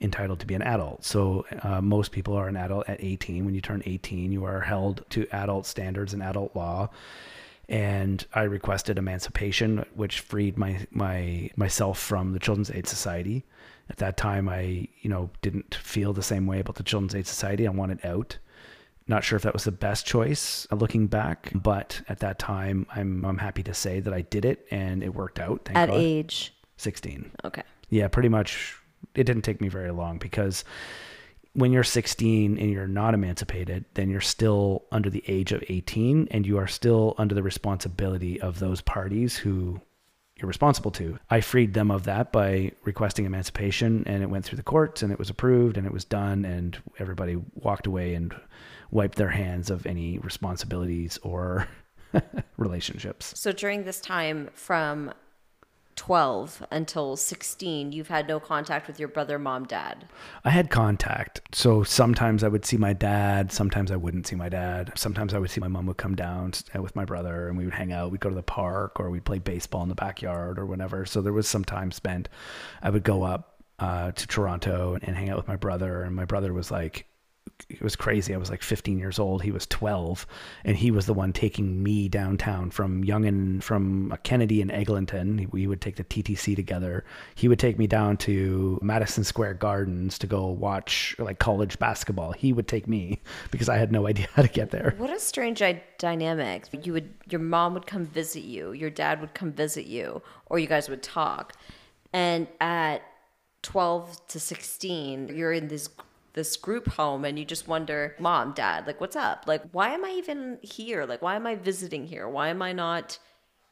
entitled 0.00 0.40
to 0.40 0.46
be 0.46 0.54
an 0.54 0.62
adult. 0.62 1.04
So 1.04 1.44
uh, 1.62 1.80
most 1.80 2.12
people 2.12 2.34
are 2.34 2.48
an 2.48 2.56
adult 2.56 2.88
at 2.88 3.02
18. 3.02 3.44
When 3.44 3.54
you 3.54 3.60
turn 3.60 3.82
18, 3.84 4.32
you 4.32 4.44
are 4.44 4.60
held 4.60 5.04
to 5.10 5.26
adult 5.32 5.66
standards 5.66 6.14
and 6.14 6.22
adult 6.22 6.54
law 6.56 6.90
and 7.70 8.26
I 8.34 8.42
requested 8.42 8.98
emancipation, 8.98 9.86
which 9.94 10.20
freed 10.20 10.58
my 10.58 10.86
my 10.90 11.50
myself 11.56 11.98
from 11.98 12.32
the 12.32 12.40
Children's 12.40 12.70
Aid 12.70 12.88
Society. 12.88 13.44
At 13.88 13.98
that 13.98 14.16
time, 14.16 14.48
I 14.48 14.88
you 15.00 15.08
know 15.08 15.30
didn't 15.40 15.76
feel 15.76 16.12
the 16.12 16.22
same 16.22 16.46
way 16.46 16.58
about 16.58 16.74
the 16.74 16.82
Children's 16.82 17.14
Aid 17.14 17.28
Society. 17.28 17.66
I 17.66 17.70
wanted 17.70 18.04
out. 18.04 18.38
Not 19.06 19.24
sure 19.24 19.36
if 19.36 19.42
that 19.44 19.52
was 19.52 19.64
the 19.64 19.72
best 19.72 20.04
choice 20.04 20.66
uh, 20.70 20.76
looking 20.76 21.06
back, 21.06 21.50
but 21.54 22.02
at 22.08 22.18
that 22.18 22.40
time, 22.40 22.86
I'm 22.94 23.24
I'm 23.24 23.38
happy 23.38 23.62
to 23.62 23.72
say 23.72 24.00
that 24.00 24.12
I 24.12 24.22
did 24.22 24.44
it 24.44 24.66
and 24.72 25.02
it 25.04 25.14
worked 25.14 25.38
out. 25.38 25.62
Thank 25.64 25.78
At 25.78 25.88
God. 25.90 25.96
age. 25.96 26.52
16. 26.76 27.30
Okay. 27.44 27.62
Yeah, 27.90 28.08
pretty 28.08 28.30
much. 28.30 28.79
It 29.14 29.24
didn't 29.24 29.42
take 29.42 29.60
me 29.60 29.68
very 29.68 29.90
long 29.90 30.18
because 30.18 30.64
when 31.52 31.72
you're 31.72 31.84
16 31.84 32.58
and 32.58 32.70
you're 32.70 32.86
not 32.86 33.14
emancipated, 33.14 33.84
then 33.94 34.08
you're 34.08 34.20
still 34.20 34.84
under 34.92 35.10
the 35.10 35.24
age 35.26 35.52
of 35.52 35.64
18 35.68 36.28
and 36.30 36.46
you 36.46 36.58
are 36.58 36.68
still 36.68 37.14
under 37.18 37.34
the 37.34 37.42
responsibility 37.42 38.40
of 38.40 38.60
those 38.60 38.80
parties 38.80 39.36
who 39.36 39.80
you're 40.36 40.48
responsible 40.48 40.90
to. 40.92 41.18
I 41.28 41.40
freed 41.40 41.74
them 41.74 41.90
of 41.90 42.04
that 42.04 42.32
by 42.32 42.72
requesting 42.84 43.26
emancipation 43.26 44.04
and 44.06 44.22
it 44.22 44.30
went 44.30 44.44
through 44.44 44.56
the 44.56 44.62
courts 44.62 45.02
and 45.02 45.12
it 45.12 45.18
was 45.18 45.28
approved 45.28 45.76
and 45.76 45.86
it 45.86 45.92
was 45.92 46.04
done 46.04 46.44
and 46.44 46.78
everybody 46.98 47.36
walked 47.54 47.86
away 47.86 48.14
and 48.14 48.34
wiped 48.90 49.16
their 49.18 49.28
hands 49.28 49.70
of 49.70 49.86
any 49.86 50.18
responsibilities 50.18 51.18
or 51.22 51.68
relationships. 52.56 53.38
So 53.38 53.52
during 53.52 53.84
this 53.84 54.00
time 54.00 54.50
from 54.54 55.12
12 56.00 56.66
until 56.70 57.14
16, 57.14 57.92
you've 57.92 58.08
had 58.08 58.26
no 58.26 58.40
contact 58.40 58.86
with 58.86 58.98
your 58.98 59.06
brother, 59.06 59.38
mom, 59.38 59.66
dad. 59.66 60.08
I 60.46 60.48
had 60.48 60.70
contact. 60.70 61.42
So 61.52 61.82
sometimes 61.82 62.42
I 62.42 62.48
would 62.48 62.64
see 62.64 62.78
my 62.78 62.94
dad. 62.94 63.52
Sometimes 63.52 63.90
I 63.90 63.96
wouldn't 63.96 64.26
see 64.26 64.34
my 64.34 64.48
dad. 64.48 64.92
Sometimes 64.96 65.34
I 65.34 65.38
would 65.38 65.50
see 65.50 65.60
my 65.60 65.68
mom 65.68 65.84
would 65.84 65.98
come 65.98 66.14
down 66.14 66.54
uh, 66.74 66.80
with 66.80 66.96
my 66.96 67.04
brother 67.04 67.48
and 67.48 67.58
we 67.58 67.66
would 67.66 67.74
hang 67.74 67.92
out. 67.92 68.10
We'd 68.10 68.22
go 68.22 68.30
to 68.30 68.34
the 68.34 68.42
park 68.42 68.98
or 68.98 69.10
we'd 69.10 69.26
play 69.26 69.40
baseball 69.40 69.82
in 69.82 69.90
the 69.90 69.94
backyard 69.94 70.58
or 70.58 70.64
whatever. 70.64 71.04
So 71.04 71.20
there 71.20 71.34
was 71.34 71.46
some 71.46 71.66
time 71.66 71.92
spent. 71.92 72.30
I 72.80 72.88
would 72.88 73.04
go 73.04 73.22
up 73.22 73.62
uh, 73.78 74.12
to 74.12 74.26
Toronto 74.26 74.94
and, 74.94 75.04
and 75.04 75.14
hang 75.14 75.28
out 75.28 75.36
with 75.36 75.48
my 75.48 75.56
brother. 75.56 76.00
And 76.02 76.16
my 76.16 76.24
brother 76.24 76.54
was 76.54 76.70
like, 76.70 77.09
it 77.68 77.82
was 77.82 77.96
crazy. 77.96 78.34
I 78.34 78.38
was 78.38 78.50
like 78.50 78.62
15 78.62 78.98
years 78.98 79.18
old. 79.18 79.42
He 79.42 79.50
was 79.50 79.66
12, 79.66 80.26
and 80.64 80.76
he 80.76 80.90
was 80.90 81.06
the 81.06 81.14
one 81.14 81.32
taking 81.32 81.82
me 81.82 82.08
downtown 82.08 82.70
from 82.70 83.04
Yonge 83.04 83.26
and 83.26 83.64
from 83.64 84.16
Kennedy 84.22 84.62
and 84.62 84.70
Eglinton. 84.70 85.48
We 85.50 85.66
would 85.66 85.80
take 85.80 85.96
the 85.96 86.04
TTC 86.04 86.56
together. 86.56 87.04
He 87.34 87.48
would 87.48 87.58
take 87.58 87.78
me 87.78 87.86
down 87.86 88.16
to 88.18 88.78
Madison 88.82 89.24
Square 89.24 89.54
Gardens 89.54 90.18
to 90.18 90.26
go 90.26 90.46
watch 90.46 91.14
like 91.18 91.38
college 91.38 91.78
basketball. 91.78 92.32
He 92.32 92.52
would 92.52 92.68
take 92.68 92.88
me 92.88 93.20
because 93.50 93.68
I 93.68 93.76
had 93.76 93.92
no 93.92 94.06
idea 94.08 94.28
how 94.34 94.42
to 94.42 94.48
get 94.48 94.70
there. 94.70 94.94
What 94.98 95.10
a 95.10 95.20
strange 95.20 95.62
dynamic. 95.98 96.66
You 96.84 96.92
would 96.94 97.14
your 97.28 97.40
mom 97.40 97.74
would 97.74 97.86
come 97.86 98.06
visit 98.06 98.42
you, 98.42 98.72
your 98.72 98.90
dad 98.90 99.20
would 99.20 99.34
come 99.34 99.52
visit 99.52 99.86
you, 99.86 100.22
or 100.46 100.58
you 100.58 100.66
guys 100.66 100.88
would 100.88 101.02
talk. 101.02 101.54
And 102.12 102.48
at 102.60 103.02
12 103.62 104.28
to 104.28 104.40
16, 104.40 105.36
you're 105.36 105.52
in 105.52 105.68
this 105.68 105.88
this 106.34 106.56
group 106.56 106.88
home 106.88 107.24
and 107.24 107.38
you 107.38 107.44
just 107.44 107.68
wonder, 107.68 108.14
"Mom, 108.18 108.52
dad, 108.52 108.86
like 108.86 109.00
what's 109.00 109.16
up? 109.16 109.44
Like 109.46 109.62
why 109.72 109.90
am 109.90 110.04
I 110.04 110.10
even 110.10 110.58
here? 110.62 111.06
Like 111.06 111.22
why 111.22 111.36
am 111.36 111.46
I 111.46 111.54
visiting 111.54 112.06
here? 112.06 112.28
Why 112.28 112.48
am 112.48 112.62
I 112.62 112.72
not 112.72 113.18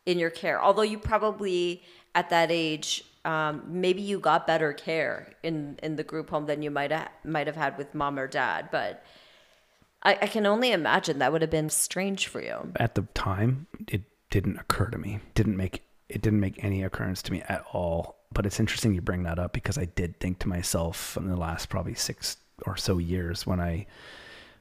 in 0.07 0.19
your 0.19 0.31
care?" 0.31 0.63
Although 0.63 0.83
you 0.83 0.99
probably 0.99 1.83
at 2.15 2.31
that 2.31 2.51
age 2.51 3.05
um, 3.25 3.63
maybe 3.67 4.01
you 4.01 4.19
got 4.19 4.47
better 4.47 4.73
care 4.73 5.35
in 5.43 5.79
in 5.83 5.97
the 5.97 6.05
group 6.05 6.31
home 6.31 6.47
than 6.47 6.63
you 6.63 6.71
might 6.71 6.91
have 6.91 7.09
might 7.25 7.47
have 7.47 7.57
had 7.57 7.77
with 7.77 7.95
mom 7.95 8.19
or 8.19 8.27
dad, 8.27 8.71
but 8.73 9.05
I, 10.03 10.19
I 10.23 10.27
can 10.27 10.47
only 10.47 10.73
imagine 10.73 11.19
that 11.19 11.33
would 11.33 11.43
have 11.43 11.51
been 11.51 11.71
strange 11.71 12.27
for 12.29 12.41
you. 12.41 12.73
At 12.77 12.95
the 12.95 13.03
time, 13.15 13.67
it 13.89 14.03
didn't 14.31 14.59
occur 14.59 14.87
to 14.87 14.99
me. 14.99 15.21
Didn't 15.35 15.57
make 15.57 15.83
it 16.09 16.23
didn't 16.23 16.41
make 16.41 16.63
any 16.65 16.83
occurrence 16.83 17.23
to 17.23 17.33
me 17.33 17.43
at 17.49 17.65
all. 17.73 18.17
But 18.33 18.47
it's 18.47 18.61
interesting 18.61 18.95
you 18.95 19.01
bring 19.01 19.25
that 19.25 19.39
up 19.39 19.53
because 19.53 19.79
I 19.79 19.87
did 19.87 20.21
think 20.21 20.39
to 20.41 20.49
myself 20.49 21.17
in 21.17 21.29
the 21.29 21.37
last 21.37 21.69
probably 21.69 21.95
six 21.95 22.37
or 22.67 22.77
so 22.77 22.99
years 22.99 23.47
when 23.47 23.61
I 23.61 23.87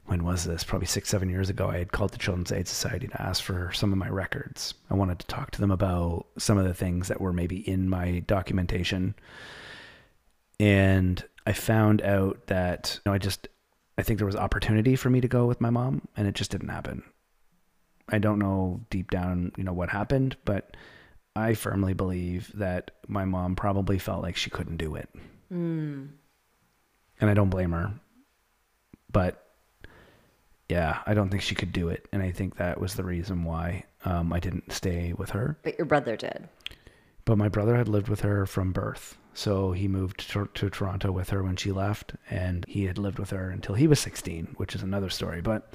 when 0.08 0.24
was 0.24 0.44
this? 0.44 0.64
Probably 0.64 0.86
six, 0.86 1.10
seven 1.10 1.28
years 1.28 1.50
ago, 1.50 1.68
I 1.68 1.78
had 1.78 1.92
called 1.92 2.12
the 2.12 2.18
Children's 2.18 2.50
Aid 2.50 2.66
Society 2.66 3.08
to 3.08 3.22
ask 3.22 3.42
for 3.42 3.70
some 3.72 3.92
of 3.92 3.98
my 3.98 4.08
records. 4.08 4.72
I 4.90 4.94
wanted 4.94 5.18
to 5.18 5.26
talk 5.26 5.50
to 5.52 5.60
them 5.60 5.70
about 5.70 6.26
some 6.38 6.56
of 6.56 6.64
the 6.64 6.72
things 6.72 7.08
that 7.08 7.20
were 7.20 7.32
maybe 7.32 7.68
in 7.68 7.90
my 7.90 8.20
documentation. 8.20 9.14
And 10.58 11.22
I 11.46 11.52
found 11.52 12.00
out 12.02 12.46
that 12.46 13.00
you 13.04 13.10
know, 13.10 13.14
I 13.14 13.18
just 13.18 13.48
I 13.98 14.02
think 14.02 14.18
there 14.18 14.26
was 14.26 14.36
opportunity 14.36 14.96
for 14.96 15.10
me 15.10 15.20
to 15.20 15.28
go 15.28 15.46
with 15.46 15.60
my 15.60 15.70
mom 15.70 16.08
and 16.16 16.26
it 16.26 16.34
just 16.34 16.50
didn't 16.50 16.68
happen. 16.68 17.02
I 18.08 18.18
don't 18.18 18.38
know 18.38 18.80
deep 18.88 19.10
down, 19.10 19.52
you 19.56 19.64
know, 19.64 19.74
what 19.74 19.90
happened, 19.90 20.36
but 20.44 20.76
I 21.36 21.54
firmly 21.54 21.92
believe 21.92 22.50
that 22.54 22.92
my 23.06 23.24
mom 23.24 23.56
probably 23.56 23.98
felt 23.98 24.22
like 24.22 24.36
she 24.36 24.50
couldn't 24.50 24.78
do 24.78 24.94
it. 24.94 25.08
Hmm. 25.50 26.06
And 27.20 27.28
I 27.28 27.34
don't 27.34 27.50
blame 27.50 27.72
her. 27.72 27.92
But 29.10 29.44
yeah, 30.68 31.00
I 31.06 31.14
don't 31.14 31.30
think 31.30 31.42
she 31.42 31.54
could 31.54 31.72
do 31.72 31.88
it. 31.88 32.06
And 32.12 32.22
I 32.22 32.30
think 32.30 32.56
that 32.56 32.80
was 32.80 32.94
the 32.94 33.04
reason 33.04 33.44
why 33.44 33.84
um, 34.04 34.32
I 34.32 34.40
didn't 34.40 34.72
stay 34.72 35.14
with 35.16 35.30
her. 35.30 35.58
But 35.62 35.78
your 35.78 35.86
brother 35.86 36.16
did. 36.16 36.48
But 37.24 37.38
my 37.38 37.48
brother 37.48 37.76
had 37.76 37.88
lived 37.88 38.08
with 38.08 38.20
her 38.20 38.46
from 38.46 38.72
birth. 38.72 39.16
So 39.34 39.72
he 39.72 39.86
moved 39.86 40.30
to, 40.30 40.48
to 40.54 40.70
Toronto 40.70 41.12
with 41.12 41.30
her 41.30 41.42
when 41.42 41.56
she 41.56 41.70
left, 41.70 42.14
and 42.28 42.64
he 42.66 42.86
had 42.86 42.98
lived 42.98 43.18
with 43.18 43.30
her 43.30 43.50
until 43.50 43.76
he 43.76 43.86
was 43.86 44.00
16, 44.00 44.54
which 44.56 44.74
is 44.74 44.82
another 44.82 45.10
story. 45.10 45.40
But 45.40 45.74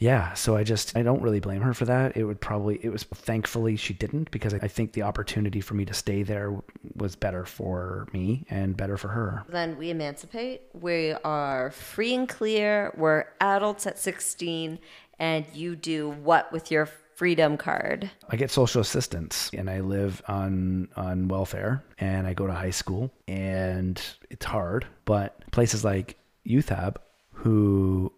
yeah, 0.00 0.32
so 0.32 0.56
I 0.56 0.64
just 0.64 0.96
I 0.96 1.02
don't 1.02 1.20
really 1.20 1.40
blame 1.40 1.60
her 1.60 1.74
for 1.74 1.84
that. 1.84 2.16
It 2.16 2.24
would 2.24 2.40
probably 2.40 2.80
it 2.82 2.88
was 2.88 3.02
thankfully 3.04 3.76
she 3.76 3.92
didn't 3.92 4.30
because 4.30 4.54
I 4.54 4.66
think 4.66 4.94
the 4.94 5.02
opportunity 5.02 5.60
for 5.60 5.74
me 5.74 5.84
to 5.84 5.92
stay 5.92 6.22
there 6.22 6.56
was 6.96 7.16
better 7.16 7.44
for 7.44 8.08
me 8.14 8.46
and 8.48 8.74
better 8.74 8.96
for 8.96 9.08
her. 9.08 9.44
Then 9.50 9.76
we 9.76 9.90
emancipate. 9.90 10.62
We 10.72 11.12
are 11.22 11.70
free 11.72 12.14
and 12.14 12.26
clear. 12.26 12.94
We're 12.96 13.26
adults 13.42 13.86
at 13.86 13.98
16 13.98 14.78
and 15.18 15.44
you 15.52 15.76
do 15.76 16.08
what 16.08 16.50
with 16.50 16.70
your 16.70 16.86
freedom 16.86 17.58
card? 17.58 18.10
I 18.30 18.36
get 18.36 18.50
social 18.50 18.80
assistance 18.80 19.50
and 19.52 19.68
I 19.68 19.80
live 19.80 20.22
on 20.26 20.88
on 20.96 21.28
welfare 21.28 21.84
and 21.98 22.26
I 22.26 22.32
go 22.32 22.46
to 22.46 22.54
high 22.54 22.70
school 22.70 23.12
and 23.28 24.00
it's 24.30 24.46
hard, 24.46 24.86
but 25.04 25.44
places 25.50 25.84
like 25.84 26.16
Youth 26.42 26.70
Hab 26.70 27.02
who 27.32 28.14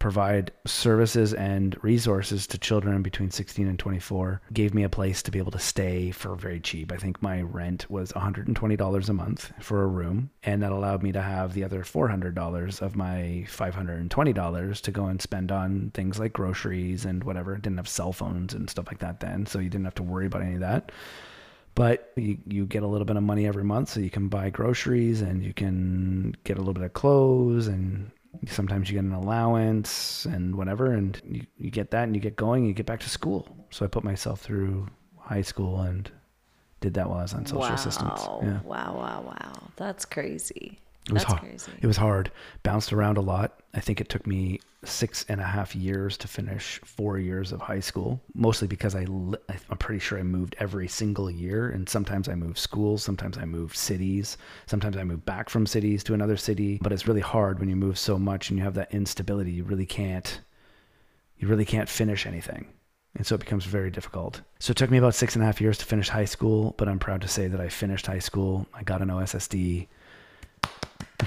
provide 0.00 0.50
services 0.66 1.32
and 1.34 1.76
resources 1.84 2.46
to 2.48 2.58
children 2.58 3.02
between 3.02 3.30
16 3.30 3.68
and 3.68 3.78
24 3.78 4.40
gave 4.52 4.74
me 4.74 4.82
a 4.82 4.88
place 4.88 5.22
to 5.22 5.30
be 5.30 5.38
able 5.38 5.52
to 5.52 5.58
stay 5.58 6.10
for 6.10 6.34
very 6.34 6.58
cheap. 6.58 6.90
I 6.90 6.96
think 6.96 7.22
my 7.22 7.42
rent 7.42 7.88
was 7.88 8.10
$120 8.12 9.08
a 9.08 9.12
month 9.12 9.52
for 9.60 9.82
a 9.82 9.86
room, 9.86 10.30
and 10.42 10.62
that 10.62 10.72
allowed 10.72 11.02
me 11.02 11.12
to 11.12 11.22
have 11.22 11.52
the 11.52 11.62
other 11.62 11.82
$400 11.82 12.82
of 12.82 12.96
my 12.96 13.44
$520 13.46 14.80
to 14.80 14.90
go 14.90 15.04
and 15.04 15.22
spend 15.22 15.52
on 15.52 15.90
things 15.92 16.18
like 16.18 16.32
groceries 16.32 17.04
and 17.04 17.22
whatever. 17.22 17.54
Didn't 17.56 17.76
have 17.76 17.88
cell 17.88 18.12
phones 18.12 18.54
and 18.54 18.68
stuff 18.68 18.86
like 18.86 18.98
that 19.00 19.20
then, 19.20 19.44
so 19.44 19.58
you 19.58 19.68
didn't 19.68 19.84
have 19.84 19.94
to 19.96 20.02
worry 20.02 20.26
about 20.26 20.42
any 20.42 20.54
of 20.54 20.60
that 20.60 20.90
but 21.76 22.12
you, 22.16 22.36
you 22.48 22.66
get 22.66 22.82
a 22.82 22.86
little 22.86 23.04
bit 23.04 23.16
of 23.16 23.22
money 23.22 23.46
every 23.46 23.62
month 23.62 23.88
so 23.88 24.00
you 24.00 24.10
can 24.10 24.26
buy 24.26 24.50
groceries 24.50 25.22
and 25.22 25.42
you 25.42 25.54
can 25.54 26.34
get 26.42 26.56
a 26.56 26.60
little 26.60 26.74
bit 26.74 26.82
of 26.82 26.92
clothes 26.92 27.68
and 27.68 28.10
sometimes 28.46 28.88
you 28.88 28.94
get 28.94 29.04
an 29.04 29.12
allowance 29.12 30.24
and 30.24 30.56
whatever 30.56 30.92
and 30.92 31.20
you, 31.28 31.46
you 31.58 31.70
get 31.70 31.90
that 31.90 32.04
and 32.04 32.14
you 32.14 32.20
get 32.20 32.36
going 32.36 32.62
and 32.62 32.68
you 32.68 32.74
get 32.74 32.86
back 32.86 33.00
to 33.00 33.10
school 33.10 33.48
so 33.70 33.84
i 33.84 33.88
put 33.88 34.04
myself 34.04 34.40
through 34.40 34.86
high 35.18 35.42
school 35.42 35.80
and 35.80 36.10
did 36.80 36.94
that 36.94 37.08
while 37.08 37.18
i 37.18 37.22
was 37.22 37.34
on 37.34 37.44
social 37.44 37.60
wow. 37.60 37.74
assistance 37.74 38.22
yeah. 38.42 38.60
Wow, 38.62 38.96
wow, 38.96 39.24
wow. 39.26 39.68
That's 39.76 40.04
crazy. 40.04 40.78
It 41.06 41.12
was 41.12 41.22
That's 41.22 41.32
hard. 41.32 41.40
crazy. 41.48 41.72
it 41.80 41.86
was 41.86 41.96
hard. 41.96 42.30
Bounced 42.62 42.92
around 42.92 43.16
a 43.16 43.20
lot. 43.22 43.60
I 43.74 43.80
think 43.80 44.00
it 44.00 44.08
took 44.08 44.26
me 44.26 44.60
six 44.84 45.24
and 45.28 45.40
a 45.40 45.44
half 45.44 45.74
years 45.76 46.16
to 46.18 46.28
finish 46.28 46.80
four 46.84 47.18
years 47.18 47.52
of 47.52 47.60
high 47.60 47.80
school 47.80 48.18
mostly 48.34 48.66
because 48.66 48.94
i 48.94 49.04
li- 49.04 49.36
i'm 49.68 49.76
pretty 49.76 49.98
sure 49.98 50.18
i 50.18 50.22
moved 50.22 50.56
every 50.58 50.88
single 50.88 51.30
year. 51.30 51.68
And 51.70 51.88
sometimes 51.88 52.28
i 52.28 52.34
moved 52.34 52.56
schools 52.58 53.02
sometimes 53.02 53.36
i 53.38 53.44
moved 53.44 53.76
cities 53.76 54.38
sometimes 54.66 54.96
i 54.96 55.04
moved 55.04 55.24
back 55.26 55.50
from 55.50 55.66
cities 55.66 56.02
to 56.04 56.14
another 56.14 56.36
city. 56.36 56.78
But 56.82 56.92
it's 56.92 57.06
really 57.06 57.20
hard 57.20 57.58
when 57.60 57.68
you 57.68 57.76
move 57.76 57.98
so 57.98 58.18
much 58.18 58.48
and 58.50 58.58
you 58.58 58.64
have 58.64 58.74
that 58.74 58.92
instability. 58.94 59.52
You 59.52 59.64
really 59.64 59.86
can't 59.86 60.40
you 61.38 61.48
really 61.48 61.64
can't 61.66 61.88
finish 61.88 62.26
anything. 62.26 62.66
And 63.16 63.26
so 63.26 63.34
it 63.34 63.40
becomes 63.40 63.64
very 63.64 63.90
difficult. 63.90 64.40
So 64.60 64.70
it 64.70 64.76
took 64.76 64.90
me 64.90 64.98
about 64.98 65.14
six 65.14 65.34
and 65.34 65.42
a 65.42 65.46
half 65.46 65.60
years 65.60 65.78
to 65.78 65.84
finish 65.84 66.08
high 66.08 66.24
school 66.26 66.74
but 66.78 66.88
i'm 66.88 66.98
proud 66.98 67.20
to 67.22 67.28
say 67.28 67.48
that 67.48 67.60
i 67.60 67.68
finished 67.68 68.06
high 68.06 68.18
school. 68.18 68.66
I 68.72 68.82
got 68.82 69.02
an 69.02 69.08
ossd 69.08 69.86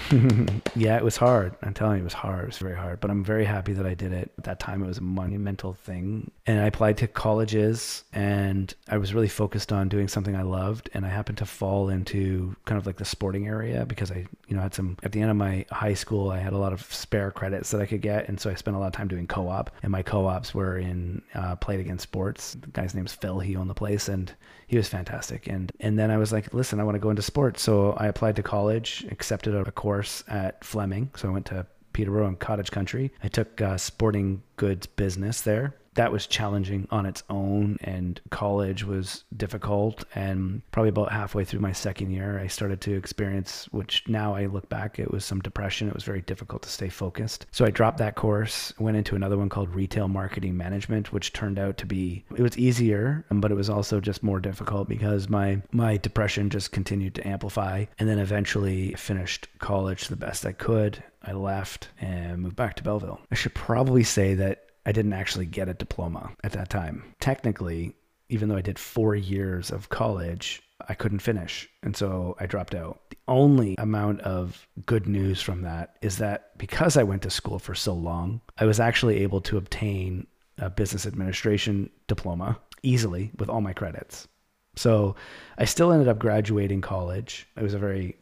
yeah, 0.75 0.97
it 0.97 1.03
was 1.03 1.17
hard. 1.17 1.55
I'm 1.61 1.73
telling 1.73 1.97
you, 1.97 2.01
it 2.01 2.05
was 2.05 2.13
hard. 2.13 2.43
It 2.43 2.47
was 2.47 2.57
very 2.57 2.75
hard, 2.75 2.99
but 2.99 3.11
I'm 3.11 3.23
very 3.23 3.45
happy 3.45 3.73
that 3.73 3.85
I 3.85 3.93
did 3.93 4.11
it. 4.13 4.31
At 4.37 4.43
that 4.45 4.59
time, 4.59 4.83
it 4.83 4.87
was 4.87 4.97
a 4.97 5.03
monumental 5.03 5.73
thing. 5.73 6.31
And 6.45 6.59
I 6.59 6.65
applied 6.65 6.97
to 6.97 7.07
colleges 7.07 8.03
and 8.13 8.73
I 8.89 8.97
was 8.97 9.13
really 9.13 9.27
focused 9.27 9.71
on 9.71 9.89
doing 9.89 10.07
something 10.07 10.35
I 10.35 10.41
loved. 10.41 10.89
And 10.93 11.05
I 11.05 11.09
happened 11.09 11.37
to 11.39 11.45
fall 11.45 11.89
into 11.89 12.55
kind 12.65 12.77
of 12.77 12.85
like 12.85 12.97
the 12.97 13.05
sporting 13.05 13.47
area 13.47 13.85
because 13.85 14.11
I, 14.11 14.25
you 14.47 14.55
know, 14.55 14.61
had 14.61 14.73
some, 14.73 14.97
at 15.03 15.11
the 15.11 15.21
end 15.21 15.31
of 15.31 15.37
my 15.37 15.65
high 15.71 15.93
school, 15.93 16.31
I 16.31 16.39
had 16.39 16.53
a 16.53 16.57
lot 16.57 16.73
of 16.73 16.81
spare 16.93 17.31
credits 17.31 17.71
that 17.71 17.81
I 17.81 17.85
could 17.85 18.01
get. 18.01 18.27
And 18.27 18.39
so 18.39 18.49
I 18.49 18.55
spent 18.55 18.75
a 18.75 18.79
lot 18.79 18.87
of 18.87 18.93
time 18.93 19.07
doing 19.07 19.27
co 19.27 19.47
op. 19.47 19.71
And 19.83 19.91
my 19.91 20.01
co 20.01 20.25
ops 20.25 20.53
were 20.53 20.77
in, 20.77 21.21
uh, 21.35 21.55
Play 21.57 21.75
It 21.75 21.81
Again 21.81 21.99
Sports. 21.99 22.55
The 22.55 22.67
guy's 22.67 22.95
name's 22.95 23.13
Phil. 23.13 23.39
He 23.39 23.55
owned 23.55 23.69
the 23.69 23.75
place 23.75 24.07
and 24.07 24.33
he 24.67 24.77
was 24.77 24.87
fantastic. 24.87 25.47
And, 25.47 25.71
and 25.79 25.99
then 25.99 26.09
I 26.09 26.17
was 26.17 26.31
like, 26.31 26.53
listen, 26.53 26.79
I 26.79 26.83
want 26.83 26.95
to 26.95 26.99
go 26.99 27.09
into 27.09 27.21
sports. 27.21 27.61
So 27.61 27.91
I 27.93 28.07
applied 28.07 28.35
to 28.37 28.43
college, 28.43 29.05
accepted 29.11 29.53
a 29.53 29.63
course 29.83 30.23
at 30.29 30.63
Fleming. 30.63 31.11
So 31.17 31.27
I 31.27 31.31
went 31.33 31.45
to 31.47 31.67
Peterborough 31.91 32.27
and 32.29 32.39
Cottage 32.39 32.71
Country. 32.71 33.11
I 33.21 33.27
took 33.27 33.59
uh, 33.59 33.75
sporting 33.75 34.41
goods 34.55 34.87
business 34.87 35.41
there. 35.41 35.75
That 35.95 36.11
was 36.11 36.27
challenging 36.27 36.87
on 36.91 37.05
its 37.05 37.23
own, 37.29 37.77
and 37.81 38.19
college 38.29 38.83
was 38.83 39.23
difficult. 39.35 40.03
And 40.15 40.61
probably 40.71 40.89
about 40.89 41.11
halfway 41.11 41.43
through 41.43 41.59
my 41.59 41.71
second 41.71 42.11
year, 42.11 42.39
I 42.39 42.47
started 42.47 42.81
to 42.81 42.95
experience, 42.95 43.67
which 43.71 44.03
now 44.07 44.35
I 44.35 44.45
look 44.45 44.69
back, 44.69 44.99
it 44.99 45.11
was 45.11 45.25
some 45.25 45.39
depression. 45.41 45.87
It 45.87 45.93
was 45.93 46.03
very 46.03 46.21
difficult 46.21 46.63
to 46.63 46.69
stay 46.69 46.89
focused. 46.89 47.45
So 47.51 47.65
I 47.65 47.71
dropped 47.71 47.97
that 47.99 48.15
course, 48.15 48.73
went 48.79 48.97
into 48.97 49.15
another 49.15 49.37
one 49.37 49.49
called 49.49 49.73
Retail 49.73 50.07
Marketing 50.07 50.57
Management, 50.57 51.11
which 51.13 51.33
turned 51.33 51.59
out 51.59 51.77
to 51.77 51.85
be 51.85 52.25
it 52.35 52.41
was 52.41 52.57
easier, 52.57 53.25
um, 53.29 53.41
but 53.41 53.51
it 53.51 53.55
was 53.55 53.69
also 53.69 53.99
just 53.99 54.23
more 54.23 54.39
difficult 54.39 54.87
because 54.87 55.29
my 55.29 55.61
my 55.71 55.97
depression 55.97 56.49
just 56.49 56.71
continued 56.71 57.15
to 57.15 57.27
amplify. 57.27 57.85
And 57.99 58.09
then 58.09 58.19
eventually 58.19 58.93
finished 58.93 59.47
college 59.59 60.07
the 60.07 60.15
best 60.15 60.45
I 60.45 60.51
could. 60.51 61.03
I 61.25 61.31
left 61.31 61.89
and 62.01 62.41
moved 62.41 62.55
back 62.55 62.75
to 62.75 62.83
Belleville. 62.83 63.21
I 63.31 63.35
should 63.35 63.53
probably 63.53 64.03
say 64.03 64.33
that 64.35 64.65
I 64.85 64.91
didn't 64.91 65.13
actually 65.13 65.45
get 65.45 65.69
a 65.69 65.73
diploma 65.73 66.31
at 66.43 66.51
that 66.53 66.69
time. 66.69 67.15
Technically, 67.19 67.95
even 68.29 68.49
though 68.49 68.57
I 68.57 68.61
did 68.61 68.79
four 68.79 69.15
years 69.15 69.71
of 69.71 69.89
college, 69.89 70.61
I 70.89 70.93
couldn't 70.93 71.19
finish. 71.19 71.69
And 71.83 71.95
so 71.95 72.35
I 72.39 72.45
dropped 72.45 72.75
out. 72.75 72.99
The 73.09 73.17
only 73.27 73.75
amount 73.77 74.21
of 74.21 74.67
good 74.85 75.07
news 75.07 75.41
from 75.41 75.61
that 75.61 75.95
is 76.01 76.17
that 76.17 76.57
because 76.57 76.97
I 76.97 77.03
went 77.03 77.21
to 77.23 77.29
school 77.29 77.59
for 77.59 77.75
so 77.75 77.93
long, 77.93 78.41
I 78.57 78.65
was 78.65 78.79
actually 78.79 79.19
able 79.19 79.41
to 79.41 79.57
obtain 79.57 80.27
a 80.57 80.69
business 80.69 81.05
administration 81.05 81.89
diploma 82.07 82.59
easily 82.81 83.31
with 83.37 83.49
all 83.49 83.61
my 83.61 83.73
credits. 83.73 84.27
So 84.75 85.15
I 85.57 85.65
still 85.65 85.91
ended 85.91 86.07
up 86.07 86.19
graduating 86.19 86.81
college. 86.81 87.47
It 87.55 87.63
was 87.63 87.73
a 87.73 87.79
very 87.79 88.17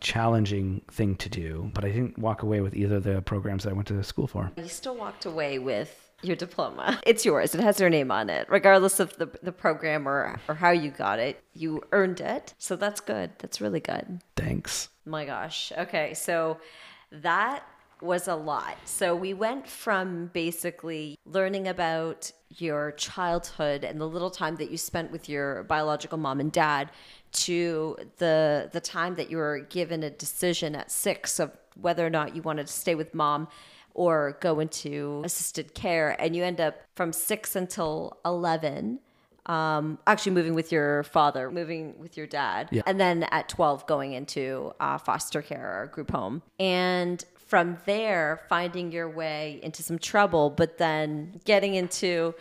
challenging 0.00 0.82
thing 0.90 1.14
to 1.16 1.28
do, 1.28 1.70
but 1.74 1.84
I 1.84 1.90
didn't 1.90 2.18
walk 2.18 2.42
away 2.42 2.60
with 2.60 2.74
either 2.74 2.96
of 2.96 3.04
the 3.04 3.22
programs 3.22 3.64
that 3.64 3.70
I 3.70 3.72
went 3.72 3.88
to 3.88 4.02
school 4.02 4.26
for. 4.26 4.50
You 4.56 4.68
still 4.68 4.96
walked 4.96 5.26
away 5.26 5.58
with 5.60 6.01
your 6.22 6.36
diploma. 6.36 7.00
It's 7.06 7.24
yours. 7.24 7.54
It 7.54 7.60
has 7.60 7.80
your 7.80 7.90
name 7.90 8.10
on 8.10 8.30
it, 8.30 8.46
regardless 8.48 9.00
of 9.00 9.16
the, 9.16 9.26
the 9.42 9.52
program 9.52 10.08
or, 10.08 10.40
or 10.48 10.54
how 10.54 10.70
you 10.70 10.90
got 10.90 11.18
it. 11.18 11.42
You 11.52 11.82
earned 11.92 12.20
it. 12.20 12.54
So 12.58 12.76
that's 12.76 13.00
good. 13.00 13.30
That's 13.38 13.60
really 13.60 13.80
good. 13.80 14.20
Thanks. 14.36 14.88
My 15.04 15.24
gosh. 15.24 15.72
Okay. 15.76 16.14
So 16.14 16.58
that 17.10 17.66
was 18.00 18.28
a 18.28 18.34
lot. 18.34 18.76
So 18.84 19.14
we 19.14 19.32
went 19.32 19.68
from 19.68 20.26
basically 20.32 21.18
learning 21.24 21.68
about 21.68 22.32
your 22.50 22.92
childhood 22.92 23.84
and 23.84 24.00
the 24.00 24.08
little 24.08 24.30
time 24.30 24.56
that 24.56 24.70
you 24.70 24.76
spent 24.76 25.10
with 25.10 25.28
your 25.28 25.62
biological 25.64 26.18
mom 26.18 26.40
and 26.40 26.52
dad 26.52 26.90
to 27.32 27.96
the 28.18 28.68
the 28.72 28.80
time 28.80 29.14
that 29.14 29.30
you 29.30 29.38
were 29.38 29.60
given 29.70 30.02
a 30.02 30.10
decision 30.10 30.74
at 30.74 30.90
6 30.90 31.40
of 31.40 31.56
whether 31.80 32.06
or 32.06 32.10
not 32.10 32.36
you 32.36 32.42
wanted 32.42 32.66
to 32.66 32.72
stay 32.72 32.94
with 32.94 33.14
mom 33.14 33.48
or 33.94 34.36
go 34.40 34.60
into 34.60 35.22
assisted 35.24 35.74
care 35.74 36.16
and 36.20 36.34
you 36.36 36.42
end 36.44 36.60
up 36.60 36.80
from 36.94 37.12
6 37.12 37.56
until 37.56 38.16
11 38.24 38.98
um, 39.46 39.98
actually 40.06 40.30
moving 40.32 40.54
with 40.54 40.70
your 40.70 41.02
father, 41.02 41.50
moving 41.50 41.98
with 41.98 42.16
your 42.16 42.28
dad, 42.28 42.68
Yeah. 42.70 42.82
and 42.86 43.00
then 43.00 43.24
at 43.24 43.48
12 43.48 43.86
going 43.88 44.12
into 44.12 44.72
uh, 44.78 44.98
foster 44.98 45.42
care 45.42 45.82
or 45.82 45.86
group 45.88 46.12
home. 46.12 46.42
And 46.60 47.24
from 47.48 47.76
there, 47.84 48.40
finding 48.48 48.92
your 48.92 49.10
way 49.10 49.58
into 49.64 49.82
some 49.82 49.98
trouble, 49.98 50.48
but 50.48 50.78
then 50.78 51.40
getting 51.44 51.74
into 51.74 52.34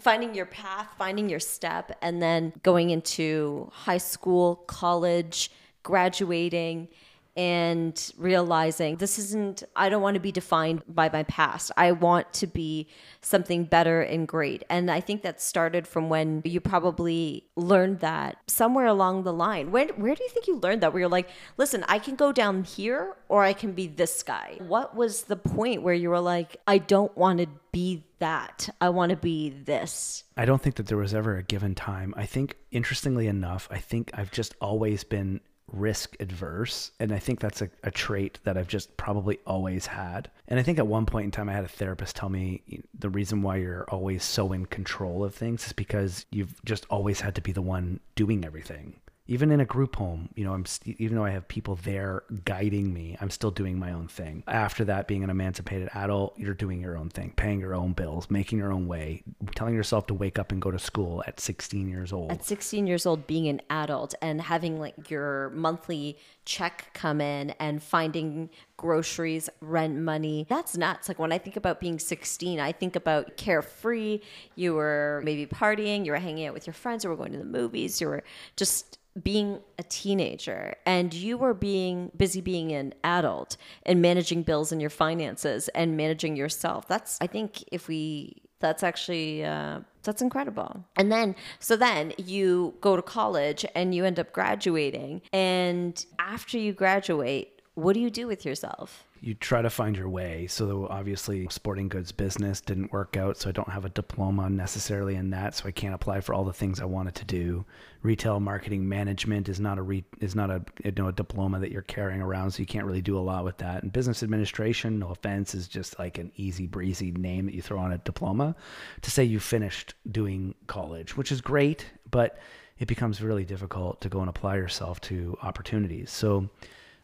finding 0.00 0.34
your 0.34 0.46
path, 0.46 0.88
finding 0.96 1.28
your 1.28 1.40
step, 1.40 1.96
and 2.00 2.22
then 2.22 2.54
going 2.62 2.88
into 2.88 3.70
high 3.72 3.98
school, 3.98 4.56
college, 4.66 5.50
graduating 5.82 6.88
and 7.36 8.12
realizing 8.16 8.96
this 8.96 9.18
isn't 9.18 9.62
i 9.74 9.88
don't 9.88 10.02
want 10.02 10.14
to 10.14 10.20
be 10.20 10.32
defined 10.32 10.82
by 10.88 11.10
my 11.12 11.22
past. 11.24 11.70
I 11.76 11.92
want 11.92 12.32
to 12.34 12.46
be 12.46 12.88
something 13.20 13.64
better 13.64 14.00
and 14.00 14.26
great. 14.26 14.64
And 14.70 14.90
i 14.90 15.00
think 15.00 15.22
that 15.22 15.40
started 15.40 15.86
from 15.86 16.08
when 16.08 16.42
you 16.44 16.60
probably 16.60 17.44
learned 17.56 18.00
that 18.00 18.38
somewhere 18.46 18.86
along 18.86 19.24
the 19.24 19.32
line. 19.32 19.70
Where, 19.70 19.88
where 19.88 20.14
do 20.14 20.22
you 20.22 20.30
think 20.30 20.46
you 20.46 20.56
learned 20.56 20.82
that? 20.82 20.92
Where 20.92 21.00
you're 21.00 21.08
like 21.08 21.28
listen 21.56 21.84
i 21.88 21.98
can 21.98 22.16
go 22.16 22.32
down 22.32 22.64
here 22.64 23.16
or 23.28 23.42
i 23.42 23.52
can 23.52 23.72
be 23.72 23.86
this 23.86 24.22
guy. 24.22 24.56
What 24.58 24.96
was 24.96 25.24
the 25.24 25.36
point 25.36 25.82
where 25.82 25.94
you 25.94 26.10
were 26.10 26.20
like 26.20 26.56
i 26.66 26.78
don't 26.78 27.16
want 27.16 27.40
to 27.40 27.48
be 27.72 28.04
that. 28.18 28.70
I 28.80 28.88
want 28.88 29.10
to 29.10 29.16
be 29.16 29.50
this 29.50 30.24
I 30.36 30.44
don't 30.44 30.62
think 30.62 30.76
that 30.76 30.86
there 30.86 30.98
was 30.98 31.14
ever 31.14 31.36
a 31.36 31.42
given 31.42 31.74
time. 31.74 32.12
I 32.16 32.26
think, 32.26 32.56
interestingly 32.70 33.26
enough, 33.26 33.68
I 33.70 33.78
think 33.78 34.10
I've 34.14 34.30
just 34.30 34.54
always 34.60 35.02
been 35.04 35.40
risk 35.72 36.16
adverse. 36.20 36.92
And 37.00 37.12
I 37.12 37.18
think 37.18 37.40
that's 37.40 37.62
a, 37.62 37.70
a 37.82 37.90
trait 37.90 38.38
that 38.44 38.56
I've 38.56 38.68
just 38.68 38.96
probably 38.96 39.38
always 39.46 39.86
had. 39.86 40.30
And 40.48 40.60
I 40.60 40.62
think 40.62 40.78
at 40.78 40.86
one 40.86 41.06
point 41.06 41.24
in 41.26 41.30
time, 41.30 41.48
I 41.48 41.52
had 41.52 41.64
a 41.64 41.68
therapist 41.68 42.16
tell 42.16 42.28
me 42.28 42.62
the 42.98 43.10
reason 43.10 43.42
why 43.42 43.56
you're 43.56 43.88
always 43.90 44.22
so 44.24 44.52
in 44.52 44.66
control 44.66 45.24
of 45.24 45.34
things 45.34 45.66
is 45.66 45.72
because 45.72 46.26
you've 46.30 46.62
just 46.64 46.86
always 46.90 47.20
had 47.20 47.34
to 47.34 47.40
be 47.40 47.52
the 47.52 47.62
one 47.62 48.00
doing 48.14 48.44
everything. 48.44 49.00
Even 49.28 49.50
in 49.50 49.60
a 49.60 49.64
group 49.64 49.96
home, 49.96 50.28
you 50.34 50.44
know, 50.44 50.52
I'm 50.52 50.64
st- 50.64 51.00
even 51.00 51.16
though 51.16 51.24
I 51.24 51.30
have 51.30 51.48
people 51.48 51.76
there 51.82 52.22
guiding 52.44 52.92
me, 52.92 53.16
I'm 53.20 53.30
still 53.30 53.50
doing 53.50 53.78
my 53.78 53.92
own 53.92 54.06
thing. 54.06 54.44
After 54.46 54.84
that, 54.84 55.08
being 55.08 55.24
an 55.24 55.30
emancipated 55.30 55.88
adult, 55.94 56.38
you're 56.38 56.54
doing 56.54 56.80
your 56.80 56.96
own 56.96 57.08
thing, 57.08 57.32
paying 57.36 57.58
your 57.58 57.74
own 57.74 57.92
bills, 57.92 58.30
making 58.30 58.58
your 58.58 58.72
own 58.72 58.86
way, 58.86 59.22
telling 59.54 59.74
yourself 59.74 60.06
to 60.08 60.14
wake 60.14 60.38
up 60.38 60.52
and 60.52 60.62
go 60.62 60.70
to 60.70 60.78
school 60.78 61.24
at 61.26 61.40
16 61.40 61.88
years 61.88 62.12
old. 62.12 62.30
At 62.30 62.44
16 62.44 62.86
years 62.86 63.04
old, 63.04 63.26
being 63.26 63.48
an 63.48 63.62
adult 63.68 64.14
and 64.22 64.40
having 64.40 64.78
like 64.78 65.10
your 65.10 65.50
monthly 65.50 66.18
check 66.44 66.90
come 66.94 67.20
in 67.20 67.50
and 67.58 67.82
finding 67.82 68.48
groceries, 68.76 69.50
rent 69.60 69.96
money. 69.96 70.46
That's 70.48 70.76
nuts. 70.76 71.08
Like 71.08 71.18
when 71.18 71.32
I 71.32 71.38
think 71.38 71.56
about 71.56 71.80
being 71.80 71.98
16, 71.98 72.60
I 72.60 72.70
think 72.70 72.94
about 72.94 73.36
carefree. 73.36 74.20
You 74.54 74.74
were 74.74 75.20
maybe 75.24 75.46
partying, 75.46 76.04
you 76.04 76.12
were 76.12 76.18
hanging 76.18 76.46
out 76.46 76.54
with 76.54 76.66
your 76.66 76.74
friends, 76.74 77.02
you 77.02 77.10
were 77.10 77.16
going 77.16 77.32
to 77.32 77.38
the 77.38 77.44
movies, 77.44 78.00
you 78.00 78.06
were 78.06 78.22
just 78.54 78.98
being 79.22 79.60
a 79.78 79.82
teenager 79.82 80.74
and 80.84 81.14
you 81.14 81.38
were 81.38 81.54
being 81.54 82.10
busy 82.16 82.40
being 82.40 82.72
an 82.72 82.92
adult 83.04 83.56
and 83.84 84.02
managing 84.02 84.42
bills 84.42 84.72
and 84.72 84.80
your 84.80 84.90
finances 84.90 85.68
and 85.68 85.96
managing 85.96 86.36
yourself. 86.36 86.86
That's 86.88 87.18
I 87.20 87.26
think 87.26 87.64
if 87.72 87.88
we 87.88 88.42
that's 88.58 88.82
actually 88.82 89.44
uh, 89.44 89.80
that's 90.02 90.22
incredible 90.22 90.84
and 90.96 91.12
then 91.12 91.34
so 91.58 91.76
then 91.76 92.12
you 92.16 92.74
go 92.80 92.96
to 92.96 93.02
college 93.02 93.66
and 93.74 93.94
you 93.94 94.04
end 94.04 94.18
up 94.18 94.32
graduating 94.32 95.20
and 95.32 96.06
after 96.18 96.56
you 96.56 96.72
graduate 96.72 97.60
what 97.74 97.92
do 97.92 98.00
you 98.00 98.08
do 98.08 98.26
with 98.26 98.46
yourself 98.46 99.04
you 99.26 99.34
try 99.34 99.60
to 99.60 99.68
find 99.68 99.96
your 99.96 100.08
way. 100.08 100.46
So 100.46 100.86
obviously, 100.88 101.48
sporting 101.50 101.88
goods 101.88 102.12
business 102.12 102.60
didn't 102.60 102.92
work 102.92 103.16
out. 103.16 103.36
So 103.36 103.48
I 103.48 103.52
don't 103.52 103.68
have 103.68 103.84
a 103.84 103.88
diploma 103.88 104.48
necessarily 104.48 105.16
in 105.16 105.30
that. 105.30 105.56
So 105.56 105.66
I 105.66 105.72
can't 105.72 105.96
apply 105.96 106.20
for 106.20 106.32
all 106.32 106.44
the 106.44 106.52
things 106.52 106.80
I 106.80 106.84
wanted 106.84 107.16
to 107.16 107.24
do. 107.24 107.64
Retail 108.02 108.38
marketing 108.38 108.88
management 108.88 109.48
is 109.48 109.58
not 109.58 109.78
a 109.78 109.82
re, 109.82 110.04
is 110.20 110.36
not 110.36 110.50
a 110.50 110.62
you 110.84 110.92
know 110.92 111.08
a 111.08 111.12
diploma 111.12 111.58
that 111.58 111.72
you're 111.72 111.82
carrying 111.82 112.22
around. 112.22 112.52
So 112.52 112.60
you 112.60 112.66
can't 112.66 112.86
really 112.86 113.02
do 113.02 113.18
a 113.18 113.20
lot 113.20 113.42
with 113.42 113.58
that. 113.58 113.82
And 113.82 113.92
business 113.92 114.22
administration, 114.22 115.00
no 115.00 115.08
offense, 115.08 115.56
is 115.56 115.66
just 115.66 115.98
like 115.98 116.18
an 116.18 116.30
easy 116.36 116.68
breezy 116.68 117.10
name 117.10 117.46
that 117.46 117.54
you 117.54 117.62
throw 117.62 117.80
on 117.80 117.90
a 117.90 117.98
diploma 117.98 118.54
to 119.02 119.10
say 119.10 119.24
you 119.24 119.40
finished 119.40 119.94
doing 120.08 120.54
college, 120.68 121.16
which 121.16 121.32
is 121.32 121.40
great, 121.40 121.84
but 122.12 122.38
it 122.78 122.86
becomes 122.86 123.20
really 123.20 123.44
difficult 123.44 124.00
to 124.02 124.08
go 124.08 124.20
and 124.20 124.28
apply 124.28 124.54
yourself 124.54 125.00
to 125.00 125.36
opportunities. 125.42 126.12
So 126.12 126.48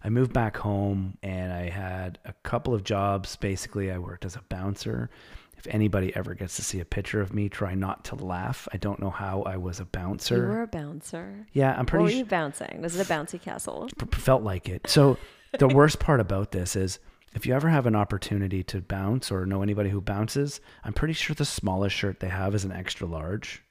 I 0.05 0.09
moved 0.09 0.32
back 0.32 0.57
home 0.57 1.16
and 1.22 1.53
I 1.53 1.68
had 1.68 2.18
a 2.24 2.32
couple 2.42 2.74
of 2.74 2.84
jobs. 2.84 3.36
Basically, 3.36 3.90
I 3.90 3.98
worked 3.98 4.24
as 4.24 4.36
a 4.36 4.42
bouncer. 4.48 5.11
If 5.57 5.66
anybody 5.72 6.14
ever 6.16 6.34
gets 6.34 6.57
to 6.57 6.62
see 6.62 6.80
a 6.80 6.84
picture 6.84 7.20
of 7.20 7.32
me, 7.32 7.48
try 7.48 7.74
not 7.74 8.05
to 8.07 8.16
laugh. 8.16 8.66
I 8.72 8.78
don't 8.78 8.98
know 8.98 9.11
how 9.11 9.42
I 9.42 9.57
was 9.57 9.78
a 9.78 9.84
bouncer. 9.84 10.36
You 10.36 10.42
were 10.42 10.62
a 10.62 10.66
bouncer. 10.66 11.46
Yeah, 11.53 11.74
I'm 11.78 11.86
pretty. 11.86 12.03
What 12.03 12.12
were 12.12 12.18
you 12.18 12.24
bouncing? 12.24 12.80
Was 12.82 12.98
it 12.98 13.09
a 13.09 13.12
bouncy 13.12 13.40
castle? 13.40 13.88
felt 14.11 14.42
like 14.42 14.68
it. 14.68 14.88
So 14.88 15.18
the 15.59 15.68
worst 15.68 16.00
part 16.00 16.18
about 16.18 16.50
this 16.50 16.74
is 16.74 16.98
if 17.34 17.46
you 17.46 17.55
ever 17.55 17.68
have 17.68 17.86
an 17.86 17.94
opportunity 17.94 18.64
to 18.64 18.80
bounce 18.80 19.30
or 19.30 19.46
know 19.46 19.62
anybody 19.62 19.90
who 19.90 20.00
bounces, 20.00 20.61
I'm 20.82 20.92
pretty 20.92 21.14
sure 21.14 21.34
the 21.34 21.44
smallest 21.44 21.94
shirt 21.94 22.18
they 22.18 22.28
have 22.28 22.57
is 22.57 22.64
an 22.64 22.72
extra 22.72 23.07
large. 23.07 23.62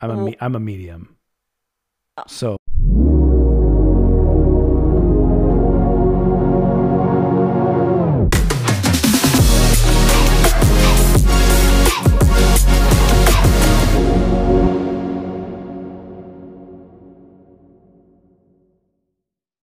I'm 0.00 0.10
a 0.10 0.16
me- 0.24 0.36
I'm 0.40 0.56
a 0.56 0.60
medium. 0.60 1.16
Oh. 2.16 2.24
So 2.26 2.56